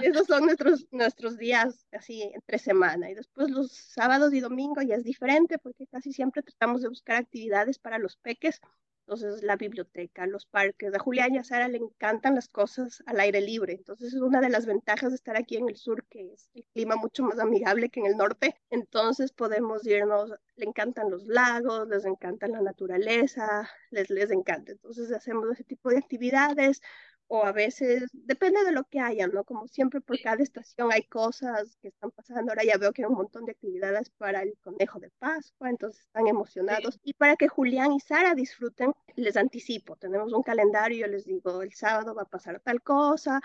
Esos 0.00 0.26
son 0.26 0.46
nuestros, 0.46 0.86
nuestros 0.90 1.36
días 1.36 1.86
así 1.92 2.22
entre 2.22 2.58
semana, 2.58 3.10
y 3.10 3.14
después 3.14 3.50
los 3.50 3.72
sábados 3.72 4.32
y 4.32 4.40
domingos 4.40 4.86
ya 4.86 4.94
es 4.94 5.04
diferente 5.04 5.58
porque 5.58 5.86
casi 5.86 6.14
siempre 6.14 6.42
tratamos 6.42 6.80
de 6.80 6.88
buscar 6.88 7.16
actividades 7.16 7.78
para 7.78 7.98
los 7.98 8.16
peques 8.16 8.62
entonces, 9.06 9.44
la 9.44 9.54
biblioteca, 9.54 10.26
los 10.26 10.46
parques. 10.46 10.92
A 10.92 10.98
Julián 10.98 11.32
y 11.32 11.38
a 11.38 11.44
Sara 11.44 11.68
le 11.68 11.78
encantan 11.78 12.34
las 12.34 12.48
cosas 12.48 13.04
al 13.06 13.20
aire 13.20 13.40
libre. 13.40 13.74
Entonces, 13.74 14.12
es 14.12 14.20
una 14.20 14.40
de 14.40 14.48
las 14.48 14.66
ventajas 14.66 15.10
de 15.10 15.14
estar 15.14 15.36
aquí 15.36 15.56
en 15.56 15.68
el 15.68 15.76
sur, 15.76 16.04
que 16.10 16.32
es 16.32 16.50
el 16.54 16.64
clima 16.72 16.96
mucho 16.96 17.22
más 17.22 17.38
amigable 17.38 17.88
que 17.88 18.00
en 18.00 18.06
el 18.06 18.16
norte. 18.16 18.60
Entonces, 18.68 19.30
podemos 19.30 19.86
irnos, 19.86 20.32
le 20.56 20.64
encantan 20.66 21.08
los 21.08 21.24
lagos, 21.28 21.86
les 21.88 22.04
encanta 22.04 22.48
la 22.48 22.60
naturaleza, 22.60 23.70
les, 23.92 24.10
les 24.10 24.32
encanta. 24.32 24.72
Entonces, 24.72 25.12
hacemos 25.12 25.52
ese 25.52 25.62
tipo 25.62 25.88
de 25.90 25.98
actividades 25.98 26.82
o 27.28 27.44
a 27.44 27.52
veces, 27.52 28.08
depende 28.12 28.64
de 28.64 28.72
lo 28.72 28.84
que 28.84 29.00
haya, 29.00 29.26
¿no? 29.26 29.44
Como 29.44 29.66
siempre 29.66 30.00
por 30.00 30.20
cada 30.20 30.42
estación 30.42 30.92
hay 30.92 31.02
cosas 31.04 31.76
que 31.82 31.88
están 31.88 32.10
pasando. 32.12 32.52
Ahora 32.52 32.64
ya 32.64 32.78
veo 32.78 32.92
que 32.92 33.02
hay 33.02 33.08
un 33.08 33.16
montón 33.16 33.44
de 33.44 33.52
actividades 33.52 34.10
para 34.10 34.42
el 34.42 34.56
conejo 34.62 35.00
de 35.00 35.10
Pascua, 35.18 35.68
entonces 35.68 36.02
están 36.02 36.28
emocionados. 36.28 37.00
Y 37.02 37.14
para 37.14 37.36
que 37.36 37.48
Julián 37.48 37.92
y 37.92 38.00
Sara 38.00 38.34
disfruten, 38.34 38.92
les 39.16 39.36
anticipo, 39.36 39.96
tenemos 39.96 40.32
un 40.32 40.42
calendario, 40.42 41.06
yo 41.06 41.12
les 41.12 41.24
digo, 41.24 41.62
el 41.62 41.72
sábado 41.72 42.14
va 42.14 42.22
a 42.22 42.26
pasar 42.26 42.60
tal 42.60 42.80
cosa. 42.82 43.40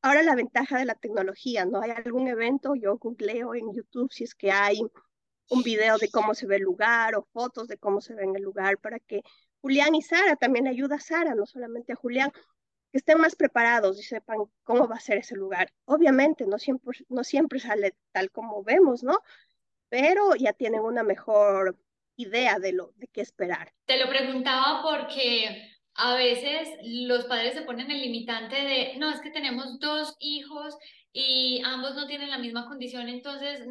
Ahora 0.00 0.22
la 0.22 0.34
ventaja 0.34 0.78
de 0.78 0.86
la 0.86 0.94
tecnología, 0.94 1.66
¿no? 1.66 1.82
Hay 1.82 1.90
algún 1.90 2.28
evento, 2.28 2.74
yo 2.74 2.96
googleo 2.96 3.54
en 3.54 3.72
YouTube 3.72 4.10
si 4.10 4.24
es 4.24 4.34
que 4.34 4.50
hay 4.50 4.80
un 5.50 5.62
video 5.62 5.98
de 5.98 6.10
cómo 6.10 6.34
se 6.34 6.46
ve 6.46 6.56
el 6.56 6.62
lugar 6.62 7.14
o 7.14 7.28
fotos 7.32 7.68
de 7.68 7.76
cómo 7.76 8.00
se 8.00 8.14
ve 8.14 8.24
en 8.24 8.34
el 8.36 8.42
lugar 8.42 8.78
para 8.78 8.98
que 8.98 9.22
Julián 9.60 9.94
y 9.94 10.02
Sara 10.02 10.34
también 10.36 10.66
ayuda 10.66 10.96
a 10.96 11.00
Sara, 11.00 11.34
no 11.34 11.46
solamente 11.46 11.92
a 11.92 11.96
Julián, 11.96 12.32
que 12.92 12.98
estén 12.98 13.18
más 13.18 13.34
preparados 13.34 13.98
y 13.98 14.02
sepan 14.02 14.44
cómo 14.62 14.86
va 14.86 14.96
a 14.96 15.00
ser 15.00 15.18
ese 15.18 15.34
lugar. 15.34 15.72
Obviamente 15.86 16.46
no 16.46 16.58
siempre, 16.58 16.98
no 17.08 17.24
siempre 17.24 17.58
sale 17.58 17.94
tal 18.12 18.30
como 18.30 18.62
vemos, 18.62 19.02
¿no? 19.02 19.18
Pero 19.88 20.36
ya 20.36 20.52
tienen 20.52 20.82
una 20.82 21.02
mejor 21.02 21.78
idea 22.16 22.58
de 22.58 22.72
lo 22.72 22.92
de 22.96 23.08
qué 23.08 23.22
esperar. 23.22 23.72
Te 23.86 23.98
lo 23.98 24.10
preguntaba 24.10 24.82
porque 24.82 25.70
a 25.94 26.14
veces 26.16 26.68
los 26.82 27.24
padres 27.24 27.54
se 27.54 27.62
ponen 27.62 27.90
el 27.90 28.02
limitante 28.02 28.56
de, 28.56 28.98
no, 28.98 29.10
es 29.10 29.20
que 29.20 29.30
tenemos 29.30 29.78
dos 29.78 30.14
hijos 30.20 30.76
y 31.12 31.62
ambos 31.64 31.94
no 31.94 32.06
tienen 32.06 32.30
la 32.30 32.38
misma 32.38 32.66
condición, 32.66 33.08
entonces, 33.08 33.66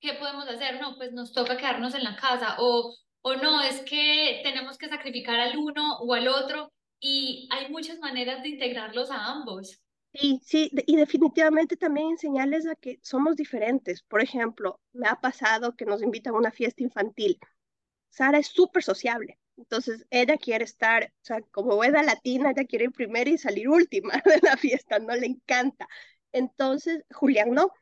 ¿qué 0.00 0.14
podemos 0.14 0.48
hacer? 0.48 0.80
No, 0.80 0.96
pues 0.96 1.12
nos 1.12 1.32
toca 1.32 1.56
quedarnos 1.56 1.94
en 1.94 2.04
la 2.04 2.16
casa 2.16 2.56
o, 2.58 2.94
o 3.22 3.36
no, 3.36 3.62
es 3.62 3.80
que 3.82 4.40
tenemos 4.42 4.78
que 4.78 4.88
sacrificar 4.88 5.40
al 5.40 5.56
uno 5.56 5.98
o 5.98 6.14
al 6.14 6.28
otro 6.28 6.72
y 7.02 7.48
hay 7.50 7.68
muchas 7.70 7.98
maneras 7.98 8.42
de 8.42 8.50
integrarlos 8.50 9.10
a 9.10 9.26
ambos. 9.26 9.82
Sí, 10.14 10.40
sí, 10.44 10.70
y 10.86 10.96
definitivamente 10.96 11.76
también 11.76 12.10
enseñarles 12.10 12.66
a 12.66 12.76
que 12.76 13.00
somos 13.02 13.34
diferentes. 13.34 14.02
Por 14.02 14.22
ejemplo, 14.22 14.78
me 14.92 15.08
ha 15.08 15.16
pasado 15.16 15.74
que 15.74 15.84
nos 15.84 16.02
invitan 16.02 16.34
a 16.34 16.38
una 16.38 16.52
fiesta 16.52 16.82
infantil. 16.82 17.38
Sara 18.08 18.38
es 18.38 18.46
súper 18.48 18.84
sociable, 18.84 19.38
entonces 19.56 20.06
ella 20.10 20.36
quiere 20.36 20.64
estar, 20.64 21.04
o 21.04 21.24
sea, 21.24 21.40
como 21.50 21.74
buena 21.76 22.02
latina, 22.02 22.52
ella 22.52 22.66
quiere 22.66 22.84
ir 22.84 22.92
primero 22.92 23.30
y 23.30 23.38
salir 23.38 23.68
última 23.68 24.12
de 24.24 24.38
la 24.42 24.56
fiesta, 24.56 24.98
no 25.00 25.16
le 25.16 25.26
encanta. 25.26 25.88
Entonces, 26.30 27.02
Julián 27.10 27.52
no, 27.52 27.72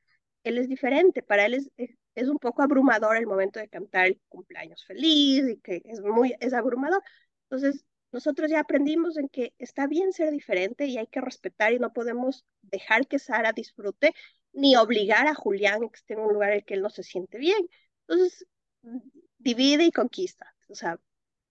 él 0.44 0.56
es 0.58 0.68
diferente, 0.68 1.22
para 1.22 1.46
él 1.46 1.54
es, 1.54 1.70
es, 2.14 2.28
un 2.28 2.38
poco 2.38 2.62
abrumador 2.62 3.16
el 3.16 3.26
momento 3.26 3.60
de 3.60 3.68
cantar 3.68 4.06
el 4.06 4.20
cumpleaños 4.28 4.84
feliz 4.84 5.44
y 5.48 5.60
que 5.60 5.82
es 5.84 6.00
muy, 6.00 6.34
es 6.40 6.54
abrumador. 6.54 7.02
Entonces, 7.50 7.84
nosotros 8.12 8.50
ya 8.50 8.60
aprendimos 8.60 9.16
en 9.16 9.28
que 9.28 9.54
está 9.58 9.86
bien 9.86 10.12
ser 10.12 10.30
diferente 10.32 10.86
y 10.86 10.98
hay 10.98 11.06
que 11.06 11.20
respetar 11.20 11.72
y 11.72 11.78
no 11.78 11.92
podemos 11.92 12.44
dejar 12.62 13.06
que 13.06 13.18
Sara 13.18 13.52
disfrute 13.52 14.14
ni 14.52 14.76
obligar 14.76 15.26
a 15.26 15.34
Julián 15.34 15.84
a 15.84 15.88
que 15.88 15.96
esté 15.96 16.14
en 16.14 16.20
un 16.20 16.32
lugar 16.32 16.50
en 16.50 16.56
el 16.56 16.64
que 16.64 16.74
él 16.74 16.82
no 16.82 16.90
se 16.90 17.02
siente 17.02 17.38
bien. 17.38 17.68
Entonces, 18.08 18.46
divide 19.38 19.84
y 19.84 19.92
conquista. 19.92 20.54
O 20.68 20.74
sea, 20.74 21.00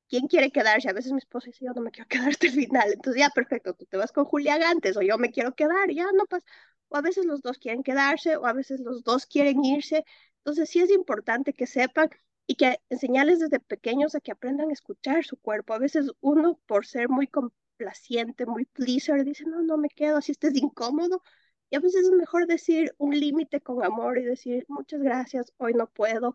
¿quién 0.10 0.28
quiere 0.28 0.52
quedarse? 0.52 0.90
A 0.90 0.94
veces 0.94 1.12
mi 1.12 1.20
esposa 1.20 1.48
dice, 1.48 1.66
yo 1.66 1.74
no 1.74 1.82
me 1.82 1.92
quiero 1.92 2.08
quedar 2.10 2.30
hasta 2.30 2.48
el 2.48 2.54
final. 2.54 2.92
Entonces, 2.94 3.20
ya, 3.22 3.30
perfecto, 3.30 3.74
tú 3.74 3.86
te 3.86 3.98
vas 3.98 4.12
con 4.12 4.26
Julián 4.26 4.64
antes 4.64 4.98
o 4.98 5.02
yo 5.02 5.18
me 5.18 5.32
quiero 5.32 5.56
quedar, 5.56 5.92
ya 5.92 6.06
no 6.14 6.26
pasa. 6.26 6.46
O 6.90 6.98
a 6.98 7.02
veces 7.02 7.26
los 7.26 7.42
dos 7.42 7.58
quieren 7.60 7.84
quedarse 7.84 8.36
o 8.38 8.46
a 8.46 8.54
veces 8.54 8.80
los 8.80 9.04
dos 9.04 9.26
quieren 9.26 9.64
irse. 9.64 10.04
Entonces, 10.40 10.70
sí 10.70 10.80
es 10.82 10.90
importante 10.92 11.54
que 11.54 11.68
sepan 11.68 12.10
y 12.50 12.56
que 12.56 12.82
enseñarles 12.90 13.40
desde 13.40 13.60
pequeños 13.60 14.16
a 14.16 14.22
que 14.22 14.32
aprendan 14.32 14.72
a 14.72 14.74
escuchar 14.74 15.24
su 15.24 15.38
cuerpo. 15.38 15.74
A 15.76 15.78
veces 15.80 16.12
uno, 16.20 16.60
por 16.66 16.88
ser 16.88 17.08
muy 17.08 17.28
complaciente, 17.28 18.48
muy 18.48 18.66
pleaser, 18.66 19.24
dice, 19.24 19.46
no, 19.46 19.62
no 19.62 19.78
me 19.78 19.90
quedo, 19.90 20.18
así 20.18 20.32
estés 20.32 20.56
incómodo. 20.56 21.22
Y 21.70 21.76
a 21.76 21.80
veces 21.80 22.06
es 22.06 22.12
mejor 22.12 22.48
decir 22.48 22.96
un 22.98 23.12
límite 23.20 23.62
con 23.62 23.84
amor 23.86 24.18
y 24.18 24.24
decir, 24.24 24.66
muchas 24.68 25.00
gracias, 25.02 25.54
hoy 25.58 25.76
no 25.76 25.92
puedo. 25.92 26.34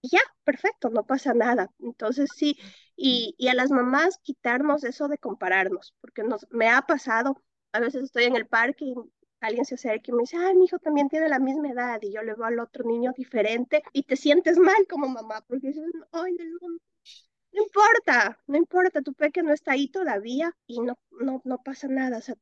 Y 0.00 0.08
ya, 0.10 0.20
perfecto, 0.44 0.88
no 0.90 1.06
pasa 1.06 1.34
nada. 1.34 1.70
Entonces 1.80 2.30
sí, 2.34 2.58
y, 2.96 3.34
y 3.38 3.48
a 3.48 3.54
las 3.54 3.70
mamás 3.70 4.18
quitarnos 4.22 4.82
eso 4.84 5.08
de 5.08 5.18
compararnos, 5.18 5.94
porque 6.00 6.22
nos, 6.22 6.46
me 6.50 6.70
ha 6.70 6.82
pasado, 6.82 7.42
a 7.72 7.80
veces 7.80 8.04
estoy 8.04 8.24
en 8.24 8.36
el 8.36 8.46
parque 8.46 8.86
y 8.86 8.94
alguien 9.40 9.64
se 9.64 9.74
acerca 9.74 10.10
y 10.10 10.12
me 10.12 10.22
dice, 10.22 10.36
ay, 10.36 10.54
mi 10.54 10.66
hijo 10.66 10.78
también 10.78 11.08
tiene 11.08 11.28
la 11.28 11.38
misma 11.38 11.70
edad 11.70 11.98
y 12.02 12.12
yo 12.12 12.22
le 12.22 12.34
veo 12.34 12.44
al 12.44 12.60
otro 12.60 12.84
niño 12.84 13.12
diferente 13.16 13.82
y 13.92 14.02
te 14.04 14.16
sientes 14.16 14.58
mal 14.58 14.86
como 14.88 15.08
mamá 15.08 15.44
porque 15.48 15.68
dices, 15.68 15.84
ay, 16.12 16.34
no, 16.34 16.68
no 17.52 17.62
importa, 17.62 18.38
no 18.46 18.56
importa, 18.56 19.02
tu 19.02 19.12
peque 19.14 19.42
no 19.42 19.52
está 19.52 19.72
ahí 19.72 19.88
todavía 19.88 20.56
y 20.66 20.80
no, 20.80 20.98
no, 21.10 21.40
no 21.44 21.58
pasa 21.58 21.88
nada. 21.88 22.20
sea, 22.20 22.36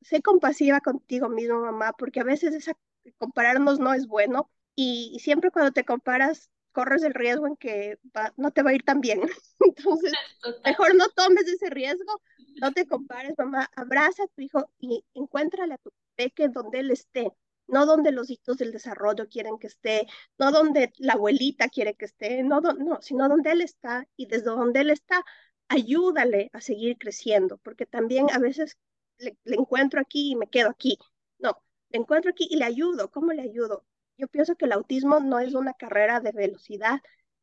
sé 0.00 0.22
compasiva 0.22 0.80
contigo 0.80 1.28
mismo, 1.28 1.60
mamá, 1.60 1.92
porque 1.98 2.20
a 2.20 2.24
veces 2.24 2.54
esa, 2.54 2.72
compararnos 3.18 3.80
no 3.80 3.92
es 3.92 4.06
bueno 4.06 4.50
y, 4.74 5.18
siempre 5.20 5.50
cuando 5.50 5.72
te 5.72 5.84
comparas 5.84 6.50
corres 6.72 7.02
el 7.02 7.12
riesgo 7.12 7.46
en 7.46 7.56
que 7.56 7.98
no 8.36 8.50
te 8.50 8.62
va 8.62 8.70
a 8.70 8.74
ir 8.74 8.82
tan 8.82 9.00
bien. 9.00 9.20
Entonces, 9.60 10.12
mejor 10.64 10.94
no 10.94 11.08
tomes 11.10 11.46
ese 11.46 11.68
riesgo, 11.70 12.22
no 12.60 12.72
te 12.72 12.86
compares, 12.86 13.34
mamá, 13.36 13.68
abraza 13.76 14.24
a 14.24 14.28
tu 14.28 14.42
hijo 14.42 14.70
y 14.78 15.04
encuéntrale 15.14 15.74
a 15.74 15.78
tu 15.78 15.90
peque 16.22 16.48
donde 16.48 16.80
él 16.80 16.90
esté, 16.90 17.32
no 17.66 17.86
donde 17.86 18.12
los 18.12 18.30
hitos 18.30 18.58
del 18.58 18.72
desarrollo 18.72 19.28
quieren 19.28 19.58
que 19.58 19.66
esté, 19.66 20.06
no 20.38 20.52
donde 20.52 20.92
la 20.98 21.14
abuelita 21.14 21.68
quiere 21.68 21.94
que 21.94 22.06
esté, 22.06 22.42
no, 22.42 22.60
no, 22.60 23.00
sino 23.00 23.28
donde 23.28 23.52
él 23.52 23.62
está 23.62 24.06
y 24.16 24.26
desde 24.26 24.46
donde 24.46 24.80
él 24.80 24.90
está, 24.90 25.24
ayúdale 25.68 26.50
a 26.52 26.60
seguir 26.60 26.98
creciendo, 26.98 27.58
porque 27.58 27.86
también 27.86 28.26
a 28.32 28.38
veces 28.38 28.78
le, 29.18 29.36
encuentro 29.44 30.00
aquí 30.00 30.32
y 30.32 30.36
me 30.36 30.48
quedo 30.48 30.70
aquí. 30.70 30.98
No, 31.38 31.62
le 31.90 31.98
encuentro 32.00 32.30
aquí 32.30 32.46
y 32.50 32.56
le 32.56 32.64
ayudo. 32.64 33.10
¿Cómo 33.10 33.32
le 33.32 33.42
ayudo? 33.42 33.84
Yo 34.18 34.28
pienso 34.28 34.56
que 34.56 34.66
el 34.66 34.72
autismo 34.72 35.20
no 35.20 35.38
es 35.40 35.54
una 35.54 35.74
carrera 35.74 36.20
de 36.20 36.32
velocidad, 36.32 37.00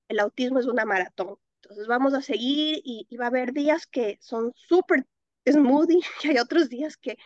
el 0.07 0.19
autismo 0.19 0.59
es 0.59 0.67
una 0.67 0.86
maratón. 0.86 1.38
Entonces 1.61 1.88
vamos 1.88 2.13
a 2.13 2.21
seguir 2.21 2.82
y, 2.84 3.07
y 3.09 3.17
va 3.17 3.25
a 3.25 3.27
haber 3.30 3.53
días 3.53 3.88
que 3.88 4.17
son 4.21 4.53
súper 4.55 5.05
smoothie 5.45 6.01
y 6.23 6.27
hay 6.30 6.38
otros 6.38 6.69
días 6.69 6.97
que 6.97 7.17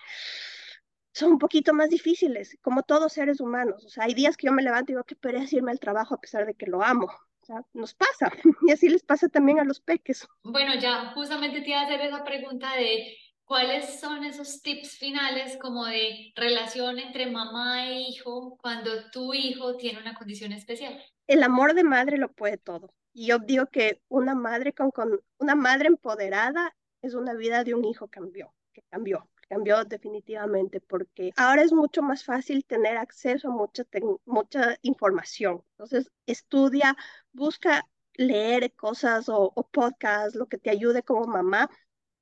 son 1.13 1.33
un 1.33 1.39
poquito 1.39 1.73
más 1.73 1.89
difíciles, 1.89 2.57
como 2.61 2.83
todos 2.83 3.13
seres 3.13 3.39
humanos. 3.39 3.85
O 3.85 3.89
sea, 3.89 4.05
hay 4.05 4.13
días 4.13 4.35
que 4.35 4.47
yo 4.47 4.51
me 4.51 4.63
levanto 4.63 4.91
y 4.91 4.95
digo, 4.95 5.03
qué 5.03 5.15
pereza 5.15 5.55
irme 5.55 5.71
al 5.71 5.79
trabajo 5.79 6.15
a 6.15 6.19
pesar 6.19 6.45
de 6.45 6.55
que 6.55 6.65
lo 6.65 6.83
amo. 6.83 7.05
O 7.05 7.45
sea, 7.45 7.61
nos 7.73 7.93
pasa. 7.93 8.31
Y 8.67 8.71
así 8.71 8.89
les 8.89 9.03
pasa 9.03 9.29
también 9.29 9.59
a 9.59 9.63
los 9.63 9.79
peques. 9.79 10.27
Bueno, 10.43 10.73
ya 10.79 11.11
justamente 11.13 11.61
te 11.61 11.69
iba 11.69 11.81
a 11.81 11.83
hacer 11.83 12.01
esa 12.01 12.23
pregunta 12.23 12.75
de 12.75 13.15
cuáles 13.45 13.99
son 13.99 14.23
esos 14.23 14.61
tips 14.61 14.97
finales 14.97 15.57
como 15.61 15.85
de 15.85 16.31
relación 16.35 16.97
entre 16.97 17.29
mamá 17.29 17.87
e 17.89 18.01
hijo 18.01 18.57
cuando 18.59 19.09
tu 19.11 19.33
hijo 19.33 19.77
tiene 19.77 19.99
una 19.99 20.15
condición 20.15 20.51
especial. 20.51 20.99
El 21.27 21.43
amor 21.43 21.75
de 21.75 21.83
madre 21.83 22.17
lo 22.17 22.31
puede 22.31 22.57
todo. 22.57 22.93
Y 23.13 23.27
yo 23.27 23.37
digo 23.37 23.67
que 23.67 24.01
una 24.07 24.33
madre 24.33 24.73
con, 24.73 24.89
con 24.89 25.21
una 25.37 25.53
madre 25.53 25.89
empoderada 25.89 26.75
es 27.03 27.13
una 27.13 27.35
vida 27.35 27.63
de 27.63 27.75
un 27.75 27.85
hijo 27.85 28.07
cambió, 28.07 28.53
que 28.71 28.81
cambió 28.89 29.29
cambió 29.53 29.85
definitivamente 29.85 30.81
porque 30.81 31.31
ahora 31.35 31.61
es 31.61 31.71
mucho 31.71 32.01
más 32.01 32.23
fácil 32.23 32.65
tener 32.65 32.97
acceso 32.97 33.49
a 33.49 33.51
mucha, 33.51 33.83
mucha 34.25 34.77
información. 34.81 35.63
Entonces, 35.73 36.11
estudia, 36.25 36.95
busca 37.31 37.87
leer 38.15 38.73
cosas 38.73 39.29
o, 39.29 39.51
o 39.55 39.67
podcasts, 39.67 40.35
lo 40.35 40.47
que 40.47 40.57
te 40.57 40.71
ayude 40.71 41.03
como 41.03 41.25
mamá, 41.25 41.69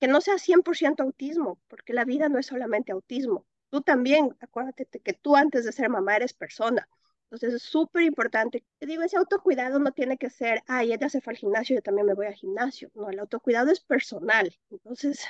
que 0.01 0.07
no 0.07 0.19
sea 0.19 0.37
100% 0.37 1.03
autismo, 1.03 1.59
porque 1.69 1.93
la 1.93 2.03
vida 2.03 2.27
no 2.27 2.37
es 2.37 2.47
solamente 2.47 2.91
autismo. 2.91 3.45
Tú 3.69 3.81
también, 3.81 4.35
acuérdate 4.41 4.85
que 4.85 5.13
tú 5.13 5.37
antes 5.37 5.63
de 5.63 5.71
ser 5.71 5.89
mamá 5.89 6.17
eres 6.17 6.33
persona. 6.33 6.89
Entonces 7.25 7.53
es 7.53 7.63
súper 7.63 8.03
importante. 8.03 8.65
Te 8.77 8.85
digo, 8.87 9.03
ese 9.03 9.15
autocuidado 9.15 9.79
no 9.79 9.93
tiene 9.93 10.17
que 10.17 10.29
ser, 10.29 10.63
ay, 10.67 10.91
ella 10.91 11.07
se 11.07 11.21
fue 11.21 11.31
al 11.31 11.37
gimnasio, 11.37 11.77
yo 11.77 11.81
también 11.81 12.07
me 12.07 12.13
voy 12.13 12.25
al 12.25 12.33
gimnasio. 12.33 12.91
No, 12.93 13.09
el 13.09 13.19
autocuidado 13.19 13.71
es 13.71 13.79
personal. 13.79 14.53
Entonces, 14.69 15.25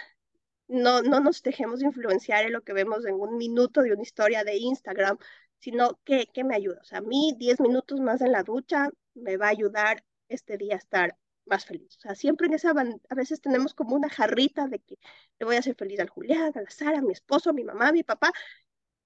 no, 0.72 1.01
no 1.01 1.19
nos 1.19 1.43
dejemos 1.43 1.82
influenciar 1.82 2.45
en 2.45 2.53
lo 2.53 2.61
que 2.61 2.74
vemos 2.74 3.05
en 3.05 3.15
un 3.15 3.38
minuto 3.38 3.82
de 3.82 3.93
una 3.93 4.01
historia 4.01 4.43
de 4.43 4.57
Instagram, 4.57 5.17
sino 5.59 5.99
que, 6.05 6.28
que 6.34 6.43
me 6.43 6.55
ayuda. 6.55 6.80
O 6.82 6.86
sea, 6.86 6.99
a 6.99 7.01
mí 7.01 7.36
10 7.38 7.59
minutos 7.59 7.99
más 7.99 8.22
en 8.22 8.32
la 8.32 8.43
ducha 8.43 8.89
me 9.13 9.38
va 9.38 9.47
a 9.47 9.49
ayudar 9.49 10.03
este 10.30 10.57
día 10.57 10.76
a 10.76 10.78
estar 10.78 11.17
más 11.45 11.65
feliz. 11.65 11.97
O 11.97 11.99
sea, 11.99 12.15
siempre 12.15 12.47
en 12.47 12.53
esa, 12.53 12.72
a 12.72 13.15
veces 13.15 13.41
tenemos 13.41 13.74
como 13.74 13.95
una 13.95 14.09
jarrita 14.09 14.67
de 14.67 14.80
que 14.80 14.97
le 15.39 15.45
voy 15.45 15.57
a 15.57 15.59
hacer 15.59 15.76
feliz 15.76 15.99
al 15.99 16.09
Julián, 16.09 16.53
a 16.55 16.61
la 16.61 16.69
Sara, 16.69 16.99
a 16.99 17.01
mi 17.01 17.11
esposo, 17.11 17.49
a 17.49 17.53
mi 17.53 17.63
mamá, 17.63 17.89
a 17.89 17.93
mi 17.93 18.03
papá, 18.03 18.32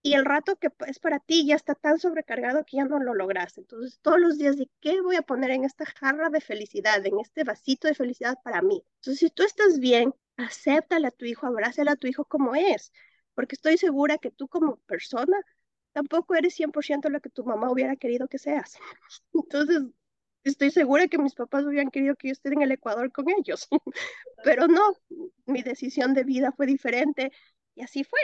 y 0.04 0.14
el 0.14 0.24
rato 0.24 0.56
que 0.58 0.70
es 0.86 1.00
para 1.00 1.20
ti 1.20 1.48
ya 1.48 1.56
está 1.56 1.74
tan 1.74 1.98
sobrecargado 2.00 2.64
que 2.64 2.78
ya 2.78 2.86
no 2.86 3.00
lo 3.00 3.16
lograste. 3.16 3.62
Entonces, 3.62 4.00
todos 4.04 4.20
los 4.20 4.38
días, 4.38 4.56
¿de 4.56 4.70
qué 4.80 5.02
voy 5.02 5.16
a 5.16 5.24
poner 5.24 5.50
en 5.50 5.64
esta 5.64 5.86
jarra 5.86 6.30
de 6.30 6.42
felicidad, 6.42 7.04
en 7.04 7.20
este 7.20 7.44
vasito 7.44 7.88
de 7.88 7.96
felicidad 7.96 8.38
para 8.44 8.62
mí? 8.62 8.84
Entonces, 8.98 9.20
si 9.20 9.30
tú 9.32 9.42
estás 9.42 9.80
bien, 9.80 10.14
acéptale 10.38 11.08
a 11.08 11.12
tu 11.12 11.26
hijo, 11.26 11.48
abrázale 11.48 11.92
a 11.92 11.96
tu 11.96 12.08
hijo 12.08 12.26
como 12.26 12.56
es, 12.56 12.92
porque 13.34 13.56
estoy 13.56 13.78
segura 13.78 14.18
que 14.18 14.32
tú 14.32 14.48
como 14.48 14.78
persona 14.88 15.38
tampoco 15.94 16.36
eres 16.36 16.56
100% 16.56 17.10
lo 17.10 17.22
que 17.22 17.30
tu 17.30 17.46
mamá 17.46 17.72
hubiera 17.72 17.96
querido 17.96 18.28
que 18.28 18.38
seas. 18.38 18.78
Entonces, 19.34 19.84
estoy 20.44 20.72
segura 20.72 21.08
que 21.08 21.18
mis 21.18 21.36
papás 21.36 21.66
hubieran 21.66 21.90
querido 21.90 22.16
que 22.16 22.30
yo 22.30 22.32
esté 22.34 22.50
en 22.50 22.62
el 22.62 22.72
Ecuador 22.72 23.12
con 23.12 23.26
ellos, 23.30 23.68
pero 24.44 24.68
no, 24.68 24.82
mi 25.46 25.62
decisión 25.64 26.14
de 26.14 26.24
vida 26.24 26.52
fue 26.52 26.66
diferente 26.66 27.32
y 27.76 27.82
así 27.82 28.04
fue. 28.04 28.20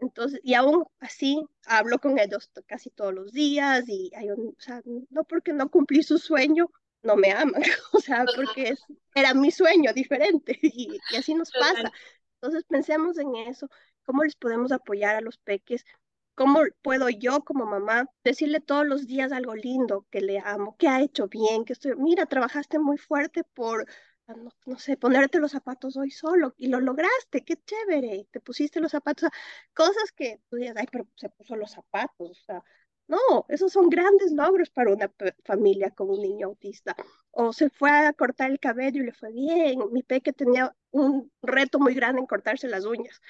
Entonces, 0.00 0.40
y 0.44 0.54
aún 0.54 0.84
así 1.00 1.44
hablo 1.66 1.98
con 1.98 2.18
ellos 2.18 2.50
casi 2.66 2.90
todos 2.90 3.12
los 3.12 3.32
días 3.32 3.84
y 3.88 4.12
hay 4.14 4.30
o 4.30 4.54
sea, 4.58 4.80
no 5.10 5.24
porque 5.24 5.52
no 5.52 5.68
cumplí 5.70 6.02
su 6.04 6.18
sueño, 6.18 6.70
no 7.02 7.16
me 7.16 7.32
aman, 7.32 7.62
o 7.92 8.00
sea, 8.00 8.24
porque 8.34 8.74
era 9.14 9.34
mi 9.34 9.50
sueño 9.50 9.92
diferente 9.92 10.58
y, 10.62 10.98
así 11.16 11.34
nos 11.34 11.50
pasa. 11.50 11.92
Entonces 12.34 12.64
pensemos 12.68 13.18
en 13.18 13.34
eso, 13.34 13.68
cómo 14.04 14.24
les 14.24 14.36
podemos 14.36 14.72
apoyar 14.72 15.16
a 15.16 15.20
los 15.20 15.38
peques, 15.38 15.84
cómo 16.34 16.60
puedo 16.82 17.08
yo 17.08 17.42
como 17.42 17.66
mamá 17.66 18.08
decirle 18.22 18.60
todos 18.60 18.86
los 18.86 19.06
días 19.06 19.32
algo 19.32 19.56
lindo, 19.56 20.06
que 20.10 20.20
le 20.20 20.38
amo, 20.38 20.76
que 20.78 20.88
ha 20.88 21.00
hecho 21.02 21.26
bien, 21.26 21.64
que 21.64 21.72
estoy, 21.72 21.96
mira, 21.96 22.26
trabajaste 22.26 22.78
muy 22.78 22.96
fuerte 22.96 23.42
por, 23.42 23.86
ah, 24.28 24.34
no, 24.66 24.78
sé, 24.78 24.96
ponerte 24.96 25.40
los 25.40 25.50
zapatos 25.50 25.96
hoy 25.96 26.12
solo 26.12 26.54
y 26.56 26.68
lo 26.68 26.80
lograste, 26.80 27.44
qué 27.44 27.56
chévere, 27.56 28.28
te 28.30 28.40
pusiste 28.40 28.80
los 28.80 28.92
zapatos, 28.92 29.30
cosas 29.74 30.12
que 30.12 30.40
tú 30.48 30.56
dices, 30.56 30.74
ay, 30.76 30.86
pero 30.92 31.08
se 31.16 31.28
puso 31.30 31.56
los 31.56 31.72
zapatos, 31.72 32.30
o 32.30 32.44
sea, 32.44 32.62
no, 33.08 33.46
esos 33.48 33.72
son 33.72 33.88
grandes 33.88 34.32
logros 34.32 34.68
para 34.70 34.92
una 34.92 35.10
familia 35.44 35.90
con 35.90 36.10
un 36.10 36.20
niño 36.20 36.48
autista. 36.48 36.94
O 37.30 37.52
se 37.54 37.70
fue 37.70 37.90
a 37.90 38.12
cortar 38.12 38.50
el 38.50 38.60
cabello 38.60 39.02
y 39.02 39.06
le 39.06 39.12
fue 39.12 39.32
bien. 39.32 39.80
Mi 39.92 40.02
peque 40.02 40.32
tenía 40.34 40.76
un 40.90 41.32
reto 41.42 41.78
muy 41.78 41.94
grande 41.94 42.20
en 42.20 42.26
cortarse 42.26 42.68
las 42.68 42.84
uñas. 42.84 43.20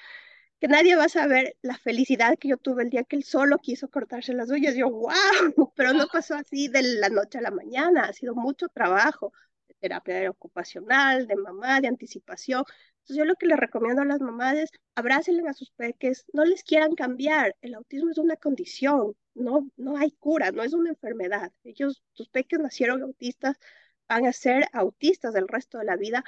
Que 0.59 0.67
nadie 0.67 0.95
va 0.97 1.05
a 1.05 1.09
saber 1.09 1.55
la 1.61 1.77
felicidad 1.77 2.37
que 2.37 2.49
yo 2.49 2.57
tuve 2.57 2.83
el 2.83 2.89
día 2.89 3.05
que 3.05 3.15
él 3.15 3.23
solo 3.23 3.57
quiso 3.59 3.89
cortarse 3.89 4.33
las 4.33 4.49
uñas. 4.49 4.75
Yo, 4.75 4.89
wow, 4.89 5.11
pero 5.75 5.93
no 5.93 6.07
pasó 6.11 6.35
así 6.35 6.67
de 6.67 6.83
la 6.83 7.09
noche 7.09 7.37
a 7.37 7.41
la 7.41 7.51
mañana. 7.51 8.03
Ha 8.03 8.13
sido 8.13 8.35
mucho 8.35 8.67
trabajo 8.67 9.31
de 9.69 9.75
terapia 9.75 10.29
ocupacional, 10.29 11.25
de 11.27 11.37
mamá, 11.37 11.79
de 11.79 11.87
anticipación. 11.87 12.65
Entonces 13.09 13.17
yo 13.17 13.25
lo 13.25 13.35
que 13.35 13.47
le 13.47 13.55
recomiendo 13.55 14.01
a 14.01 14.05
las 14.05 14.19
mamás 14.19 14.55
es 14.57 14.69
abrácenle 14.95 15.47
a 15.47 15.53
sus 15.53 15.71
peques, 15.71 16.25
no 16.33 16.45
les 16.45 16.63
quieran 16.63 16.95
cambiar. 16.95 17.55
El 17.61 17.75
autismo 17.75 18.11
es 18.11 18.17
una 18.17 18.35
condición, 18.35 19.15
no, 19.39 19.69
no 19.77 19.97
hay 19.97 20.11
cura, 20.11 20.51
no 20.51 20.63
es 20.63 20.73
una 20.73 20.89
enfermedad. 20.89 21.51
Ellos, 21.63 22.03
sus 22.13 22.29
peques 22.29 22.59
nacieron 22.59 23.01
autistas, 23.01 23.57
van 24.07 24.25
a 24.25 24.33
ser 24.33 24.65
autistas 24.73 25.35
el 25.35 25.47
resto 25.47 25.77
de 25.79 25.85
la 25.85 25.95
vida, 25.95 26.23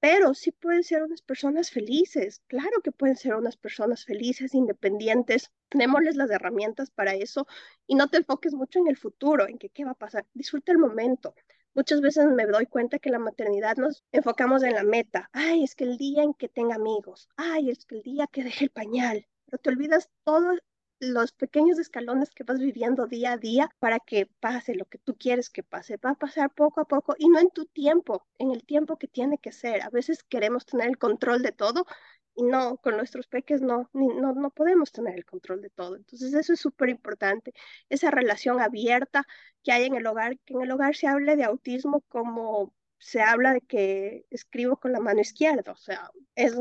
pero 0.00 0.34
sí 0.34 0.52
pueden 0.52 0.84
ser 0.84 1.02
unas 1.02 1.22
personas 1.22 1.70
felices. 1.70 2.42
Claro 2.46 2.80
que 2.82 2.92
pueden 2.92 3.16
ser 3.16 3.34
unas 3.34 3.56
personas 3.56 4.04
felices, 4.04 4.54
independientes. 4.54 5.50
Démosles 5.70 6.16
las 6.16 6.30
herramientas 6.30 6.90
para 6.90 7.14
eso 7.14 7.46
y 7.86 7.94
no 7.94 8.08
te 8.08 8.18
enfoques 8.18 8.54
mucho 8.54 8.78
en 8.78 8.88
el 8.88 8.96
futuro, 8.96 9.48
en 9.48 9.58
que 9.58 9.70
qué 9.70 9.84
va 9.84 9.92
a 9.92 9.94
pasar. 9.94 10.26
Disfruta 10.34 10.72
el 10.72 10.78
momento. 10.78 11.34
Muchas 11.74 12.00
veces 12.00 12.26
me 12.26 12.46
doy 12.46 12.66
cuenta 12.66 12.98
que 12.98 13.10
la 13.10 13.18
maternidad 13.18 13.76
nos 13.76 14.04
enfocamos 14.12 14.62
en 14.62 14.74
la 14.74 14.84
meta. 14.84 15.28
Ay, 15.32 15.64
es 15.64 15.74
que 15.74 15.84
el 15.84 15.96
día 15.96 16.22
en 16.22 16.34
que 16.34 16.48
tenga 16.48 16.76
amigos. 16.76 17.28
Ay, 17.36 17.70
es 17.70 17.84
que 17.84 17.96
el 17.96 18.02
día 18.02 18.26
que 18.26 18.44
deje 18.44 18.64
el 18.64 18.70
pañal. 18.70 19.26
Pero 19.46 19.58
te 19.58 19.70
olvidas 19.70 20.10
todo 20.24 20.52
los 21.00 21.32
pequeños 21.32 21.78
escalones 21.78 22.30
que 22.30 22.44
vas 22.44 22.58
viviendo 22.58 23.06
día 23.06 23.32
a 23.32 23.36
día 23.38 23.70
para 23.78 24.00
que 24.00 24.26
pase 24.26 24.74
lo 24.74 24.84
que 24.86 24.98
tú 24.98 25.16
quieres 25.16 25.50
que 25.50 25.62
pase. 25.62 25.96
Va 25.98 26.10
a 26.10 26.14
pasar 26.14 26.52
poco 26.52 26.80
a 26.80 26.84
poco 26.86 27.14
y 27.18 27.28
no 27.28 27.38
en 27.38 27.50
tu 27.50 27.66
tiempo, 27.66 28.26
en 28.38 28.50
el 28.52 28.64
tiempo 28.64 28.98
que 28.98 29.08
tiene 29.08 29.38
que 29.38 29.52
ser. 29.52 29.82
A 29.82 29.90
veces 29.90 30.22
queremos 30.24 30.66
tener 30.66 30.88
el 30.88 30.98
control 30.98 31.42
de 31.42 31.52
todo 31.52 31.86
y 32.34 32.44
no, 32.44 32.76
con 32.78 32.96
nuestros 32.96 33.26
peques 33.26 33.60
no, 33.62 33.90
no, 33.92 34.32
no 34.34 34.50
podemos 34.50 34.92
tener 34.92 35.14
el 35.16 35.24
control 35.24 35.60
de 35.62 35.70
todo. 35.70 35.96
Entonces 35.96 36.34
eso 36.34 36.52
es 36.52 36.60
súper 36.60 36.88
importante, 36.88 37.52
esa 37.88 38.10
relación 38.10 38.60
abierta 38.60 39.24
que 39.62 39.72
hay 39.72 39.84
en 39.86 39.94
el 39.96 40.06
hogar, 40.06 40.38
que 40.40 40.54
en 40.54 40.62
el 40.62 40.70
hogar 40.70 40.94
se 40.96 41.08
hable 41.08 41.36
de 41.36 41.44
autismo 41.44 42.02
como 42.08 42.74
se 42.98 43.22
habla 43.22 43.52
de 43.54 43.60
que 43.62 44.26
escribo 44.30 44.76
con 44.76 44.92
la 44.92 45.00
mano 45.00 45.20
izquierda, 45.20 45.72
o 45.72 45.76
sea, 45.76 46.10
es, 46.34 46.54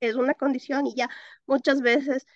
es 0.00 0.14
una 0.16 0.34
condición 0.34 0.86
y 0.86 0.94
ya 0.94 1.08
muchas 1.46 1.80
veces 1.80 2.26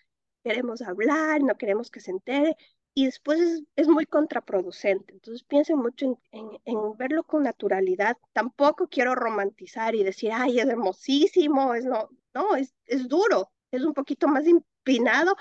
queremos 0.42 0.82
hablar, 0.82 1.42
no 1.42 1.56
queremos 1.56 1.90
que 1.90 2.00
se 2.00 2.10
entere 2.10 2.56
y 2.94 3.06
después 3.06 3.62
es, 3.76 3.88
muy 3.88 4.06
contraproducente. 4.06 5.12
Entonces 5.14 5.44
piensen 5.44 5.78
mucho 5.78 6.18
en, 6.32 6.60
en, 6.64 6.96
verlo 6.96 7.24
con 7.24 7.44
naturalidad. 7.44 8.16
Tampoco 8.32 8.88
quiero 8.88 9.14
romantizar 9.14 9.94
y 9.94 10.04
decir, 10.04 10.32
ay, 10.34 10.58
es 10.60 10.66
hermosísimo, 10.68 11.74
es 11.74 11.84
no, 11.84 12.08
no, 12.34 12.56
es, 12.56 12.74
es 12.86 13.08
duro, 13.08 13.50
es 13.70 13.84
un 13.84 13.94
poquito 13.94 14.28
más 14.28 14.46
empinado, 14.46 15.36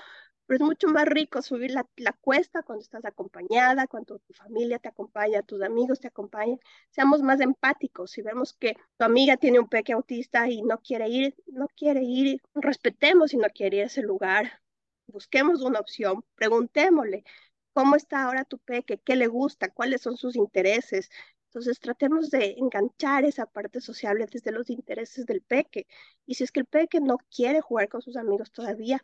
pero 0.46 0.64
es 0.64 0.68
mucho 0.68 0.88
más 0.88 1.06
rico 1.06 1.42
subir 1.42 1.72
la, 1.72 1.86
la, 1.96 2.12
cuesta 2.12 2.62
cuando 2.62 2.82
estás 2.82 3.04
acompañada, 3.04 3.86
cuando 3.86 4.18
tu 4.20 4.32
familia 4.32 4.78
te 4.78 4.88
acompaña, 4.88 5.42
tus 5.42 5.62
amigos 5.62 6.00
te 6.00 6.08
acompañan. 6.08 6.58
Seamos 6.90 7.22
más 7.22 7.40
empáticos. 7.40 8.12
Si 8.12 8.22
vemos 8.22 8.54
que 8.54 8.76
tu 8.96 9.04
amiga 9.04 9.36
tiene 9.36 9.60
un 9.60 9.68
peque 9.68 9.92
autista 9.92 10.48
y 10.48 10.62
no 10.62 10.78
quiere 10.78 11.08
ir, 11.08 11.36
no 11.46 11.68
quiere 11.76 12.02
ir, 12.02 12.42
respetemos 12.54 13.30
si 13.30 13.36
no 13.36 13.48
quiere 13.50 13.78
ir 13.78 13.82
a 13.84 13.86
ese 13.86 14.02
lugar 14.02 14.60
busquemos 15.10 15.62
una 15.62 15.80
opción, 15.80 16.24
preguntémosle 16.36 17.24
cómo 17.72 17.96
está 17.96 18.24
ahora 18.24 18.44
tu 18.44 18.58
peque, 18.58 19.00
qué 19.00 19.16
le 19.16 19.26
gusta, 19.28 19.70
cuáles 19.70 20.02
son 20.02 20.16
sus 20.16 20.36
intereses. 20.36 21.10
Entonces 21.46 21.80
tratemos 21.80 22.30
de 22.30 22.54
enganchar 22.58 23.24
esa 23.24 23.46
parte 23.46 23.80
sociable 23.80 24.26
desde 24.30 24.52
los 24.52 24.70
intereses 24.70 25.26
del 25.26 25.42
peque. 25.42 25.86
Y 26.26 26.34
si 26.34 26.44
es 26.44 26.52
que 26.52 26.60
el 26.60 26.66
peque 26.66 27.00
no 27.00 27.18
quiere 27.34 27.60
jugar 27.60 27.88
con 27.88 28.02
sus 28.02 28.16
amigos 28.16 28.52
todavía, 28.52 29.02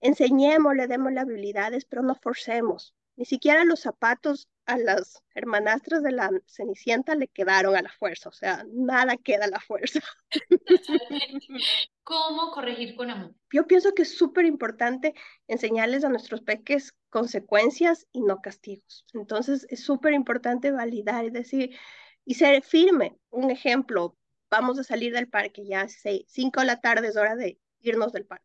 enseñémosle, 0.00 0.86
démosle 0.88 1.20
habilidades, 1.20 1.84
pero 1.84 2.02
no 2.02 2.14
forcemos. 2.16 2.94
Ni 3.16 3.24
siquiera 3.24 3.64
los 3.64 3.80
zapatos 3.80 4.48
a 4.66 4.76
las 4.76 5.22
hermanastras 5.34 6.02
de 6.02 6.12
la 6.12 6.30
Cenicienta 6.46 7.14
le 7.14 7.28
quedaron 7.28 7.76
a 7.76 7.82
la 7.82 7.88
fuerza, 7.88 8.28
o 8.28 8.32
sea, 8.32 8.64
nada 8.72 9.16
queda 9.16 9.46
a 9.46 9.48
la 9.48 9.60
fuerza. 9.60 10.00
¿Cómo 12.02 12.50
corregir 12.50 12.94
con 12.94 13.10
amor? 13.10 13.34
Yo 13.52 13.66
pienso 13.66 13.92
que 13.94 14.02
es 14.02 14.16
súper 14.16 14.44
importante 14.44 15.14
enseñarles 15.46 16.04
a 16.04 16.08
nuestros 16.08 16.42
peques 16.42 16.94
consecuencias 17.08 18.06
y 18.12 18.20
no 18.20 18.42
castigos. 18.42 19.06
Entonces, 19.14 19.66
es 19.70 19.82
súper 19.82 20.12
importante 20.12 20.70
validar 20.70 21.24
y 21.24 21.30
decir, 21.30 21.76
y 22.24 22.34
ser 22.34 22.62
firme. 22.62 23.16
Un 23.30 23.50
ejemplo, 23.50 24.16
vamos 24.50 24.78
a 24.78 24.84
salir 24.84 25.14
del 25.14 25.28
parque, 25.28 25.64
ya 25.66 25.88
seis, 25.88 26.24
cinco 26.28 26.60
de 26.60 26.66
la 26.66 26.80
tarde 26.80 27.08
es 27.08 27.16
hora 27.16 27.36
de 27.36 27.58
irnos 27.80 28.12
del 28.12 28.26
parque. 28.26 28.44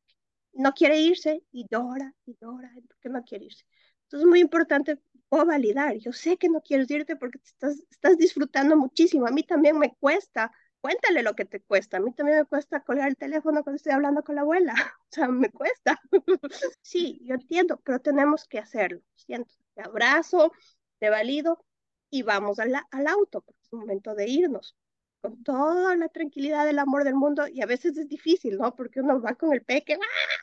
No 0.54 0.74
quiere 0.74 1.00
irse 1.00 1.44
y 1.52 1.66
llora 1.70 2.14
y 2.26 2.38
llora, 2.40 2.72
¿por 2.88 2.98
qué 3.00 3.10
no 3.10 3.24
quiere 3.24 3.46
irse? 3.46 3.66
Entonces 4.12 4.26
es 4.26 4.30
muy 4.30 4.42
importante 4.42 5.00
o 5.30 5.46
validar. 5.46 5.96
Yo 5.98 6.12
sé 6.12 6.38
que 6.38 6.50
no 6.50 6.62
quieres 6.62 6.92
irte 6.92 7.16
porque 7.16 7.40
estás, 7.46 7.82
estás 7.90 8.18
disfrutando 8.18 8.76
muchísimo. 8.76 9.26
A 9.26 9.32
mí 9.32 9.44
también 9.44 9.80
me 9.80 9.96
cuesta. 9.96 10.52
Cuéntale 10.82 11.24
lo 11.24 11.34
que 11.34 11.46
te 11.46 11.62
cuesta. 11.62 11.98
A 11.98 12.00
mí 12.02 12.14
también 12.14 12.40
me 12.40 12.46
cuesta 12.46 12.84
colgar 12.84 13.08
el 13.08 13.16
teléfono 13.16 13.64
cuando 13.64 13.78
estoy 13.78 13.94
hablando 13.94 14.24
con 14.24 14.36
la 14.36 14.42
abuela. 14.42 14.74
O 15.12 15.14
sea, 15.14 15.28
me 15.30 15.50
cuesta. 15.50 16.02
sí, 16.82 17.20
yo 17.24 17.36
entiendo, 17.36 17.80
pero 17.86 18.00
tenemos 18.00 18.48
que 18.48 18.60
hacerlo. 18.60 19.02
Siento, 19.16 19.54
te 19.76 19.82
abrazo, 19.82 20.52
te 21.00 21.10
valido 21.10 21.66
y 22.10 22.24
vamos 22.24 22.60
al, 22.60 22.74
al 22.92 23.08
auto, 23.08 23.42
porque 23.42 23.62
es 23.64 23.74
momento 23.74 24.16
de 24.16 24.28
irnos 24.30 24.76
con 25.22 25.44
toda 25.44 25.96
la 25.96 26.10
tranquilidad 26.10 26.66
del 26.66 26.80
amor 26.80 27.04
del 27.04 27.16
mundo 27.16 27.48
y 27.48 27.62
a 27.62 27.66
veces 27.66 27.98
es 27.98 28.08
difícil, 28.08 28.58
¿no? 28.58 28.76
Porque 28.76 29.02
uno 29.02 29.22
va 29.22 29.36
con 29.36 29.54
el 29.54 29.64
peque, 29.64 29.94
¡ah! 29.96 30.42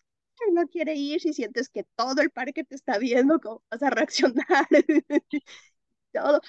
No 0.53 0.67
quiere 0.69 0.95
ir 0.95 1.21
si 1.21 1.33
sientes 1.33 1.69
que 1.69 1.85
todo 1.97 2.21
el 2.23 2.31
parque 2.31 2.65
te 2.65 2.75
está 2.75 2.99
viendo, 2.99 3.41
cómo 3.41 3.63
vas 3.71 3.83
a 3.83 3.91
reaccionar, 3.91 4.67
todo, 6.13 6.41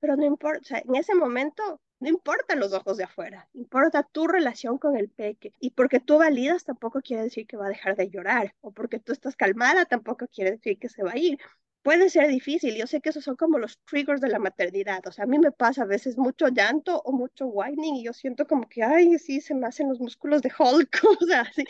pero 0.00 0.16
no 0.16 0.24
importa, 0.24 0.78
en 0.78 0.94
ese 0.96 1.14
momento 1.14 1.80
no 2.00 2.08
importan 2.08 2.60
los 2.60 2.72
ojos 2.74 2.96
de 2.98 3.04
afuera, 3.04 3.48
importa 3.54 4.02
tu 4.02 4.26
relación 4.28 4.78
con 4.78 4.96
el 4.96 5.08
peque. 5.08 5.54
Y 5.60 5.70
porque 5.70 5.98
tú 6.00 6.18
validas 6.18 6.64
tampoco 6.64 7.00
quiere 7.00 7.22
decir 7.24 7.46
que 7.46 7.56
va 7.56 7.66
a 7.66 7.70
dejar 7.70 7.96
de 7.96 8.10
llorar, 8.10 8.54
o 8.60 8.72
porque 8.72 8.98
tú 9.00 9.12
estás 9.12 9.36
calmada 9.36 9.86
tampoco 9.86 10.26
quiere 10.28 10.52
decir 10.52 10.78
que 10.78 10.88
se 10.90 11.02
va 11.02 11.12
a 11.12 11.18
ir 11.18 11.38
puede 11.82 12.10
ser 12.10 12.26
difícil. 12.28 12.74
Yo 12.76 12.86
sé 12.88 13.00
que 13.00 13.10
esos 13.10 13.22
son 13.24 13.36
como 13.36 13.58
los 13.58 13.78
triggers 13.84 14.20
de 14.20 14.28
la 14.28 14.40
maternidad. 14.40 15.06
O 15.06 15.12
sea, 15.12 15.24
a 15.24 15.28
mí 15.28 15.38
me 15.38 15.52
pasa 15.52 15.82
a 15.82 15.86
veces 15.86 16.18
mucho 16.18 16.48
llanto 16.48 17.00
o 17.04 17.12
mucho 17.12 17.46
whining 17.46 17.94
y 17.96 18.04
yo 18.04 18.12
siento 18.12 18.46
como 18.48 18.68
que, 18.68 18.82
ay, 18.82 19.16
sí, 19.20 19.40
se 19.40 19.54
me 19.54 19.68
hacen 19.68 19.88
los 19.88 20.00
músculos 20.00 20.42
de 20.42 20.50
Hulk. 20.58 20.90
O 21.22 21.26
sea, 21.26 21.44
sí. 21.54 21.64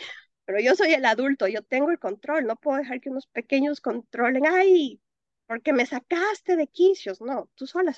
Pero 0.47 0.61
yo 0.61 0.75
soy 0.75 0.93
el 0.93 1.03
adulto, 1.03 1.47
yo 1.47 1.61
tengo 1.61 1.91
el 1.91 1.99
control. 1.99 2.45
No 2.47 2.55
puedo 2.55 2.77
dejar 2.77 3.01
que 3.01 3.09
unos 3.09 3.27
pequeños 3.27 3.81
controlen, 3.81 4.47
ay, 4.47 5.01
porque 5.45 5.73
me 5.73 5.85
sacaste 5.85 6.55
de 6.55 6.67
quicios. 6.67 7.19
No, 7.19 7.49
tú 7.55 7.67
sola, 7.67 7.93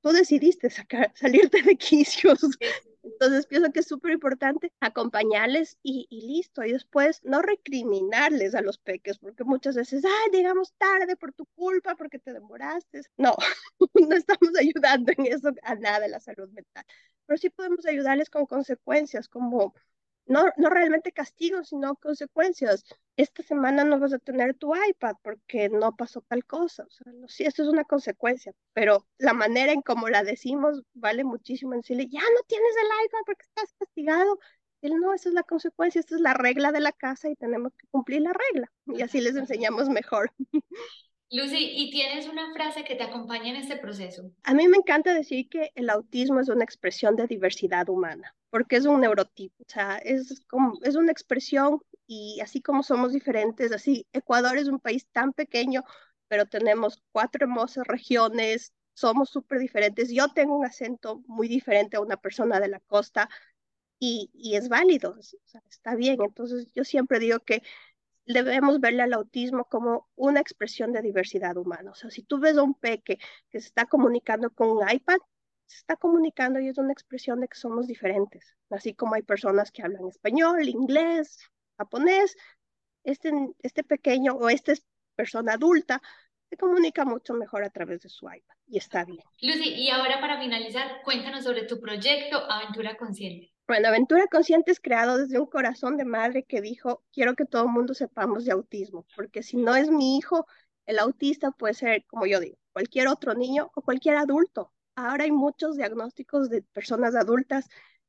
tú 0.00 0.08
decidiste 0.08 0.70
sacar, 0.70 1.12
salirte 1.50 1.60
de 1.62 1.76
quicios. 1.76 2.40
Entonces 3.02 3.46
pienso 3.46 3.70
que 3.72 3.80
es 3.80 3.86
súper 3.86 4.12
importante 4.12 4.72
acompañarles 4.80 5.76
y, 5.82 6.08
listo. 6.10 6.64
Y 6.64 6.72
después 6.72 7.20
no 7.24 7.42
recriminarles 7.42 8.54
a 8.54 8.62
los 8.62 8.78
peques, 8.78 9.18
porque 9.18 9.44
muchas 9.44 9.76
veces, 9.76 10.02
ay, 10.02 10.30
digamos 10.32 10.72
tarde 10.78 11.14
por 11.16 11.34
tu 11.34 11.44
culpa, 11.56 11.94
porque 11.94 12.18
te 12.18 12.32
demoraste. 12.32 13.02
No, 13.18 13.36
no 14.08 14.16
estamos 14.16 14.56
ayudando 14.58 15.12
en 15.14 15.26
eso 15.26 15.50
a 15.62 15.74
nada 15.74 16.00
de 16.00 16.08
la 16.08 16.20
salud 16.20 16.48
mental. 16.48 16.86
Pero 17.26 17.36
sí 17.36 17.50
podemos 17.50 17.84
ayudarles 17.84 18.30
con 18.30 18.46
consecuencias, 18.46 19.28
como 19.28 19.74
no, 20.26 20.44
no 20.56 20.70
realmente 20.70 21.12
castigos, 21.12 21.68
sino 21.68 21.94
consecuencias. 21.96 22.84
Esta 23.16 23.42
semana 23.42 23.84
no 23.84 23.98
vas 23.98 24.12
a 24.12 24.18
tener 24.18 24.54
tu 24.54 24.74
iPad 24.74 25.14
porque 25.22 25.68
no 25.68 25.96
pasó 25.96 26.20
tal 26.22 26.44
cosa. 26.44 26.84
O 26.84 26.90
sea, 26.90 27.12
sí, 27.28 27.44
esto 27.44 27.62
es 27.62 27.68
una 27.68 27.84
consecuencia, 27.84 28.52
pero 28.72 29.06
la 29.18 29.32
manera 29.32 29.72
en 29.72 29.82
cómo 29.82 30.08
la 30.08 30.22
decimos 30.22 30.82
vale 30.94 31.24
muchísimo 31.24 31.72
en 31.74 31.80
decirle, 31.80 32.08
ya 32.08 32.20
no 32.20 32.40
tienes 32.46 32.74
el 32.76 33.06
iPad 33.06 33.18
porque 33.24 33.44
estás 33.44 33.74
castigado. 33.78 34.38
Él 34.82 34.94
no, 35.00 35.14
esa 35.14 35.30
es 35.30 35.34
la 35.34 35.42
consecuencia, 35.42 36.00
esta 36.00 36.14
es 36.14 36.20
la 36.20 36.34
regla 36.34 36.70
de 36.70 36.80
la 36.80 36.92
casa 36.92 37.30
y 37.30 37.36
tenemos 37.36 37.72
que 37.74 37.86
cumplir 37.90 38.22
la 38.22 38.32
regla. 38.32 38.70
Y 38.86 39.02
así 39.02 39.20
les 39.20 39.36
enseñamos 39.36 39.88
mejor. 39.88 40.32
Lucy, 41.28 41.72
¿y 41.74 41.90
tienes 41.90 42.28
una 42.28 42.52
frase 42.52 42.84
que 42.84 42.94
te 42.94 43.02
acompaña 43.02 43.50
en 43.50 43.56
este 43.56 43.76
proceso? 43.76 44.30
A 44.44 44.54
mí 44.54 44.68
me 44.68 44.76
encanta 44.76 45.12
decir 45.12 45.48
que 45.48 45.72
el 45.74 45.90
autismo 45.90 46.38
es 46.38 46.48
una 46.48 46.62
expresión 46.62 47.16
de 47.16 47.26
diversidad 47.26 47.88
humana, 47.88 48.36
porque 48.56 48.76
es 48.76 48.86
un 48.86 49.02
neurotipo, 49.02 49.62
o 49.64 49.68
sea, 49.68 49.98
es, 49.98 50.40
como, 50.48 50.78
es 50.82 50.96
una 50.96 51.12
expresión 51.12 51.78
y 52.06 52.40
así 52.40 52.62
como 52.62 52.82
somos 52.82 53.12
diferentes, 53.12 53.70
así 53.70 54.06
Ecuador 54.14 54.56
es 54.56 54.68
un 54.68 54.80
país 54.80 55.06
tan 55.12 55.34
pequeño, 55.34 55.84
pero 56.26 56.46
tenemos 56.46 57.02
cuatro 57.12 57.44
hermosas 57.44 57.86
regiones, 57.86 58.72
somos 58.94 59.28
súper 59.28 59.58
diferentes. 59.58 60.10
Yo 60.10 60.28
tengo 60.32 60.56
un 60.56 60.64
acento 60.64 61.22
muy 61.26 61.48
diferente 61.48 61.98
a 61.98 62.00
una 62.00 62.16
persona 62.16 62.58
de 62.58 62.68
la 62.68 62.80
costa 62.80 63.28
y, 63.98 64.30
y 64.32 64.56
es 64.56 64.70
válido, 64.70 65.16
o 65.18 65.22
sea, 65.22 65.62
está 65.68 65.94
bien. 65.94 66.16
Entonces 66.22 66.72
yo 66.74 66.82
siempre 66.84 67.18
digo 67.18 67.40
que 67.40 67.62
debemos 68.24 68.80
verle 68.80 69.02
al 69.02 69.12
autismo 69.12 69.66
como 69.66 70.08
una 70.16 70.40
expresión 70.40 70.92
de 70.94 71.02
diversidad 71.02 71.58
humana. 71.58 71.90
O 71.90 71.94
sea, 71.94 72.10
si 72.10 72.22
tú 72.22 72.38
ves 72.38 72.56
a 72.56 72.62
un 72.62 72.72
peque 72.72 73.18
que 73.50 73.60
se 73.60 73.66
está 73.66 73.84
comunicando 73.84 74.48
con 74.48 74.70
un 74.70 74.90
iPad, 74.90 75.18
se 75.66 75.78
está 75.78 75.96
comunicando 75.96 76.60
y 76.60 76.68
es 76.68 76.78
una 76.78 76.92
expresión 76.92 77.40
de 77.40 77.48
que 77.48 77.58
somos 77.58 77.86
diferentes. 77.86 78.56
Así 78.70 78.94
como 78.94 79.14
hay 79.14 79.22
personas 79.22 79.70
que 79.70 79.82
hablan 79.82 80.08
español, 80.08 80.68
inglés, 80.68 81.38
japonés, 81.76 82.36
este, 83.04 83.32
este 83.62 83.84
pequeño 83.84 84.34
o 84.34 84.48
esta 84.48 84.72
persona 85.14 85.54
adulta 85.54 86.00
se 86.48 86.56
comunica 86.56 87.04
mucho 87.04 87.34
mejor 87.34 87.64
a 87.64 87.70
través 87.70 88.02
de 88.02 88.08
su 88.08 88.26
iPad 88.26 88.54
y 88.68 88.78
está 88.78 89.04
bien. 89.04 89.22
Lucy, 89.40 89.74
y 89.74 89.90
ahora 89.90 90.20
para 90.20 90.38
finalizar, 90.40 91.02
cuéntanos 91.04 91.44
sobre 91.44 91.64
tu 91.64 91.80
proyecto 91.80 92.38
Aventura 92.50 92.96
Consciente. 92.96 93.52
Bueno, 93.66 93.88
Aventura 93.88 94.26
Consciente 94.28 94.70
es 94.70 94.80
creado 94.80 95.18
desde 95.18 95.40
un 95.40 95.46
corazón 95.46 95.96
de 95.96 96.04
madre 96.04 96.44
que 96.44 96.60
dijo, 96.60 97.02
quiero 97.12 97.34
que 97.34 97.46
todo 97.46 97.64
el 97.64 97.70
mundo 97.70 97.94
sepamos 97.94 98.44
de 98.44 98.52
autismo, 98.52 99.06
porque 99.16 99.42
si 99.42 99.56
no 99.56 99.74
es 99.74 99.90
mi 99.90 100.18
hijo, 100.18 100.46
el 100.86 101.00
autista 101.00 101.50
puede 101.50 101.74
ser, 101.74 102.04
como 102.06 102.26
yo 102.26 102.38
digo, 102.38 102.56
cualquier 102.72 103.08
otro 103.08 103.34
niño 103.34 103.70
o 103.74 103.82
cualquier 103.82 104.16
adulto. 104.16 104.72
Ahora 104.96 105.24
hay 105.24 105.30
muchos 105.32 105.76
diagnósticos 105.76 106.50
de 106.50 106.62
personas 106.62 107.14
adultas 107.14 107.68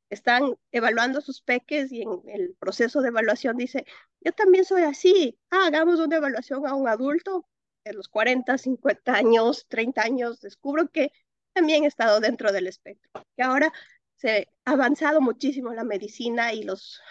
están 0.09 0.55
evaluando 0.71 1.21
sus 1.21 1.41
peques 1.41 1.91
y 1.91 2.01
en 2.01 2.21
el 2.27 2.55
proceso 2.59 3.01
de 3.01 3.09
evaluación 3.09 3.57
dice, 3.57 3.85
yo 4.21 4.31
también 4.31 4.65
soy 4.65 4.83
así, 4.83 5.37
ah, 5.49 5.67
hagamos 5.67 5.99
una 5.99 6.17
evaluación 6.17 6.65
a 6.65 6.73
un 6.75 6.87
adulto 6.87 7.45
de 7.83 7.93
los 7.93 8.07
40, 8.07 8.57
50 8.57 9.13
años, 9.13 9.65
30 9.67 10.01
años, 10.01 10.41
descubro 10.41 10.89
que 10.89 11.11
también 11.53 11.83
he 11.83 11.87
estado 11.87 12.19
dentro 12.19 12.51
del 12.51 12.67
espectro. 12.67 13.11
Y 13.35 13.41
ahora 13.41 13.71
se 14.15 14.49
ha 14.65 14.71
avanzado 14.71 15.21
muchísimo 15.21 15.73
la 15.73 15.83
medicina 15.83 16.53
y 16.53 16.63
los, 16.63 17.01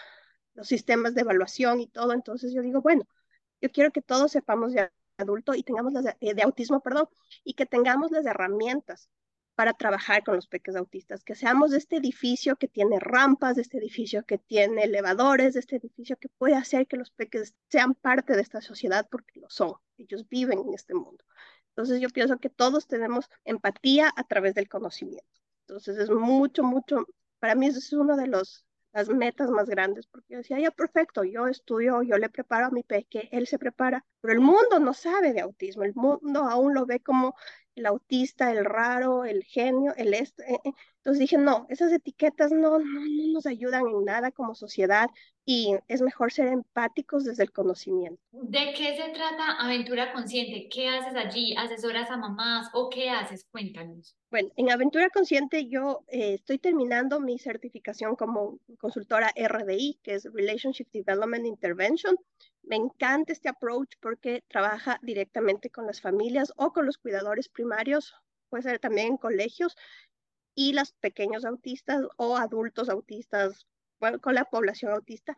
los 0.54 0.66
sistemas 0.68 1.14
de 1.14 1.22
evaluación 1.22 1.80
y 1.80 1.88
todo, 1.88 2.12
entonces 2.12 2.52
yo 2.54 2.62
digo, 2.62 2.80
bueno, 2.80 3.04
yo 3.60 3.70
quiero 3.70 3.92
que 3.92 4.02
todos 4.02 4.32
sepamos 4.32 4.72
de 4.72 4.90
adulto 5.18 5.54
y 5.54 5.62
tengamos 5.62 5.92
las 5.92 6.04
de, 6.04 6.34
de 6.34 6.42
autismo, 6.42 6.80
perdón, 6.80 7.08
y 7.44 7.54
que 7.54 7.66
tengamos 7.66 8.10
las 8.10 8.26
herramientas 8.26 9.10
para 9.56 9.72
trabajar 9.72 10.22
con 10.22 10.36
los 10.36 10.46
peques 10.46 10.76
autistas, 10.76 11.24
que 11.24 11.34
seamos 11.34 11.72
este 11.72 11.96
edificio 11.96 12.56
que 12.56 12.68
tiene 12.68 13.00
rampas, 13.00 13.56
este 13.56 13.78
edificio 13.78 14.22
que 14.24 14.36
tiene 14.38 14.84
elevadores, 14.84 15.56
este 15.56 15.76
edificio 15.76 16.16
que 16.18 16.28
puede 16.28 16.54
hacer 16.54 16.86
que 16.86 16.98
los 16.98 17.10
peques 17.10 17.54
sean 17.70 17.94
parte 17.94 18.34
de 18.34 18.42
esta 18.42 18.60
sociedad 18.60 19.08
porque 19.10 19.40
lo 19.40 19.48
son, 19.48 19.72
ellos 19.96 20.28
viven 20.28 20.60
en 20.60 20.74
este 20.74 20.94
mundo. 20.94 21.24
Entonces 21.70 22.00
yo 22.00 22.10
pienso 22.10 22.38
que 22.38 22.50
todos 22.50 22.86
tenemos 22.86 23.30
empatía 23.44 24.12
a 24.14 24.24
través 24.24 24.54
del 24.54 24.68
conocimiento. 24.68 25.26
Entonces 25.66 25.96
es 25.98 26.10
mucho, 26.10 26.62
mucho, 26.62 27.06
para 27.38 27.54
mí 27.54 27.66
eso 27.66 27.78
es 27.78 27.92
uno 27.94 28.16
de 28.16 28.26
los 28.28 28.66
las 28.92 29.10
metas 29.10 29.50
más 29.50 29.68
grandes, 29.68 30.06
porque 30.06 30.32
yo 30.32 30.38
decía, 30.38 30.58
ya 30.58 30.70
perfecto, 30.70 31.22
yo 31.22 31.48
estudio, 31.48 32.02
yo 32.02 32.16
le 32.16 32.30
preparo 32.30 32.66
a 32.66 32.70
mi 32.70 32.82
peque, 32.82 33.28
él 33.30 33.46
se 33.46 33.58
prepara, 33.58 34.06
pero 34.22 34.32
el 34.32 34.40
mundo 34.40 34.78
no 34.80 34.94
sabe 34.94 35.34
de 35.34 35.42
autismo, 35.42 35.82
el 35.84 35.94
mundo 35.94 36.44
aún 36.44 36.72
lo 36.72 36.86
ve 36.86 37.00
como 37.00 37.34
el 37.76 37.86
autista, 37.86 38.50
el 38.50 38.64
raro, 38.64 39.24
el 39.24 39.44
genio, 39.44 39.94
el 39.96 40.14
esto. 40.14 40.42
Eh, 40.42 40.58
eh. 40.64 40.72
Entonces 40.96 41.20
dije, 41.20 41.38
no, 41.38 41.66
esas 41.68 41.92
etiquetas 41.92 42.50
no, 42.50 42.78
no, 42.78 43.00
no 43.00 43.32
nos 43.32 43.46
ayudan 43.46 43.86
en 43.86 44.04
nada 44.04 44.32
como 44.32 44.56
sociedad 44.56 45.08
y 45.44 45.76
es 45.86 46.02
mejor 46.02 46.32
ser 46.32 46.48
empáticos 46.48 47.24
desde 47.24 47.44
el 47.44 47.52
conocimiento. 47.52 48.20
¿De 48.32 48.74
qué 48.76 48.96
se 48.96 49.12
trata 49.12 49.52
Aventura 49.60 50.12
Consciente? 50.12 50.68
¿Qué 50.68 50.88
haces 50.88 51.14
allí? 51.14 51.54
¿Asesoras 51.56 52.10
a 52.10 52.16
mamás 52.16 52.68
o 52.72 52.90
qué 52.90 53.10
haces? 53.10 53.46
Cuéntanos. 53.52 54.16
Bueno, 54.30 54.50
en 54.56 54.70
Aventura 54.72 55.08
Consciente 55.10 55.68
yo 55.68 56.02
eh, 56.08 56.34
estoy 56.34 56.58
terminando 56.58 57.20
mi 57.20 57.38
certificación 57.38 58.16
como 58.16 58.58
consultora 58.78 59.32
RDI, 59.36 60.00
que 60.02 60.14
es 60.14 60.24
Relationship 60.32 60.88
Development 60.92 61.46
Intervention. 61.46 62.16
Me 62.66 62.76
encanta 62.76 63.32
este 63.32 63.48
approach 63.48 63.94
porque 64.00 64.42
trabaja 64.48 64.98
directamente 65.02 65.70
con 65.70 65.86
las 65.86 66.00
familias 66.00 66.52
o 66.56 66.72
con 66.72 66.84
los 66.84 66.98
cuidadores 66.98 67.48
primarios, 67.48 68.14
puede 68.48 68.64
ser 68.64 68.80
también 68.80 69.06
en 69.06 69.16
colegios, 69.16 69.76
y 70.56 70.72
los 70.72 70.92
pequeños 70.94 71.44
autistas 71.44 72.02
o 72.16 72.36
adultos 72.36 72.88
autistas 72.88 73.66
bueno, 74.00 74.20
con 74.20 74.34
la 74.34 74.44
población 74.44 74.92
autista. 74.92 75.36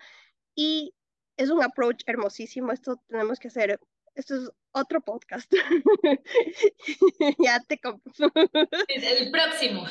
Y 0.54 0.94
es 1.36 1.50
un 1.50 1.62
approach 1.62 2.02
hermosísimo. 2.06 2.72
Esto 2.72 2.96
tenemos 3.08 3.38
que 3.38 3.48
hacer, 3.48 3.78
esto 4.14 4.36
es 4.36 4.50
otro 4.78 5.00
podcast. 5.00 5.50
ya 7.38 7.60
te 7.60 7.78
El 8.88 9.30
próximo. 9.30 9.84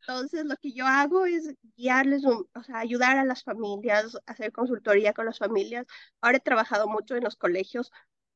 Entonces, 0.00 0.44
lo 0.44 0.56
que 0.56 0.72
yo 0.72 0.86
hago 0.86 1.26
es 1.26 1.54
guiarles, 1.76 2.24
o 2.24 2.62
sea, 2.64 2.78
ayudar 2.78 3.18
a 3.18 3.24
las 3.24 3.42
familias, 3.44 4.18
hacer 4.26 4.52
consultoría 4.52 5.12
con 5.12 5.26
las 5.26 5.38
familias. 5.38 5.86
Ahora 6.20 6.38
he 6.38 6.40
trabajado 6.40 6.88
mucho 6.88 7.16
en 7.16 7.24
los 7.24 7.36
colegios 7.36 7.90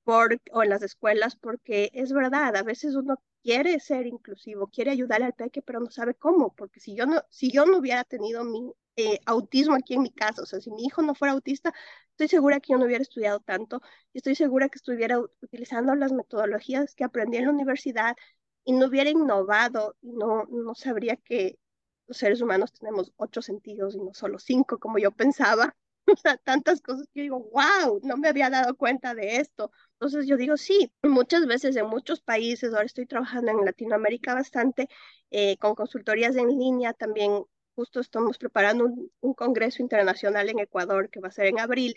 por, 0.04 0.40
o 0.52 0.62
en 0.62 0.70
las 0.70 0.82
escuelas 0.82 1.36
porque 1.36 1.90
es 1.94 2.12
verdad, 2.12 2.54
a 2.56 2.62
veces 2.62 2.94
uno 2.94 3.20
quiere 3.42 3.80
ser 3.80 4.06
inclusivo, 4.06 4.68
quiere 4.68 4.90
ayudarle 4.90 5.26
al 5.26 5.34
peque, 5.34 5.62
pero 5.62 5.80
no 5.80 5.90
sabe 5.90 6.14
cómo, 6.14 6.54
porque 6.54 6.80
si 6.80 6.94
yo 6.94 7.06
no, 7.06 7.22
si 7.30 7.50
yo 7.50 7.66
no 7.66 7.78
hubiera 7.78 8.04
tenido 8.04 8.44
mi 8.44 8.72
eh, 8.96 9.20
autismo 9.26 9.74
aquí 9.76 9.94
en 9.94 10.02
mi 10.02 10.10
casa, 10.12 10.42
o 10.42 10.46
sea, 10.46 10.60
si 10.60 10.70
mi 10.70 10.84
hijo 10.84 11.02
no 11.02 11.14
fuera 11.14 11.32
autista, 11.34 11.72
estoy 12.10 12.28
segura 12.28 12.60
que 12.60 12.72
yo 12.72 12.78
no 12.78 12.86
hubiera 12.86 13.02
estudiado 13.02 13.40
tanto 13.40 13.80
y 14.12 14.18
estoy 14.18 14.34
segura 14.36 14.68
que 14.68 14.78
estuviera 14.78 15.18
utilizando 15.42 15.94
las 15.94 16.12
metodologías 16.12 16.94
que 16.94 17.04
aprendí 17.04 17.38
en 17.38 17.46
la 17.46 17.50
universidad 17.52 18.16
y 18.64 18.72
no 18.72 18.86
hubiera 18.86 19.10
innovado 19.10 19.96
y 20.00 20.12
no, 20.12 20.44
no 20.50 20.74
sabría 20.74 21.16
que 21.16 21.58
los 22.06 22.16
seres 22.18 22.40
humanos 22.40 22.72
tenemos 22.72 23.12
ocho 23.16 23.42
sentidos 23.42 23.94
y 23.94 23.98
no 24.00 24.12
solo 24.14 24.38
cinco, 24.38 24.78
como 24.78 24.98
yo 24.98 25.10
pensaba. 25.12 25.76
O 26.06 26.16
sea, 26.18 26.36
tantas 26.36 26.82
cosas 26.82 27.06
que 27.14 27.20
yo 27.20 27.22
digo, 27.22 27.40
wow, 27.50 27.98
no 28.02 28.18
me 28.18 28.28
había 28.28 28.50
dado 28.50 28.76
cuenta 28.76 29.14
de 29.14 29.36
esto. 29.38 29.70
Entonces 29.94 30.26
yo 30.26 30.36
digo, 30.36 30.58
sí, 30.58 30.92
muchas 31.02 31.46
veces 31.46 31.76
en 31.76 31.86
muchos 31.86 32.20
países, 32.20 32.74
ahora 32.74 32.84
estoy 32.84 33.06
trabajando 33.06 33.50
en 33.50 33.64
Latinoamérica 33.64 34.34
bastante, 34.34 34.88
eh, 35.30 35.56
con 35.56 35.74
consultorías 35.74 36.36
en 36.36 36.48
línea, 36.58 36.92
también 36.92 37.44
justo 37.74 38.00
estamos 38.00 38.38
preparando 38.38 38.86
un, 39.20 39.34
congreso 39.34 39.82
internacional 39.82 40.48
en 40.48 40.60
Ecuador 40.60 41.10
que 41.10 41.20
va 41.20 41.28
a 41.28 41.32
ser 41.32 41.46
en 41.46 41.60
abril. 41.60 41.96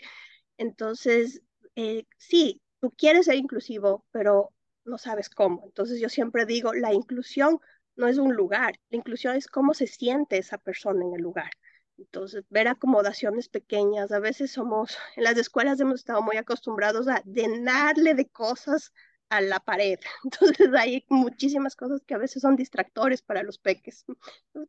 Entonces, 0.56 1.42
eh, 1.76 2.04
sí, 2.16 2.60
tú 2.80 2.90
quieres 2.92 3.26
ser 3.26 3.36
inclusivo, 3.36 4.04
pero 4.10 4.52
no 4.84 4.98
sabes 4.98 5.28
cómo. 5.30 5.62
Entonces 5.66 6.00
yo 6.00 6.08
siempre 6.08 6.46
digo, 6.46 6.74
la 6.74 6.92
inclusión 6.92 7.60
no 7.96 8.08
es 8.08 8.18
un 8.18 8.34
lugar, 8.34 8.74
la 8.90 8.98
inclusión 8.98 9.36
es 9.36 9.48
cómo 9.48 9.74
se 9.74 9.86
siente 9.86 10.38
esa 10.38 10.58
persona 10.58 11.04
en 11.04 11.14
el 11.14 11.22
lugar. 11.22 11.50
Entonces, 11.98 12.44
ver 12.48 12.68
acomodaciones 12.68 13.48
pequeñas, 13.48 14.12
a 14.12 14.20
veces 14.20 14.52
somos, 14.52 14.96
en 15.16 15.24
las 15.24 15.36
escuelas 15.36 15.80
hemos 15.80 16.00
estado 16.00 16.22
muy 16.22 16.36
acostumbrados 16.36 17.08
a 17.08 17.22
llenarle 17.24 18.14
de 18.14 18.28
cosas 18.28 18.92
a 19.30 19.40
la 19.40 19.60
pared. 19.60 19.98
Entonces 20.24 20.68
hay 20.74 21.04
muchísimas 21.08 21.76
cosas 21.76 22.02
que 22.06 22.14
a 22.14 22.18
veces 22.18 22.42
son 22.42 22.56
distractores 22.56 23.22
para 23.22 23.42
los 23.42 23.58
peques. 23.58 24.04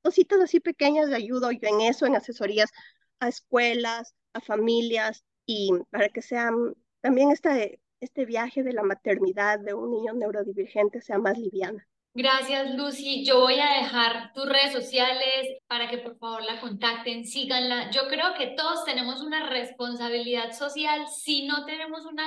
Cositas 0.01 0.39
así 0.41 0.59
pequeñas 0.59 1.09
de 1.09 1.15
ayuda 1.15 1.49
en 1.51 1.81
eso, 1.81 2.05
en 2.05 2.15
asesorías 2.15 2.71
a 3.19 3.27
escuelas, 3.27 4.15
a 4.33 4.41
familias 4.41 5.23
y 5.45 5.71
para 5.91 6.09
que 6.09 6.21
sean 6.21 6.75
también 7.01 7.31
este, 7.31 7.81
este 7.99 8.25
viaje 8.25 8.63
de 8.63 8.73
la 8.73 8.83
maternidad 8.83 9.59
de 9.59 9.73
un 9.73 9.91
niño 9.91 10.13
neurodivergente 10.13 11.01
sea 11.01 11.17
más 11.17 11.37
liviana. 11.37 11.87
Gracias, 12.15 12.73
Lucy. 12.75 13.23
Yo 13.23 13.39
voy 13.39 13.59
a 13.59 13.81
dejar 13.81 14.33
tus 14.33 14.47
redes 14.49 14.73
sociales 14.73 15.57
para 15.67 15.89
que 15.89 15.99
por 15.99 16.17
favor 16.17 16.43
la 16.43 16.59
contacten, 16.59 17.25
síganla. 17.25 17.91
Yo 17.91 18.07
creo 18.09 18.33
que 18.37 18.47
todos 18.57 18.83
tenemos 18.83 19.21
una 19.21 19.47
responsabilidad 19.49 20.51
social. 20.51 21.07
Si 21.07 21.47
no 21.47 21.65
tenemos 21.65 22.05
una 22.05 22.25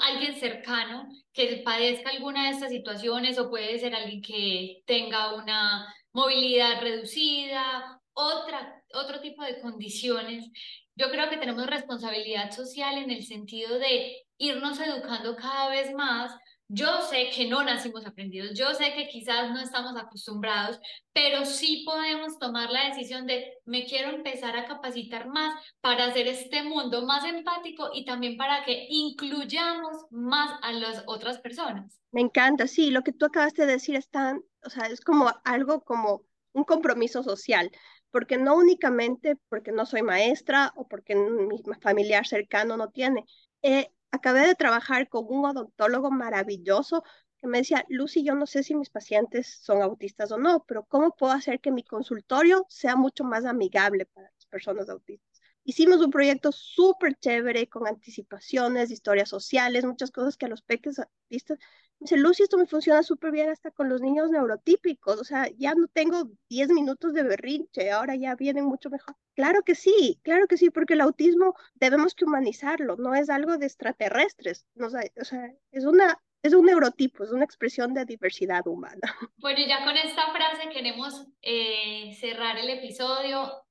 alguien 0.00 0.38
cercano 0.38 1.08
que 1.32 1.62
padezca 1.64 2.10
alguna 2.10 2.44
de 2.44 2.50
estas 2.50 2.70
situaciones 2.70 3.38
o 3.38 3.50
puede 3.50 3.78
ser 3.78 3.94
alguien 3.94 4.22
que 4.22 4.82
tenga 4.86 5.34
una 5.34 5.92
movilidad 6.12 6.80
reducida, 6.80 8.00
otra, 8.12 8.82
otro 8.94 9.20
tipo 9.20 9.42
de 9.44 9.60
condiciones. 9.60 10.50
Yo 10.94 11.10
creo 11.10 11.30
que 11.30 11.38
tenemos 11.38 11.66
responsabilidad 11.66 12.50
social 12.50 12.98
en 12.98 13.10
el 13.10 13.24
sentido 13.24 13.78
de 13.78 14.22
irnos 14.38 14.78
educando 14.80 15.36
cada 15.36 15.70
vez 15.70 15.92
más 15.92 16.32
yo 16.72 17.02
sé 17.02 17.30
que 17.34 17.48
no 17.48 17.64
nacimos 17.64 18.06
aprendidos, 18.06 18.56
yo 18.56 18.72
sé 18.74 18.92
que 18.94 19.08
quizás 19.08 19.50
no 19.50 19.58
estamos 19.58 19.96
acostumbrados, 19.96 20.78
pero 21.12 21.44
sí 21.44 21.82
podemos 21.84 22.38
tomar 22.38 22.70
la 22.70 22.86
decisión 22.86 23.26
de 23.26 23.54
me 23.64 23.84
quiero 23.86 24.10
empezar 24.10 24.56
a 24.56 24.66
capacitar 24.66 25.26
más 25.26 25.52
para 25.80 26.04
hacer 26.04 26.28
este 26.28 26.62
mundo 26.62 27.04
más 27.04 27.24
empático 27.24 27.90
y 27.92 28.04
también 28.04 28.36
para 28.36 28.64
que 28.64 28.86
incluyamos 28.88 29.96
más 30.10 30.60
a 30.62 30.70
las 30.70 31.02
otras 31.06 31.38
personas. 31.38 32.00
Me 32.12 32.20
encanta, 32.20 32.68
sí, 32.68 32.92
lo 32.92 33.02
que 33.02 33.12
tú 33.12 33.26
acabaste 33.26 33.66
de 33.66 33.72
decir 33.72 33.96
es 33.96 34.08
tan, 34.08 34.44
o 34.64 34.70
sea, 34.70 34.86
es 34.86 35.00
como 35.00 35.28
algo 35.42 35.82
como 35.82 36.22
un 36.52 36.62
compromiso 36.62 37.24
social, 37.24 37.72
porque 38.12 38.38
no 38.38 38.54
únicamente 38.54 39.36
porque 39.48 39.72
no 39.72 39.86
soy 39.86 40.02
maestra 40.02 40.72
o 40.76 40.86
porque 40.86 41.16
mi 41.16 41.60
familiar 41.80 42.28
cercano 42.28 42.76
no 42.76 42.90
tiene. 42.90 43.24
Eh, 43.62 43.90
acabé 44.10 44.46
de 44.46 44.54
trabajar 44.54 45.08
con 45.08 45.26
un 45.28 45.44
odontólogo 45.44 46.10
maravilloso 46.10 47.04
que 47.38 47.46
me 47.46 47.58
decía, 47.58 47.84
Lucy, 47.88 48.22
yo 48.22 48.34
no 48.34 48.46
sé 48.46 48.62
si 48.62 48.74
mis 48.74 48.90
pacientes 48.90 49.60
son 49.62 49.80
autistas 49.82 50.30
o 50.30 50.38
no, 50.38 50.64
pero 50.66 50.84
¿cómo 50.84 51.16
puedo 51.16 51.32
hacer 51.32 51.60
que 51.60 51.72
mi 51.72 51.82
consultorio 51.82 52.66
sea 52.68 52.96
mucho 52.96 53.24
más 53.24 53.46
amigable 53.46 54.04
para 54.06 54.30
las 54.30 54.46
personas 54.46 54.90
autistas? 54.90 55.40
Hicimos 55.64 56.00
un 56.00 56.10
proyecto 56.10 56.52
súper 56.52 57.16
chévere 57.16 57.68
con 57.68 57.86
anticipaciones, 57.86 58.90
historias 58.90 59.28
sociales, 59.28 59.84
muchas 59.84 60.10
cosas 60.10 60.36
que 60.36 60.46
a 60.46 60.48
los 60.48 60.62
peques 60.62 60.98
autistas 60.98 61.58
Dice, 62.00 62.16
Lucy, 62.16 62.44
esto 62.44 62.56
me 62.56 62.66
funciona 62.66 63.02
súper 63.02 63.30
bien 63.30 63.50
hasta 63.50 63.70
con 63.70 63.88
los 63.88 64.00
niños 64.00 64.30
neurotípicos, 64.30 65.20
o 65.20 65.24
sea, 65.24 65.48
ya 65.58 65.74
no 65.74 65.86
tengo 65.86 66.30
10 66.48 66.70
minutos 66.70 67.12
de 67.12 67.22
berrinche, 67.22 67.90
ahora 67.90 68.16
ya 68.16 68.34
vienen 68.34 68.64
mucho 68.64 68.88
mejor. 68.88 69.16
Claro 69.34 69.62
que 69.62 69.74
sí, 69.74 70.18
claro 70.22 70.46
que 70.46 70.56
sí, 70.56 70.70
porque 70.70 70.94
el 70.94 71.02
autismo 71.02 71.54
debemos 71.74 72.14
que 72.14 72.24
humanizarlo, 72.24 72.96
no 72.96 73.14
es 73.14 73.28
algo 73.28 73.58
de 73.58 73.66
extraterrestres, 73.66 74.66
no, 74.74 74.86
o 74.86 74.90
sea, 75.24 75.52
es 75.72 75.84
una 75.84 76.18
es 76.42 76.54
un 76.54 76.64
neurotipo, 76.64 77.22
es 77.22 77.32
una 77.32 77.44
expresión 77.44 77.92
de 77.92 78.04
diversidad 78.04 78.66
humana. 78.66 79.14
Bueno, 79.36 79.60
ya 79.66 79.84
con 79.84 79.96
esta 79.96 80.32
frase 80.32 80.70
queremos 80.70 81.26
eh, 81.42 82.14
cerrar 82.18 82.56
el 82.58 82.70
episodio. 82.70 83.62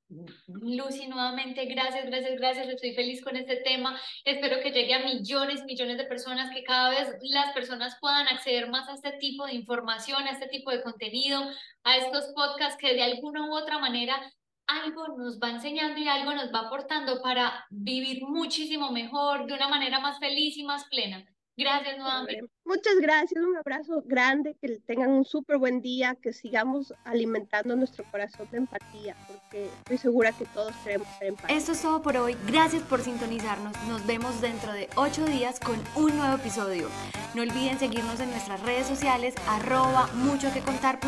Lucy, 0.48 1.06
nuevamente, 1.06 1.66
gracias, 1.66 2.06
gracias, 2.06 2.38
gracias. 2.38 2.68
Estoy 2.68 2.94
feliz 2.94 3.22
con 3.22 3.36
este 3.36 3.56
tema. 3.56 3.98
Espero 4.24 4.60
que 4.60 4.72
llegue 4.72 4.94
a 4.94 5.04
millones, 5.04 5.64
millones 5.64 5.98
de 5.98 6.04
personas, 6.04 6.52
que 6.52 6.64
cada 6.64 6.90
vez 6.90 7.16
las 7.22 7.52
personas 7.52 7.96
puedan 8.00 8.26
acceder 8.28 8.68
más 8.68 8.88
a 8.88 8.94
este 8.94 9.12
tipo 9.12 9.46
de 9.46 9.54
información, 9.54 10.22
a 10.24 10.32
este 10.32 10.48
tipo 10.48 10.70
de 10.70 10.82
contenido, 10.82 11.42
a 11.84 11.96
estos 11.96 12.32
podcasts 12.34 12.76
que 12.80 12.94
de 12.94 13.02
alguna 13.02 13.46
u 13.46 13.54
otra 13.54 13.78
manera 13.78 14.20
algo 14.66 15.08
nos 15.16 15.38
va 15.38 15.50
enseñando 15.50 15.98
y 15.98 16.08
algo 16.08 16.32
nos 16.32 16.52
va 16.52 16.60
aportando 16.66 17.20
para 17.22 17.66
vivir 17.70 18.22
muchísimo 18.22 18.92
mejor, 18.92 19.46
de 19.46 19.54
una 19.54 19.68
manera 19.68 20.00
más 20.00 20.18
feliz 20.18 20.56
y 20.56 20.64
más 20.64 20.84
plena. 20.84 21.24
Gracias 21.60 21.98
nuevamente. 21.98 22.48
Muchas 22.64 22.94
gracias, 23.00 23.44
un 23.44 23.56
abrazo 23.56 24.02
grande, 24.06 24.56
que 24.62 24.78
tengan 24.86 25.10
un 25.10 25.24
súper 25.24 25.58
buen 25.58 25.82
día, 25.82 26.16
que 26.22 26.32
sigamos 26.32 26.94
alimentando 27.04 27.76
nuestro 27.76 28.04
corazón 28.10 28.48
de 28.50 28.58
empatía, 28.58 29.14
porque 29.26 29.66
estoy 29.66 29.98
segura 29.98 30.32
que 30.32 30.46
todos 30.46 30.72
queremos 30.84 31.08
ser 31.18 31.28
empáticos. 31.28 31.56
Esto 31.56 31.72
es 31.72 31.82
todo 31.82 32.00
por 32.00 32.16
hoy, 32.16 32.36
gracias 32.46 32.82
por 32.84 33.02
sintonizarnos, 33.02 33.76
nos 33.88 34.06
vemos 34.06 34.40
dentro 34.40 34.72
de 34.72 34.88
ocho 34.96 35.26
días 35.26 35.60
con 35.60 35.76
un 35.96 36.16
nuevo 36.16 36.36
episodio. 36.36 36.88
No 37.34 37.42
olviden 37.42 37.78
seguirnos 37.78 38.20
en 38.20 38.30
nuestras 38.30 38.62
redes 38.62 38.86
sociales, 38.86 39.34
arroba 39.46 40.06
mucho 40.14 40.52
que 40.54 40.60
contar 40.60 40.98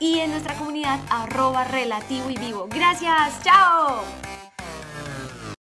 y 0.00 0.18
en 0.18 0.30
nuestra 0.30 0.54
comunidad 0.54 0.98
arroba 1.10 1.64
relativo 1.64 2.28
y 2.30 2.36
vivo. 2.36 2.66
Gracias, 2.70 3.40
chao. 3.44 4.02